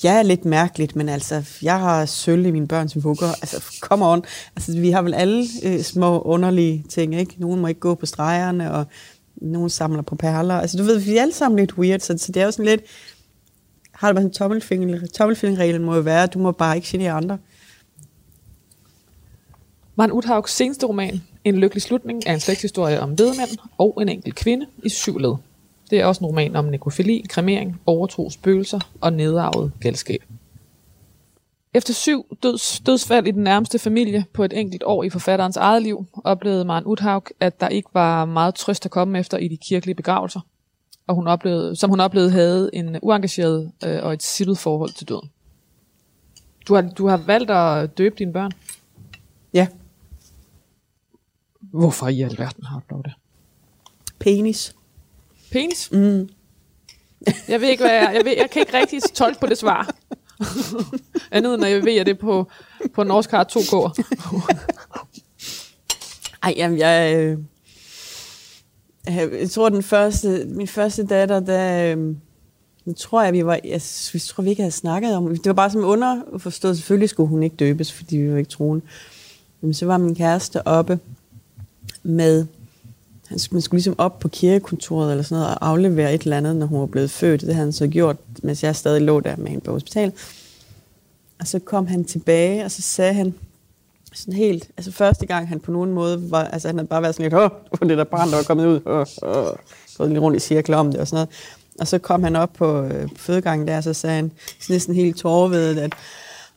jeg 0.03 0.19
er 0.19 0.23
lidt 0.23 0.45
mærkeligt, 0.45 0.97
men 0.97 1.09
altså, 1.09 1.45
jeg 1.63 1.79
har 1.79 2.07
sølv 2.07 2.47
i 2.47 2.51
mine 2.51 2.69
børns 2.69 3.05
vugger. 3.05 3.29
Altså, 3.29 3.79
come 3.81 4.07
on. 4.07 4.23
Altså, 4.57 4.81
vi 4.81 4.91
har 4.91 5.03
vel 5.03 5.15
alle 5.15 5.47
øh, 5.63 5.81
små 5.83 6.21
underlige 6.21 6.85
ting, 6.89 7.15
ikke? 7.15 7.35
Nogen 7.39 7.61
må 7.61 7.67
ikke 7.67 7.81
gå 7.81 7.95
på 7.95 8.07
stregerne, 8.07 8.73
og 8.73 8.87
nogen 9.37 9.71
samler 9.71 10.03
på 10.03 10.15
perler. 10.15 10.55
Altså, 10.55 10.77
du 10.77 10.83
ved, 10.83 10.99
vi 10.99 11.17
er 11.17 11.23
alle 11.23 11.35
sammen 11.35 11.59
lidt 11.59 11.79
weird, 11.79 12.01
så, 12.01 12.19
så 12.19 12.33
det 12.33 12.41
er 12.41 12.45
jo 12.45 12.51
sådan 12.51 12.65
lidt, 12.65 12.83
har 13.93 14.09
du 14.09 14.15
bare 14.15 14.23
sådan 14.23 14.35
tommelfinger, 14.35 15.07
tommelfingerreglen 15.07 15.85
må 15.85 15.95
jo 15.95 16.01
være, 16.01 16.23
at 16.23 16.35
du 16.35 16.39
må 16.39 16.53
bare 16.53 16.77
ikke 16.77 16.89
genere 16.91 17.13
andre. 17.13 17.39
Maren 19.97 20.13
Uthaugs 20.13 20.53
seneste 20.53 20.87
roman, 20.87 21.23
en 21.45 21.57
lykkelig 21.57 21.83
slutning, 21.83 22.23
er 22.27 22.35
en 22.35 22.41
slægtshistorie 22.41 23.01
om 23.01 23.19
vedmænd 23.19 23.59
og 23.79 23.99
en 24.03 24.09
enkelt 24.09 24.35
kvinde 24.35 24.67
i 24.85 24.89
syv 24.89 25.19
led. 25.19 25.35
Det 25.91 26.01
er 26.01 26.07
også 26.07 26.21
en 26.21 26.27
roman 26.27 26.57
om 26.57 26.65
nekrofili, 26.65 27.27
kremering, 27.29 27.81
overtro, 27.87 28.31
spøgelser 28.31 28.81
og 29.01 29.13
nedarvet 29.13 29.73
galskab. 29.81 30.23
Efter 31.75 31.95
syv 31.95 32.37
døds, 32.43 32.81
dødsfald 32.81 33.27
i 33.27 33.31
den 33.31 33.43
nærmeste 33.43 33.79
familie 33.79 34.25
på 34.33 34.45
et 34.45 34.53
enkelt 34.53 34.83
år 34.87 35.05
i 35.05 35.11
forfatterens 35.11 35.57
eget 35.57 35.83
liv, 35.83 36.07
oplevede 36.25 36.65
Maren 36.65 36.85
Uthaug, 36.87 37.25
at 37.41 37.61
der 37.61 37.69
ikke 37.69 37.89
var 37.95 38.25
meget 38.25 38.55
trøst 38.55 38.85
at 38.85 38.91
komme 38.91 39.19
efter 39.19 39.39
i 39.39 39.49
de 39.49 39.57
kirkelige 39.57 39.95
begravelser, 39.95 40.41
og 41.07 41.15
hun 41.15 41.27
oplevede, 41.27 41.77
som 41.77 41.91
hun 41.91 42.01
oplevede 42.01 42.31
havde 42.31 42.71
en 42.73 42.97
uengageret 43.03 43.73
øh, 43.85 43.99
og 44.03 44.13
et 44.13 44.23
sittet 44.23 44.59
forhold 44.59 44.91
til 44.91 45.09
døden. 45.09 45.31
Du 46.69 46.75
har, 46.75 46.83
du 46.83 47.07
har 47.07 47.17
valgt 47.17 47.51
at 47.51 47.99
døbe 47.99 48.15
dine 48.19 48.33
børn. 48.33 48.53
Ja, 49.55 49.67
Hvorfor 51.75 52.09
i 52.09 52.23
alverden 52.23 52.65
har 52.65 52.83
du 52.91 53.01
det? 53.05 53.13
penis. 54.25 54.75
Penis? 55.53 55.91
Mm. 55.93 56.29
Jeg 57.49 57.61
ved 57.61 57.69
ikke, 57.69 57.83
hvad 57.83 57.93
jeg, 57.93 58.11
jeg, 58.15 58.25
ved, 58.25 58.37
jeg 58.37 58.51
kan 58.51 58.61
ikke 58.61 58.79
rigtig 58.79 59.03
tolke 59.15 59.41
på 59.41 59.47
det 59.47 59.59
svar. 59.59 59.95
Andet 61.31 61.55
end 61.55 61.65
at 61.65 61.71
jeg 61.71 61.85
ved, 61.85 61.97
at 61.97 62.07
det 62.07 62.13
er 62.15 62.21
på, 62.21 62.51
på 62.95 63.03
Norsk 63.03 63.31
har 63.31 63.47
2K. 63.53 64.03
Ej, 66.43 66.55
jamen, 66.57 66.79
jeg, 66.79 67.17
øh, 67.17 67.39
jeg 69.41 69.51
tror, 69.51 69.69
den 69.69 69.83
første, 69.83 70.45
min 70.49 70.69
første 70.69 71.07
datter, 71.07 71.41
der, 71.41 71.97
øh, 71.97 72.15
jeg 72.87 72.97
tror 72.97 73.23
jeg, 73.23 73.33
vi 73.33 73.47
var, 73.47 73.61
jeg, 73.65 73.81
jeg 74.15 74.21
tror, 74.21 74.43
vi 74.43 74.51
ikke 74.51 74.63
havde 74.63 74.73
snakket 74.73 75.17
om, 75.17 75.29
det 75.29 75.47
var 75.47 75.53
bare 75.53 75.71
som 75.71 75.85
underforstået, 75.85 76.77
selvfølgelig 76.77 77.09
skulle 77.09 77.29
hun 77.29 77.43
ikke 77.43 77.57
døbes, 77.57 77.93
fordi 77.93 78.17
vi 78.17 78.33
var 78.33 78.39
ikke 78.39 78.51
troende. 78.51 78.85
Men 79.61 79.75
så 79.75 79.87
var 79.87 79.99
min 79.99 80.15
kæreste 80.15 80.67
oppe 80.67 80.99
med, 82.05 82.47
han, 83.27 83.39
skulle- 83.39 83.57
man 83.57 83.63
skulle 83.63 83.79
ligesom 83.79 83.95
op 83.99 84.19
på 84.19 84.29
kirkekontoret 84.29 85.11
eller 85.11 85.25
sådan 85.25 85.43
noget, 85.43 85.55
og 85.59 85.69
aflevere 85.69 86.15
et 86.15 86.23
eller 86.23 86.37
andet, 86.37 86.57
når 86.57 86.67
hun 86.67 86.81
var 86.81 86.87
blevet 86.87 87.11
født. 87.11 87.41
Det 87.41 87.55
havde 87.55 87.65
han 87.67 87.73
så 87.73 87.87
gjort, 87.87 88.17
mens 88.43 88.63
jeg 88.63 88.77
stadig 88.77 89.03
lå 89.03 89.21
der 89.21 89.37
med 89.37 89.49
hende 89.49 89.65
på 89.65 89.73
hospitalet. 89.73 90.15
Og 91.41 91.47
så 91.49 91.59
kom 91.59 91.87
han 91.87 92.05
tilbage, 92.05 92.65
og 92.65 92.71
så 92.71 92.83
sagde 92.83 93.15
han, 93.15 93.35
sådan 94.15 94.35
helt, 94.35 94.69
altså 94.77 94.93
første 94.93 95.27
gang 95.27 95.49
han 95.49 95.61
på 95.61 95.71
nogen 95.71 95.93
måde 95.93 96.31
var, 96.31 96.45
altså 96.45 96.69
han 96.69 96.77
havde 96.79 96.89
bare 96.89 97.03
været 97.03 97.15
sådan 97.15 97.25
lidt, 97.25 97.35
åh, 97.35 97.51
det 97.73 97.81
var 97.81 97.87
det 97.89 97.99
der 97.99 98.05
barn, 98.05 98.31
der 98.31 98.37
var 98.37 98.43
kommet 98.43 98.67
ud, 98.67 98.81
åh, 98.87 99.07
åh, 99.23 99.47
gået 99.99 100.09
lidt 100.11 100.21
rundt 100.21 100.37
i 100.37 100.41
cirkler 100.41 100.77
om 100.77 100.91
det 100.91 101.01
og 101.01 101.09
sådan 101.09 101.17
noget. 101.17 101.29
Og 101.81 101.89
så 101.89 101.99
kom 101.99 102.23
han 102.23 102.37
op 102.37 102.53
på 102.53 102.83
øh, 102.83 103.09
på 103.09 103.15
fødegangen 103.17 103.69
der, 103.69 103.77
og 103.77 103.83
så 103.85 103.93
sagde 103.95 104.17
han 104.17 104.31
sådan 104.61 104.75
næsten 104.75 104.95
helt 104.95 105.17
tårvedet, 105.17 105.79
at 105.79 105.93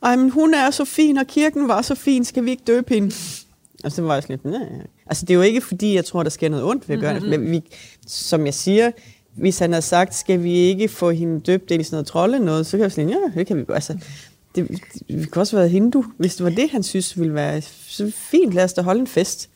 ej, 0.02 0.16
men 0.16 0.30
hun 0.30 0.54
er 0.54 0.70
så 0.70 0.84
fin, 0.84 1.18
og 1.18 1.26
kirken 1.26 1.68
var 1.68 1.82
så 1.82 1.94
fin, 1.94 2.24
skal 2.24 2.44
vi 2.44 2.50
ikke 2.50 2.62
døbe 2.66 2.94
hende? 2.94 3.14
Og 3.84 3.92
så 3.92 4.02
var 4.02 4.14
jeg 4.14 4.22
sådan 4.22 4.38
lidt, 4.44 4.44
nej. 4.44 4.86
Altså 5.06 5.24
det 5.26 5.30
er 5.30 5.34
jo 5.34 5.42
ikke 5.42 5.60
fordi, 5.60 5.94
jeg 5.94 6.04
tror, 6.04 6.22
der 6.22 6.30
sker 6.30 6.48
noget 6.48 6.64
ondt 6.64 6.88
ved 6.88 6.96
at 6.96 7.00
gøre 7.00 7.14
det. 7.14 7.22
Men 7.22 7.50
vi, 7.50 7.62
som 8.06 8.46
jeg 8.46 8.54
siger, 8.54 8.90
hvis 9.34 9.58
han 9.58 9.72
havde 9.72 9.82
sagt, 9.82 10.14
skal 10.14 10.42
vi 10.42 10.52
ikke 10.52 10.88
få 10.88 11.10
hende 11.10 11.40
døbt 11.40 11.70
ind 11.70 11.80
i 11.80 11.84
sådan 11.84 11.94
noget 11.94 12.06
trolde 12.06 12.38
noget, 12.38 12.66
så 12.66 12.76
kan 12.76 12.82
jeg 12.82 12.92
sådan, 12.92 13.10
ja, 13.10 13.18
det 13.34 13.46
kan 13.46 13.56
vi. 13.56 13.64
Altså, 13.68 13.98
det, 14.54 14.68
det, 14.68 15.02
vi 15.08 15.24
kunne 15.24 15.42
også 15.42 15.56
være 15.56 15.68
hindu, 15.68 16.04
hvis 16.16 16.36
det 16.36 16.44
var 16.44 16.50
det, 16.50 16.70
han 16.70 16.82
synes 16.82 17.18
ville 17.18 17.34
være 17.34 17.60
så 17.62 18.12
fint. 18.16 18.54
Lad 18.54 18.64
os 18.64 18.72
da 18.72 18.82
holde 18.82 19.00
en 19.00 19.06
fest. 19.06 19.50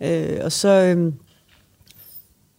Øh, 0.00 0.38
og 0.42 0.52
så 0.52 0.68
øh, 0.68 1.12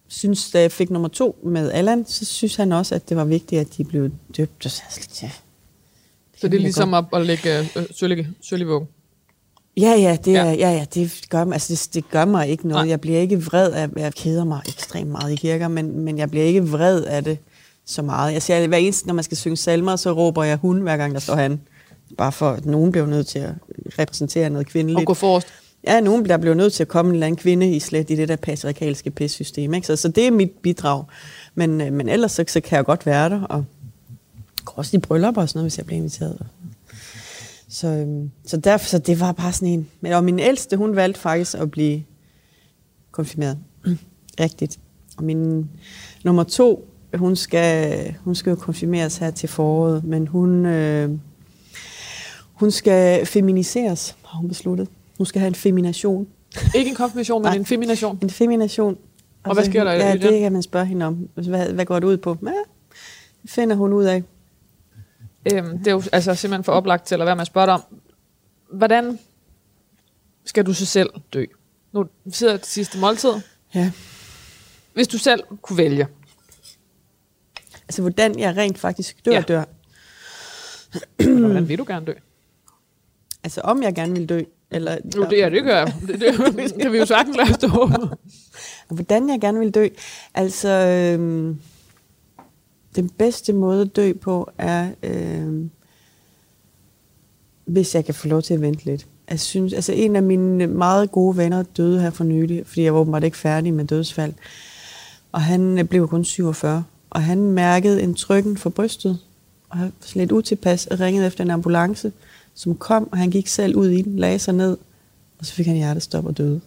synes, 0.08 0.52
da 0.52 0.62
jeg 0.62 0.72
fik 0.72 0.90
nummer 0.90 1.08
to 1.08 1.38
med 1.44 1.72
Allan, 1.72 2.06
så 2.06 2.26
synes 2.26 2.56
han 2.56 2.72
også, 2.72 2.96
at 2.96 3.10
det 3.10 3.18
var 3.18 3.26
vigtigt, 3.26 3.62
at 3.62 3.78
de 3.78 3.84
blev 3.84 4.10
døbt. 4.38 4.66
Og 4.66 4.72
så 4.72 4.84
ja. 5.22 5.32
Så 6.38 6.48
det 6.48 6.58
er 6.58 6.62
ligesom 6.62 6.94
at, 6.94 7.06
at 7.14 7.26
lægge 7.26 7.60
øh, 7.60 7.66
sølge, 7.92 8.30
sølgevågen. 8.42 8.88
Ja, 9.80 9.92
ja, 10.00 10.18
det, 10.26 10.34
Ja. 10.34 10.44
ja. 10.44 10.52
ja, 10.54 10.72
ja, 10.72 10.86
det, 10.94 11.22
gør, 11.30 11.44
mig- 11.44 11.54
altså, 11.54 11.74
det, 11.74 11.94
det 11.94 12.12
gør 12.12 12.26
mig 12.26 12.48
ikke 12.48 12.68
noget. 12.68 12.86
Nej. 12.86 12.90
Jeg 12.90 13.02
bliver 13.02 13.20
ikke 13.20 13.44
vred 13.44 13.72
af, 13.72 13.90
jeg 13.98 14.14
keder 14.14 14.44
mig 14.44 14.62
ekstremt 14.68 15.10
meget 15.10 15.32
i 15.32 15.36
kirker, 15.36 15.68
men, 15.68 16.00
men 16.00 16.18
jeg 16.18 16.30
bliver 16.30 16.46
ikke 16.46 16.68
vred 16.68 17.04
af 17.04 17.24
det 17.24 17.38
så 17.86 18.02
meget. 18.02 18.34
Jeg 18.34 18.42
siger, 18.42 18.68
hver 18.68 18.78
eneste, 18.78 19.08
når 19.08 19.14
man 19.14 19.24
skal 19.24 19.38
synge 19.38 19.58
salmer, 19.58 19.96
så 19.96 20.12
råber 20.12 20.44
jeg 20.44 20.58
hun, 20.58 20.82
hver 20.82 20.98
gang 20.98 21.14
der 21.14 21.20
står 21.20 21.36
han. 21.36 21.62
Bare 22.18 22.32
for, 22.32 22.50
at 22.50 22.66
nogen 22.66 22.92
bliver 22.92 23.08
nødt 23.08 23.28
til 23.28 23.40
at 23.40 23.52
repræsentere 24.00 24.50
noget 24.50 24.66
Og 24.66 24.72
kvindeligt. 24.72 25.06
gå 25.06 25.14
forrest. 25.14 25.48
Ja, 25.88 26.00
nogen 26.00 26.26
der 26.26 26.38
bliver 26.38 26.56
nødt 26.56 26.74
til 26.74 26.84
at 26.84 26.88
komme 26.88 27.10
en 27.10 27.16
eller 27.16 27.28
anden 27.28 27.38
kvinde 27.38 27.72
i 27.76 27.80
slet 27.80 28.10
i 28.10 28.16
det 28.16 28.28
der 28.28 28.36
patriarkalske 28.36 29.12
pissystem. 29.12 29.74
Ikke? 29.74 29.88
Så, 29.88 29.96
så 29.96 30.08
det 30.08 30.28
er 30.28 30.32
mit 30.32 30.52
bidrag. 30.62 31.04
Men, 31.56 31.82
øh, 31.82 31.94
men 31.94 32.10
ellers 32.10 32.32
så, 32.32 32.44
så 32.48 32.60
kan 32.62 32.76
jeg 32.78 32.86
godt 32.86 33.06
være 33.06 33.30
der, 33.30 33.42
og 33.42 33.66
går 34.66 34.74
også 34.78 34.98
i 34.98 35.00
bryllupper 35.00 35.42
og 35.42 35.50
sådan 35.50 35.58
noget, 35.60 35.72
hvis 35.72 35.78
jeg 35.78 35.86
bliver 35.86 35.98
inviteret. 35.98 36.42
Så, 37.70 37.88
øhm, 37.88 38.32
så 38.46 38.58
derfor, 38.58 38.86
så 38.86 38.98
det 38.98 39.20
var 39.20 39.32
bare 39.32 39.54
sådan 39.54 39.68
en. 39.68 39.90
Men 40.02 40.14
og 40.14 40.24
min 40.24 40.40
ældste, 40.40 40.78
hun 40.78 40.96
valgte 40.96 41.20
faktisk 41.20 41.58
at 41.58 41.72
blive 41.72 42.04
konfirmeret. 43.12 43.58
Rigtigt. 44.40 44.80
Og 45.18 45.24
min 45.24 45.70
nummer 46.24 46.44
to, 46.44 46.88
hun 47.14 47.36
skal, 47.36 48.16
hun 48.24 48.36
skal 48.36 48.50
jo 48.50 48.56
konfirmeres 48.56 49.18
her 49.18 49.32
til 49.32 49.50
foråret, 49.50 50.04
men 50.04 50.28
hun, 50.28 50.66
øh, 50.66 51.10
hun 52.54 52.72
skal 52.72 53.26
feminiseres, 53.26 54.16
har 54.26 54.38
hun 54.40 54.48
besluttet. 54.48 54.88
Hun 55.18 55.26
skal 55.26 55.40
have 55.40 55.48
en 55.48 55.56
femination. 55.56 56.28
Ikke 56.76 56.90
en 56.90 56.96
konfirmation, 56.96 57.44
men 57.44 57.54
en 57.60 57.66
femination. 57.66 58.20
En 58.24 58.30
femination. 58.30 58.98
Og 59.44 59.54
hvad 59.54 59.66
sker 59.66 59.84
der 59.84 59.92
i 59.92 59.98
Ja, 59.98 60.14
det 60.14 60.40
kan 60.40 60.52
man 60.52 60.62
spørge 60.62 60.86
hende 60.86 61.06
om. 61.06 61.30
Hvad, 61.34 61.74
hvad 61.74 61.86
går 61.86 62.00
det 62.00 62.08
ud 62.08 62.18
på? 62.18 62.38
Ja, 62.44 62.52
det 63.42 63.50
finder 63.50 63.76
hun 63.76 63.94
ud 63.94 64.04
af. 64.04 64.24
Øhm, 65.54 65.78
det 65.78 65.88
er 65.88 65.92
jo 65.92 66.04
altså 66.12 66.36
simpelthen 66.36 66.64
for 66.64 66.72
oplagt 66.72 67.06
til 67.08 67.16
at 67.16 67.26
være 67.26 67.36
med 67.36 67.42
at 67.42 67.48
spørge 67.48 67.68
dig 67.68 67.74
om, 67.74 67.84
hvordan 68.74 69.20
skal 70.46 70.66
du 70.66 70.74
så 70.74 70.86
selv 70.86 71.10
dø? 71.34 71.46
Nu 71.92 72.06
sidder 72.32 72.58
det 72.58 72.66
sidste 72.66 72.98
måltid. 72.98 73.30
Ja. 73.76 73.92
Hvis 74.94 75.08
du 75.08 75.18
selv 75.18 75.44
kunne 75.62 75.78
vælge. 75.78 76.08
Altså, 77.88 78.02
hvordan 78.02 78.40
jeg 78.40 78.58
rent 78.58 78.78
faktisk 78.78 79.26
dør, 79.26 79.32
Ja. 79.32 79.38
ja. 79.38 79.44
dør. 79.44 79.64
Hvordan 81.40 81.70
vil 81.70 81.78
du 81.78 81.86
gerne 81.88 82.06
dø? 82.06 82.14
Altså, 83.44 83.62
om 83.62 83.84
jeg 83.84 83.96
gerne 83.96 84.14
vil 84.16 84.30
dø. 84.30 84.42
Eller, 84.72 84.98
Jo, 85.16 85.24
det 85.30 85.44
er 85.44 85.50
det 85.50 85.64
gør 85.64 85.78
jeg. 85.78 85.94
Det, 86.08 86.20
det 86.22 86.82
kan 86.82 86.92
vi 86.92 86.98
jo 86.98 87.06
sagtens 87.06 87.38
lade 87.38 87.54
stå. 87.54 87.90
Hvordan 88.96 89.30
jeg 89.30 89.42
gerne 89.42 89.60
vil 89.60 89.72
dø? 89.72 89.88
Altså, 90.34 90.70
øhm, 90.70 91.62
den 93.02 93.10
bedste 93.10 93.54
måde 93.54 93.82
at 93.82 93.95
dø 93.95 94.14
på 94.14 94.52
er, 94.58 94.89
øh, 95.04 95.66
hvis 97.66 97.95
jeg 97.95 98.06
kan 98.06 98.14
få 98.14 98.28
lov 98.28 98.41
til 98.41 98.54
at 98.54 98.62
vente 98.62 98.86
lidt. 98.86 99.08
Jeg 99.30 99.39
synes, 99.39 99.74
altså 99.74 99.91
en 99.91 100.16
af 100.16 100.24
mine 100.24 100.68
meget 100.68 101.12
gode 101.12 101.38
venner 101.38 101.64
døde 101.64 102.02
her 102.02 102.10
for 102.10 102.24
nylig, 102.24 102.68
fordi 102.68 102.82
jeg 102.82 102.93
var 102.93 103.00
åbenbart 103.00 103.24
ikke 103.24 103.38
færdig 103.38 103.74
med 103.74 103.86
dødsfald. 103.86 104.34
Og 105.32 105.41
han 105.41 105.80
øh, 105.80 105.86
blev 105.86 106.08
kun 106.08 106.26
47, 106.26 106.84
og 107.10 107.24
han 107.24 107.41
mærkede 107.41 108.02
en 108.02 108.16
trykken 108.16 108.58
for 108.58 108.70
brystet, 108.70 109.20
og 109.70 109.78
han 109.78 109.86
var 109.86 110.12
lidt 110.20 110.32
utilpas 110.32 110.88
og 110.88 111.00
ringede 111.00 111.28
efter 111.28 111.43
en 111.43 111.52
ambulance, 111.52 112.12
som 112.54 112.76
kom, 112.76 113.10
og 113.12 113.18
han 113.18 113.30
gik 113.30 113.47
selv 113.47 113.76
ud 113.76 113.89
i 113.89 114.02
den, 114.02 114.20
lagde 114.20 114.39
sig 114.39 114.54
ned, 114.54 114.78
og 115.39 115.45
så 115.45 115.54
fik 115.54 115.66
han 115.66 115.76
hjertestop 115.76 116.26
og 116.26 116.38
døde 116.38 116.62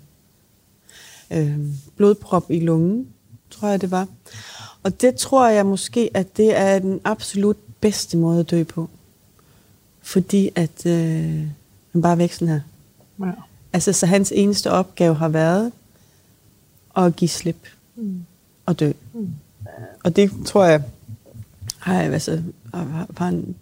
øh, 1.33 1.59
blodprop 1.97 2.51
i 2.51 2.61
lungen, 2.61 3.09
tror 3.51 3.69
jeg 3.69 3.81
det 3.81 3.91
var. 3.91 4.07
Og 4.83 5.01
det 5.01 5.15
tror 5.15 5.49
jeg 5.49 5.67
måske, 5.67 6.11
at 6.15 6.37
det 6.37 6.57
er 6.57 6.79
den 6.79 7.01
absolut 7.05 7.57
bedste 7.81 8.17
måde 8.17 8.41
at 8.41 8.51
dø 8.51 8.63
på. 8.65 8.89
Fordi 10.03 10.51
at 10.55 10.87
øh, 10.87 11.47
han 11.93 12.03
bare 12.03 12.19
væk 12.19 12.33
sådan 12.33 12.49
her. 12.49 12.61
Ja. 13.27 13.33
Altså, 13.73 13.93
så 13.93 14.07
hans 14.07 14.33
eneste 14.37 14.71
opgave 14.71 15.15
har 15.15 15.29
været 15.29 15.73
at 16.97 17.17
give 17.17 17.29
slip 17.29 17.69
Mm. 17.97 18.25
og 18.67 18.81
dø. 18.81 18.93
Mm. 19.15 19.29
Og 20.05 20.17
det 20.17 20.31
tror 20.47 20.65
jeg 20.65 20.83
har, 21.79 22.03
altså, 22.03 22.43
har, 22.75 22.85
har, 22.85 23.07
har, 23.19 23.25
han- 23.25 23.55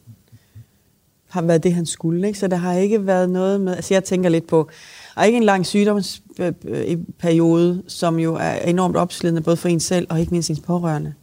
har 1.29 1.43
været 1.43 1.63
det, 1.63 1.75
han 1.75 1.87
skulle. 1.87 2.27
Ikke? 2.27 2.39
Så 2.39 2.47
der 2.49 2.57
har 2.57 2.75
ikke 2.75 3.07
været 3.07 3.31
noget 3.31 3.61
med... 3.61 3.77
Altså 3.77 3.95
jeg 3.95 4.05
tænker 4.05 4.29
lidt 4.29 4.47
på... 4.47 4.69
Og 5.17 5.27
ikke 5.27 5.37
en 5.37 5.43
lang 5.43 5.67
sygdomsperiode, 5.67 7.83
som 7.89 8.19
jo 8.19 8.35
er 8.35 8.53
enormt 8.53 8.97
opslidende, 8.97 9.41
både 9.41 9.57
for 9.57 9.69
en 9.69 9.81
selv 9.81 10.07
og 10.11 10.21
ikke 10.21 10.31
mindst 10.31 10.51
ens 10.51 10.61
pårørende. 10.61 11.15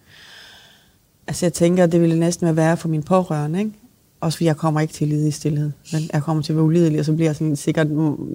Altså 1.27 1.45
jeg 1.45 1.53
tænker, 1.53 1.83
at 1.83 1.91
det 1.91 2.01
ville 2.01 2.19
næsten 2.19 2.45
være 2.45 2.55
værre 2.55 2.77
for 2.77 2.88
min 2.88 3.03
pårørende, 3.03 3.59
ikke? 3.59 3.71
Også 4.21 4.38
fordi 4.38 4.45
jeg 4.45 4.57
kommer 4.57 4.79
ikke 4.79 4.93
til 4.93 5.05
at 5.05 5.09
lide 5.09 5.27
i 5.27 5.31
stillhed. 5.31 5.71
Men 5.93 6.01
jeg 6.13 6.23
kommer 6.23 6.43
til 6.43 6.53
at 6.53 6.55
være 6.55 6.65
ulidelig, 6.65 6.99
og 6.99 7.05
så 7.05 7.13
bliver 7.13 7.29
jeg 7.29 7.35
sådan 7.35 7.55
sikkert 7.55 7.88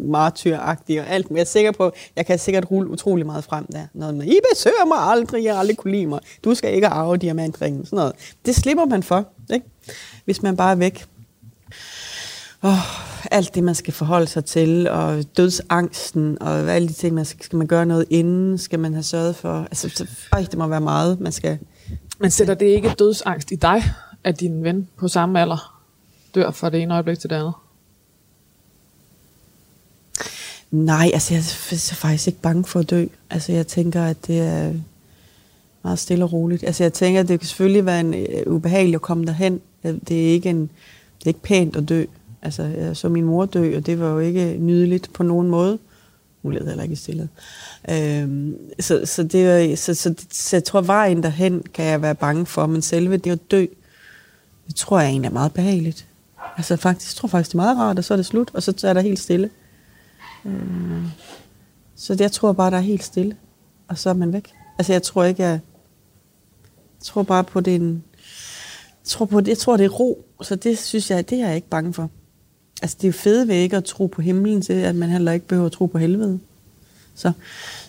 martyragtig 0.04 1.00
og 1.00 1.08
alt. 1.08 1.30
Men 1.30 1.36
jeg 1.36 1.42
er 1.42 1.46
sikker 1.46 1.72
på, 1.72 1.92
jeg 2.16 2.26
kan 2.26 2.38
sikkert 2.38 2.70
rulle 2.70 2.90
utrolig 2.90 3.26
meget 3.26 3.44
frem 3.44 3.66
der. 3.72 3.86
Noget 3.94 4.14
med, 4.14 4.26
I 4.26 4.38
besøger 4.52 4.86
mig 4.88 4.98
aldrig, 4.98 5.44
jeg 5.44 5.52
har 5.52 5.60
aldrig 5.60 5.76
kunne 5.76 5.92
lide 5.92 6.06
mig. 6.06 6.20
Du 6.44 6.54
skal 6.54 6.74
ikke 6.74 6.86
arve 6.86 7.16
diamantringen. 7.16 7.84
Sådan 7.84 7.96
noget. 7.96 8.12
Det 8.46 8.54
slipper 8.54 8.84
man 8.84 9.02
for, 9.02 9.28
ikke? 9.54 9.66
Hvis 10.24 10.42
man 10.42 10.56
bare 10.56 10.70
er 10.70 10.76
væk. 10.76 11.04
Oh, 12.62 12.78
alt 13.30 13.54
det, 13.54 13.64
man 13.64 13.74
skal 13.74 13.92
forholde 13.94 14.26
sig 14.26 14.44
til, 14.44 14.88
og 14.88 15.24
dødsangsten, 15.36 16.42
og 16.42 16.72
alle 16.72 16.88
de 16.88 16.92
ting, 16.92 17.14
man 17.14 17.24
skal, 17.24 17.44
skal 17.44 17.56
man 17.56 17.66
gøre 17.66 17.86
noget 17.86 18.06
inden, 18.10 18.58
skal 18.58 18.78
man 18.78 18.92
have 18.92 19.02
sørget 19.02 19.36
for. 19.36 19.62
Altså, 19.62 19.88
så, 19.88 20.06
øj, 20.32 20.40
det 20.40 20.58
må 20.58 20.66
være 20.66 20.80
meget, 20.80 21.20
man 21.20 21.32
skal... 21.32 21.58
Men 22.18 22.30
sætter 22.30 22.54
det 22.54 22.66
ikke 22.66 22.94
dødsangst 22.98 23.52
i 23.52 23.54
dig, 23.54 23.82
at 24.24 24.40
din 24.40 24.64
ven 24.64 24.88
på 24.96 25.08
samme 25.08 25.40
alder 25.40 25.82
dør 26.34 26.50
fra 26.50 26.70
det 26.70 26.82
ene 26.82 26.94
øjeblik 26.94 27.18
til 27.18 27.30
det 27.30 27.36
andet? 27.36 27.52
Nej, 30.70 31.10
altså 31.12 31.34
jeg 31.34 31.40
er 31.40 31.94
faktisk 31.94 32.26
ikke 32.26 32.40
bange 32.40 32.64
for 32.64 32.80
at 32.80 32.90
dø. 32.90 33.06
Altså 33.30 33.52
jeg 33.52 33.66
tænker, 33.66 34.04
at 34.04 34.26
det 34.26 34.40
er... 34.40 34.72
meget 35.82 35.98
stille 35.98 36.24
og 36.24 36.32
roligt. 36.32 36.64
Altså 36.64 36.84
jeg 36.84 36.92
tænker, 36.92 37.20
at 37.20 37.28
det 37.28 37.40
kan 37.40 37.46
selvfølgelig 37.46 37.86
være 37.86 38.00
en 38.00 38.14
uh, 38.46 38.54
ubehagelig 38.54 38.94
at 38.94 39.02
komme 39.02 39.24
derhen. 39.24 39.60
Det 39.82 40.28
er 40.28 40.32
ikke, 40.32 40.50
en, 40.50 40.60
det 41.18 41.24
er 41.24 41.28
ikke 41.28 41.42
pænt 41.42 41.76
at 41.76 41.88
dø. 41.88 42.04
Altså 42.42 42.62
jeg 42.62 42.96
så 42.96 43.08
min 43.08 43.24
mor 43.24 43.46
dø, 43.46 43.76
og 43.76 43.86
det 43.86 44.00
var 44.00 44.08
jo 44.08 44.18
ikke 44.18 44.56
nydeligt 44.58 45.12
på 45.12 45.22
nogen 45.22 45.48
måde. 45.48 45.78
Hun 46.42 46.52
levede 46.52 46.68
heller 46.68 46.82
ikke 46.82 46.92
i 46.92 46.96
stillhed. 46.96 47.28
Øhm, 47.90 48.56
så, 48.80 49.06
så, 49.06 49.22
det, 49.22 49.78
så, 49.78 49.94
så, 49.94 50.14
så 50.30 50.56
jeg 50.56 50.64
tror, 50.64 50.80
vejen 50.80 51.22
derhen 51.22 51.62
kan 51.74 51.84
jeg 51.84 52.02
være 52.02 52.14
bange 52.14 52.46
for, 52.46 52.66
men 52.66 52.82
selve 52.82 53.16
det 53.16 53.30
at 53.30 53.50
dø, 53.50 53.66
det 54.66 54.74
tror 54.74 55.00
jeg 55.00 55.08
egentlig 55.08 55.28
er 55.28 55.32
meget 55.32 55.52
behageligt. 55.52 56.06
Altså 56.56 56.76
faktisk, 56.76 57.14
jeg 57.14 57.16
tror 57.16 57.28
faktisk, 57.28 57.50
det 57.50 57.54
er 57.54 57.62
meget 57.62 57.78
rart, 57.78 57.98
og 57.98 58.04
så 58.04 58.14
er 58.14 58.16
det 58.16 58.26
slut, 58.26 58.50
og 58.54 58.62
så 58.62 58.74
er 58.84 58.92
der 58.92 59.00
helt 59.00 59.18
stille. 59.18 59.50
Øhm, 60.44 61.06
så 61.96 62.12
det, 62.12 62.20
jeg 62.20 62.32
tror 62.32 62.52
bare, 62.52 62.70
der 62.70 62.76
er 62.76 62.80
helt 62.80 63.04
stille, 63.04 63.36
og 63.88 63.98
så 63.98 64.10
er 64.10 64.14
man 64.14 64.32
væk. 64.32 64.52
Altså 64.78 64.92
jeg 64.92 65.02
tror 65.02 65.24
ikke, 65.24 65.42
jeg, 65.42 65.60
jeg 66.98 67.04
tror 67.04 67.22
bare 67.22 67.44
på, 67.44 67.60
den, 67.60 68.04
jeg 69.02 69.08
tror, 69.08 69.24
på, 69.24 69.40
jeg 69.46 69.58
tror, 69.58 69.76
det 69.76 69.84
er 69.84 69.88
ro, 69.88 70.24
så 70.42 70.56
det 70.56 70.78
synes 70.78 71.10
jeg, 71.10 71.30
det 71.30 71.40
er 71.40 71.46
jeg 71.46 71.56
ikke 71.56 71.68
bange 71.68 71.92
for. 71.92 72.10
Altså 72.82 72.96
det 73.02 73.08
er 73.08 73.12
fede 73.12 73.48
ved 73.48 73.54
ikke 73.54 73.76
at 73.76 73.84
tro 73.84 74.06
på 74.06 74.22
himlen 74.22 74.62
til, 74.62 74.72
at 74.72 74.94
man 74.94 75.08
heller 75.08 75.32
ikke 75.32 75.46
behøver 75.46 75.66
at 75.66 75.72
tro 75.72 75.86
på 75.86 75.98
helvede. 75.98 76.40
Så, 77.14 77.32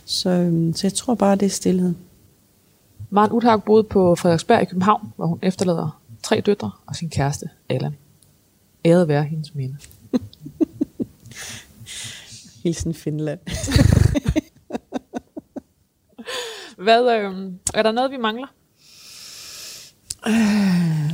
så, 0.05 0.29
øhm, 0.29 0.73
så 0.73 0.87
jeg 0.87 0.93
tror 0.93 1.15
bare, 1.15 1.35
det 1.35 1.45
er 1.45 1.49
stillhed. 1.49 1.93
Maren 3.09 3.31
Uthag 3.31 3.63
boede 3.63 3.83
på 3.83 4.15
Frederiksberg 4.15 4.61
i 4.61 4.65
København, 4.65 5.13
hvor 5.15 5.25
hun 5.25 5.39
efterlader 5.41 6.01
tre 6.23 6.41
døtre 6.41 6.71
og 6.85 6.95
sin 6.95 7.09
kæreste, 7.09 7.49
Allan. 7.69 7.95
Æret 8.85 9.07
være 9.07 9.23
hendes 9.23 9.55
minde. 9.55 9.77
Hilsen 12.63 12.93
Finland. 12.93 13.39
Hvad, 16.83 17.01
øh, 17.01 17.51
er 17.73 17.83
der 17.83 17.91
noget, 17.91 18.11
vi 18.11 18.17
mangler? 18.17 18.47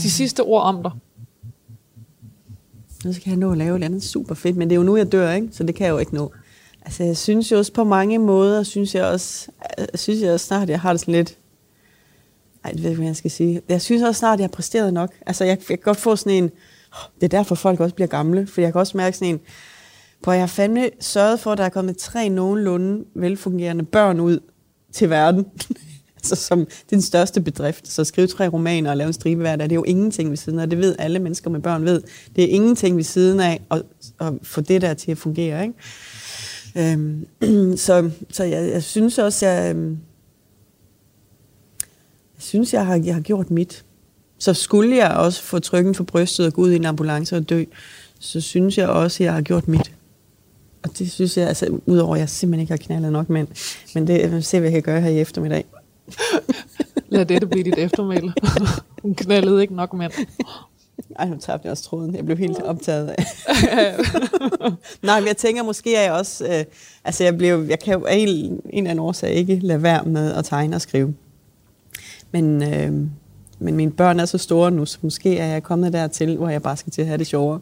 De 0.01 0.11
sidste 0.11 0.43
ord 0.43 0.63
om 0.63 0.83
dig. 0.83 0.91
Nu 3.05 3.13
skal 3.13 3.29
jeg 3.29 3.37
nå 3.37 3.51
at 3.51 3.57
lave 3.57 3.77
et 3.77 3.83
andet 3.83 4.03
super 4.03 4.35
fedt, 4.35 4.57
men 4.57 4.69
det 4.69 4.75
er 4.75 4.79
jo 4.79 4.83
nu, 4.83 4.97
jeg 4.97 5.11
dør, 5.11 5.31
ikke? 5.31 5.49
så 5.51 5.63
det 5.63 5.75
kan 5.75 5.85
jeg 5.85 5.91
jo 5.91 5.97
ikke 5.97 6.15
nå. 6.15 6.31
Altså, 6.81 7.03
jeg 7.03 7.17
synes 7.17 7.51
jo 7.51 7.57
også 7.57 7.73
på 7.73 7.83
mange 7.83 8.19
måder, 8.19 8.63
synes 8.63 8.95
jeg 8.95 9.05
også, 9.05 9.51
jeg 9.77 9.87
synes 9.95 10.21
jeg 10.21 10.33
også 10.33 10.45
snart, 10.45 10.69
jeg 10.69 10.79
har 10.79 10.93
det 10.93 10.99
sådan 10.99 11.13
lidt, 11.13 11.37
ej, 12.63 12.71
det 12.71 12.83
ved 12.83 12.89
ikke, 12.89 12.99
hvad 12.99 13.07
jeg 13.07 13.15
skal 13.15 13.31
sige. 13.31 13.61
Jeg 13.69 13.81
synes 13.81 14.03
også 14.03 14.19
snart, 14.19 14.39
jeg 14.39 14.43
har 14.43 14.51
præsteret 14.51 14.93
nok. 14.93 15.13
Altså, 15.25 15.43
jeg, 15.43 15.57
jeg 15.57 15.67
kan 15.67 15.83
godt 15.83 15.97
få 15.97 16.15
sådan 16.15 16.43
en, 16.43 16.51
det 17.15 17.23
er 17.23 17.37
derfor 17.37 17.55
folk 17.55 17.79
også 17.79 17.95
bliver 17.95 18.07
gamle, 18.07 18.47
for 18.47 18.61
jeg 18.61 18.71
kan 18.71 18.79
også 18.79 18.97
mærke 18.97 19.17
sådan 19.17 19.33
en, 19.33 19.39
på 20.23 20.31
jeg 20.31 20.41
har 20.41 20.47
fandme 20.47 20.89
sørget 20.99 21.39
for, 21.39 21.51
at 21.51 21.57
der 21.57 21.63
er 21.63 21.69
kommet 21.69 21.97
tre 21.97 22.29
nogenlunde 22.29 23.05
velfungerende 23.15 23.83
børn 23.83 24.19
ud 24.19 24.39
til 24.91 25.09
verden 25.09 25.45
altså, 26.19 26.35
som 26.35 26.67
din 26.89 27.01
største 27.01 27.41
bedrift. 27.41 27.87
Så 27.87 28.03
skrive 28.03 28.27
tre 28.27 28.47
romaner 28.47 28.91
og 28.91 28.97
lave 28.97 29.07
en 29.07 29.13
stribe 29.13 29.41
hver 29.41 29.55
dag, 29.55 29.63
det 29.63 29.71
er 29.71 29.75
jo 29.75 29.83
ingenting 29.83 30.29
ved 30.29 30.37
siden 30.37 30.59
af. 30.59 30.69
Det 30.69 30.79
ved 30.79 30.95
alle 30.99 31.19
mennesker 31.19 31.49
med 31.49 31.59
børn 31.59 31.85
ved. 31.85 32.01
Det 32.35 32.43
er 32.43 32.47
ingenting 32.47 32.97
ved 32.97 33.03
siden 33.03 33.39
af 33.39 33.61
at, 33.71 33.81
at 34.19 34.33
få 34.43 34.61
det 34.61 34.81
der 34.81 34.93
til 34.93 35.11
at 35.11 35.17
fungere. 35.17 35.63
Ikke? 35.63 35.73
Øhm, 36.77 37.27
så 37.77 38.09
så 38.31 38.43
jeg, 38.43 38.69
jeg 38.69 38.83
synes 38.83 39.17
også, 39.17 39.45
jeg, 39.45 39.75
øhm, 39.75 39.89
jeg 42.35 42.43
synes, 42.43 42.73
jeg 42.73 42.85
har, 42.85 43.01
jeg 43.05 43.13
har 43.13 43.21
gjort 43.21 43.51
mit. 43.51 43.85
Så 44.37 44.53
skulle 44.53 44.95
jeg 44.95 45.11
også 45.11 45.41
få 45.41 45.59
trykken 45.59 45.95
for 45.95 46.03
brystet 46.03 46.45
og 46.45 46.53
gå 46.53 46.61
ud 46.61 46.71
i 46.71 46.75
en 46.75 46.85
ambulance 46.85 47.35
og 47.35 47.49
dø, 47.49 47.63
så 48.19 48.41
synes 48.41 48.77
jeg 48.77 48.89
også, 48.89 49.23
jeg 49.23 49.33
har 49.33 49.41
gjort 49.41 49.67
mit. 49.67 49.91
Og 50.83 50.97
det 50.97 51.11
synes 51.11 51.37
jeg, 51.37 51.47
altså 51.47 51.79
udover 51.85 52.15
at 52.15 52.19
jeg 52.19 52.29
simpelthen 52.29 52.61
ikke 52.61 52.71
har 52.71 52.77
knaldet 52.77 53.11
nok 53.11 53.29
mænd, 53.29 53.47
men 53.95 54.07
det 54.07 54.33
øh, 54.33 54.43
ser 54.43 54.59
vi, 54.59 54.65
jeg 54.65 54.73
kan 54.73 54.81
gøre 54.81 55.01
her 55.01 55.09
i 55.09 55.19
eftermiddag. 55.19 55.65
Lad 57.09 57.25
dette 57.25 57.47
blive 57.47 57.63
dit 57.63 57.77
eftermæle. 57.77 58.33
Hun 59.01 59.15
knaldede 59.15 59.61
ikke 59.61 59.75
nok 59.75 59.93
mænd. 59.93 60.11
Ej, 61.19 61.29
nu 61.29 61.37
tabte 61.37 61.65
jeg 61.65 61.71
også 61.71 61.83
tråden. 61.83 62.15
Jeg 62.15 62.25
blev 62.25 62.37
helt 62.37 62.61
optaget 62.61 63.07
af. 63.07 63.25
Nej, 65.01 65.19
men 65.19 65.27
jeg 65.27 65.37
tænker 65.37 65.63
måske, 65.63 65.97
at 65.97 66.03
jeg 66.03 66.11
også... 66.11 66.45
Øh, 66.45 66.65
altså, 67.03 67.23
jeg, 67.23 67.37
blev, 67.37 67.65
jeg 67.69 67.79
kan 67.79 67.93
jo 67.93 68.05
af 68.05 68.15
en, 68.15 68.29
en 68.29 68.59
eller 68.73 68.89
anden 68.89 68.99
årsag 68.99 69.31
ikke 69.31 69.59
lade 69.59 69.83
være 69.83 70.03
med 70.03 70.33
at 70.33 70.45
tegne 70.45 70.75
og 70.75 70.81
skrive. 70.81 71.15
Men, 72.31 72.63
øh, 72.63 72.91
men 73.59 73.75
mine 73.75 73.91
børn 73.91 74.19
er 74.19 74.25
så 74.25 74.37
store 74.37 74.71
nu, 74.71 74.85
så 74.85 74.97
måske 75.01 75.37
er 75.37 75.47
jeg 75.47 75.63
kommet 75.63 75.93
dertil, 75.93 76.37
hvor 76.37 76.49
jeg 76.49 76.61
bare 76.61 76.77
skal 76.77 76.91
til 76.91 77.01
at 77.01 77.07
have 77.07 77.17
det 77.17 77.27
sjovere. 77.27 77.59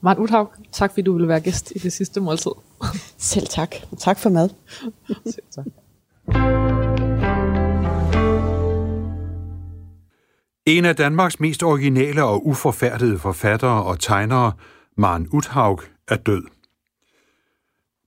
Mart 0.00 0.18
Uthaug, 0.18 0.48
tak 0.72 0.90
fordi 0.90 1.02
du 1.02 1.12
ville 1.12 1.28
være 1.28 1.40
gæst 1.40 1.72
i 1.76 1.78
det 1.78 1.92
sidste 1.92 2.20
måltid. 2.20 2.50
Selv 3.18 3.46
tak. 3.46 3.74
tak 3.98 4.18
for 4.18 4.30
mad. 4.30 4.48
Selv 5.26 5.44
tak. 5.50 5.66
En 10.66 10.84
af 10.84 10.96
Danmarks 10.96 11.40
mest 11.40 11.62
originale 11.62 12.24
og 12.24 12.46
uforfærdede 12.46 13.18
forfattere 13.18 13.82
og 13.82 14.00
tegnere, 14.00 14.52
Maren 14.96 15.28
Uthaug, 15.32 15.82
er 16.08 16.16
død. 16.16 16.42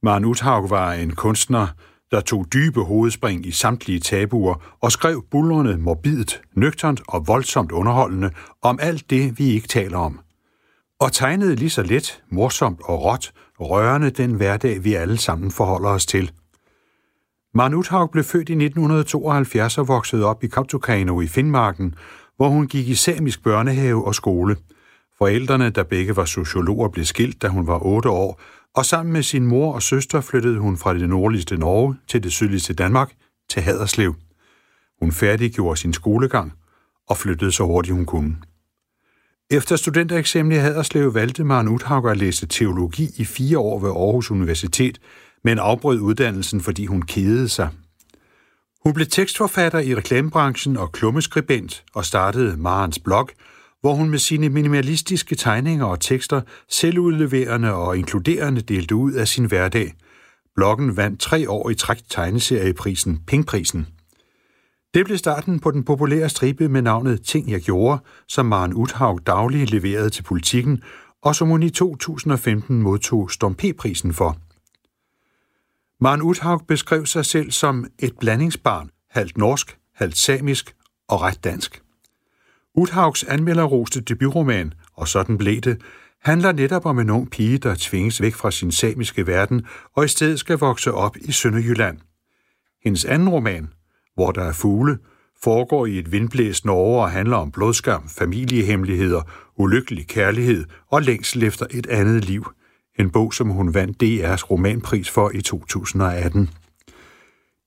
Maren 0.03 0.25
Uthaug 0.25 0.69
var 0.69 0.93
en 0.93 1.15
kunstner, 1.15 1.67
der 2.11 2.21
tog 2.21 2.45
dybe 2.53 2.81
hovedspring 2.83 3.45
i 3.45 3.51
samtlige 3.51 3.99
tabuer 3.99 4.75
og 4.81 4.91
skrev 4.91 5.25
bullerne 5.31 5.77
morbidt, 5.77 6.41
nøgternt 6.55 7.01
og 7.07 7.27
voldsomt 7.27 7.71
underholdende 7.71 8.31
om 8.61 8.79
alt 8.81 9.09
det, 9.09 9.39
vi 9.39 9.45
ikke 9.45 9.67
taler 9.67 9.97
om. 9.97 10.19
Og 10.99 11.11
tegnede 11.11 11.55
lige 11.55 11.69
så 11.69 11.83
let, 11.83 12.23
morsomt 12.29 12.79
og 12.83 13.03
råt, 13.03 13.31
rørende 13.59 14.09
den 14.09 14.33
hverdag, 14.33 14.83
vi 14.83 14.93
alle 14.93 15.17
sammen 15.17 15.51
forholder 15.51 15.89
os 15.89 16.05
til. 16.05 16.31
Maren 17.55 17.73
Uthaug 17.73 18.11
blev 18.11 18.23
født 18.23 18.49
i 18.49 18.53
1972 18.53 19.77
og 19.77 19.87
voksede 19.87 20.25
op 20.25 20.43
i 20.43 20.47
Kaptukano 20.47 21.21
i 21.21 21.27
Finnmarken, 21.27 21.95
hvor 22.37 22.49
hun 22.49 22.67
gik 22.67 22.89
i 22.89 22.95
samisk 22.95 23.43
børnehave 23.43 24.05
og 24.05 24.15
skole. 24.15 24.57
Forældrene, 25.17 25.69
der 25.69 25.83
begge 25.83 26.15
var 26.15 26.25
sociologer, 26.25 26.89
blev 26.89 27.05
skilt, 27.05 27.41
da 27.41 27.47
hun 27.47 27.67
var 27.67 27.85
8 27.85 28.09
år, 28.09 28.41
og 28.75 28.85
sammen 28.85 29.13
med 29.13 29.23
sin 29.23 29.45
mor 29.45 29.73
og 29.73 29.81
søster 29.81 30.21
flyttede 30.21 30.59
hun 30.59 30.77
fra 30.77 30.93
det 30.93 31.09
nordligste 31.09 31.57
Norge 31.57 31.95
til 32.07 32.23
det 32.23 32.31
sydligste 32.31 32.73
Danmark, 32.73 33.11
til 33.49 33.61
Haderslev. 33.61 34.15
Hun 34.99 35.11
færdiggjorde 35.11 35.79
sin 35.79 35.93
skolegang 35.93 36.53
og 37.09 37.17
flyttede 37.17 37.51
så 37.51 37.63
hurtigt 37.63 37.95
hun 37.95 38.05
kunne. 38.05 38.35
Efter 39.51 39.75
studentereksamen 39.75 40.51
i 40.51 40.55
Haderslev 40.55 41.13
valgte 41.13 41.43
Maren 41.43 41.67
Uthaug 41.67 42.09
at 42.09 42.17
læse 42.17 42.47
teologi 42.47 43.09
i 43.17 43.25
fire 43.25 43.59
år 43.59 43.79
ved 43.79 43.89
Aarhus 43.89 44.31
Universitet, 44.31 44.99
men 45.43 45.59
afbrød 45.59 45.99
uddannelsen, 45.99 46.61
fordi 46.61 46.85
hun 46.85 47.01
kedede 47.01 47.49
sig. 47.49 47.69
Hun 48.83 48.93
blev 48.93 49.07
tekstforfatter 49.07 49.79
i 49.79 49.95
reklamebranchen 49.95 50.77
og 50.77 50.91
klummeskribent 50.91 51.83
og 51.93 52.05
startede 52.05 52.57
Marens 52.57 52.99
blog, 52.99 53.29
hvor 53.81 53.93
hun 53.93 54.09
med 54.09 54.19
sine 54.19 54.49
minimalistiske 54.49 55.35
tegninger 55.35 55.85
og 55.85 55.99
tekster 55.99 56.41
selvudleverende 56.69 57.73
og 57.73 57.97
inkluderende 57.97 58.61
delte 58.61 58.95
ud 58.95 59.11
af 59.11 59.27
sin 59.27 59.45
hverdag. 59.45 59.93
Bloggen 60.55 60.97
vandt 60.97 61.19
tre 61.19 61.49
år 61.49 61.69
i 61.69 61.75
træk 61.75 61.97
tegneserieprisen 62.09 63.19
Pingprisen. 63.27 63.87
Det 64.93 65.05
blev 65.05 65.17
starten 65.17 65.59
på 65.59 65.71
den 65.71 65.83
populære 65.83 66.29
stribe 66.29 66.69
med 66.69 66.81
navnet 66.81 67.21
Ting 67.25 67.51
jeg 67.51 67.61
gjorde, 67.61 68.01
som 68.27 68.45
Maren 68.45 68.73
Uthaug 68.73 69.27
dagligt 69.27 69.71
leverede 69.71 70.09
til 70.09 70.23
politikken, 70.23 70.81
og 71.21 71.35
som 71.35 71.47
hun 71.47 71.63
i 71.63 71.69
2015 71.69 72.81
modtog 72.81 73.31
Storm 73.31 73.55
P-prisen 73.55 74.13
for. 74.13 74.37
Maren 76.03 76.21
Uthaug 76.21 76.61
beskrev 76.67 77.05
sig 77.05 77.25
selv 77.25 77.51
som 77.51 77.85
et 77.99 78.13
blandingsbarn, 78.19 78.89
halvt 79.09 79.37
norsk, 79.37 79.77
halvt 79.95 80.17
samisk 80.17 80.75
og 81.09 81.21
ret 81.21 81.43
dansk. 81.43 81.81
Uthaugs 82.75 83.23
anmelderroste 83.23 84.01
debutroman, 84.01 84.73
og 84.93 85.07
sådan 85.07 85.37
blev 85.37 85.61
det, 85.61 85.81
handler 86.21 86.51
netop 86.51 86.85
om 86.85 86.99
en 86.99 87.09
ung 87.09 87.31
pige, 87.31 87.57
der 87.57 87.75
tvinges 87.79 88.21
væk 88.21 88.33
fra 88.33 88.51
sin 88.51 88.71
samiske 88.71 89.27
verden 89.27 89.65
og 89.95 90.05
i 90.05 90.07
stedet 90.07 90.39
skal 90.39 90.57
vokse 90.57 90.93
op 90.93 91.17
i 91.17 91.31
Sønderjylland. 91.31 91.97
Hendes 92.83 93.05
anden 93.05 93.29
roman, 93.29 93.69
Hvor 94.15 94.31
der 94.31 94.43
er 94.43 94.53
fugle, 94.53 94.97
foregår 95.43 95.85
i 95.85 95.99
et 95.99 96.11
vindblæst 96.11 96.65
Norge 96.65 97.01
og 97.01 97.11
handler 97.11 97.37
om 97.37 97.51
blodskam, 97.51 98.09
familiehemmeligheder, 98.09 99.21
ulykkelig 99.57 100.07
kærlighed 100.07 100.65
og 100.91 101.01
længsel 101.01 101.43
efter 101.43 101.65
et 101.71 101.87
andet 101.87 102.25
liv. 102.25 102.45
En 102.99 103.09
bog, 103.09 103.33
som 103.33 103.49
hun 103.49 103.73
vandt 103.73 104.03
DR's 104.03 104.51
romanpris 104.51 105.09
for 105.09 105.31
i 105.33 105.41
2018. 105.41 106.49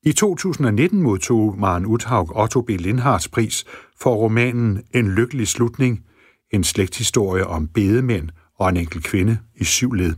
I 0.03 0.13
2019 0.13 1.03
modtog 1.03 1.59
Maren 1.59 1.87
Uthaug 1.87 2.37
Otto 2.37 2.61
B. 2.61 2.71
Lindhards 2.71 3.29
pris 3.29 3.65
for 4.01 4.15
romanen 4.15 4.83
En 4.95 5.15
lykkelig 5.15 5.49
slutning, 5.49 6.05
en 6.51 6.65
slægthistorie 6.65 7.47
om 7.47 7.69
bedemænd 7.69 8.29
og 8.59 8.69
en 8.69 8.77
enkelt 8.77 9.05
kvinde 9.05 9.39
i 9.55 9.65
syv 9.65 9.93
led. 9.93 10.15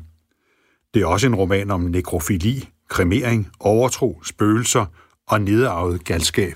Det 0.94 1.02
er 1.02 1.06
også 1.06 1.26
en 1.26 1.34
roman 1.34 1.70
om 1.70 1.80
nekrofili, 1.80 2.68
kremering, 2.88 3.48
overtro, 3.60 4.20
spøgelser 4.24 4.86
og 5.28 5.40
nedarvet 5.40 6.04
galskab. 6.04 6.54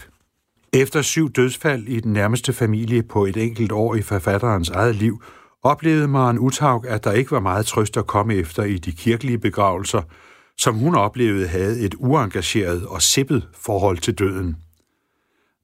Efter 0.73 1.03
syv 1.03 1.31
dødsfald 1.31 1.89
i 1.89 2.01
den 2.01 2.13
nærmeste 2.13 2.53
familie 2.53 3.03
på 3.03 3.27
et 3.27 3.37
enkelt 3.37 3.73
år 3.73 3.95
i 3.95 4.03
forfatterens 4.03 4.69
eget 4.69 4.97
liv, 4.97 5.23
oplevede 5.63 6.09
Maren 6.09 6.39
Uthaug, 6.39 6.87
at 6.87 7.05
der 7.05 7.13
ikke 7.13 7.31
var 7.31 7.41
meget 7.41 7.67
trøst 7.67 7.97
at 7.97 8.07
komme 8.07 8.35
efter 8.35 8.63
i 8.63 8.79
de 8.79 8.93
kirkelige 8.93 9.39
begravelser, 9.39 10.03
som 10.59 10.75
hun 10.75 10.95
oplevede 10.95 11.49
havde 11.49 11.81
et 11.81 11.95
uengageret 11.99 12.87
og 12.87 13.03
sippet 13.03 13.49
forhold 13.55 13.99
til 13.99 14.15
døden. 14.15 14.57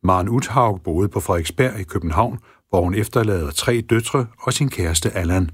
Maren 0.03 0.29
Uthaug 0.29 0.83
boede 0.83 1.09
på 1.09 1.21
Frederiksberg 1.21 1.81
i 1.81 1.83
København, 1.83 2.39
hvor 2.69 2.83
hun 2.83 2.95
efterlader 2.95 3.51
tre 3.51 3.81
døtre 3.81 4.27
og 4.39 4.53
sin 4.53 4.71
kæreste 4.71 5.11
Allan. 5.11 5.51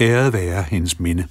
Æret 0.00 0.32
være 0.32 0.62
hendes 0.62 1.00
minde. 1.00 1.28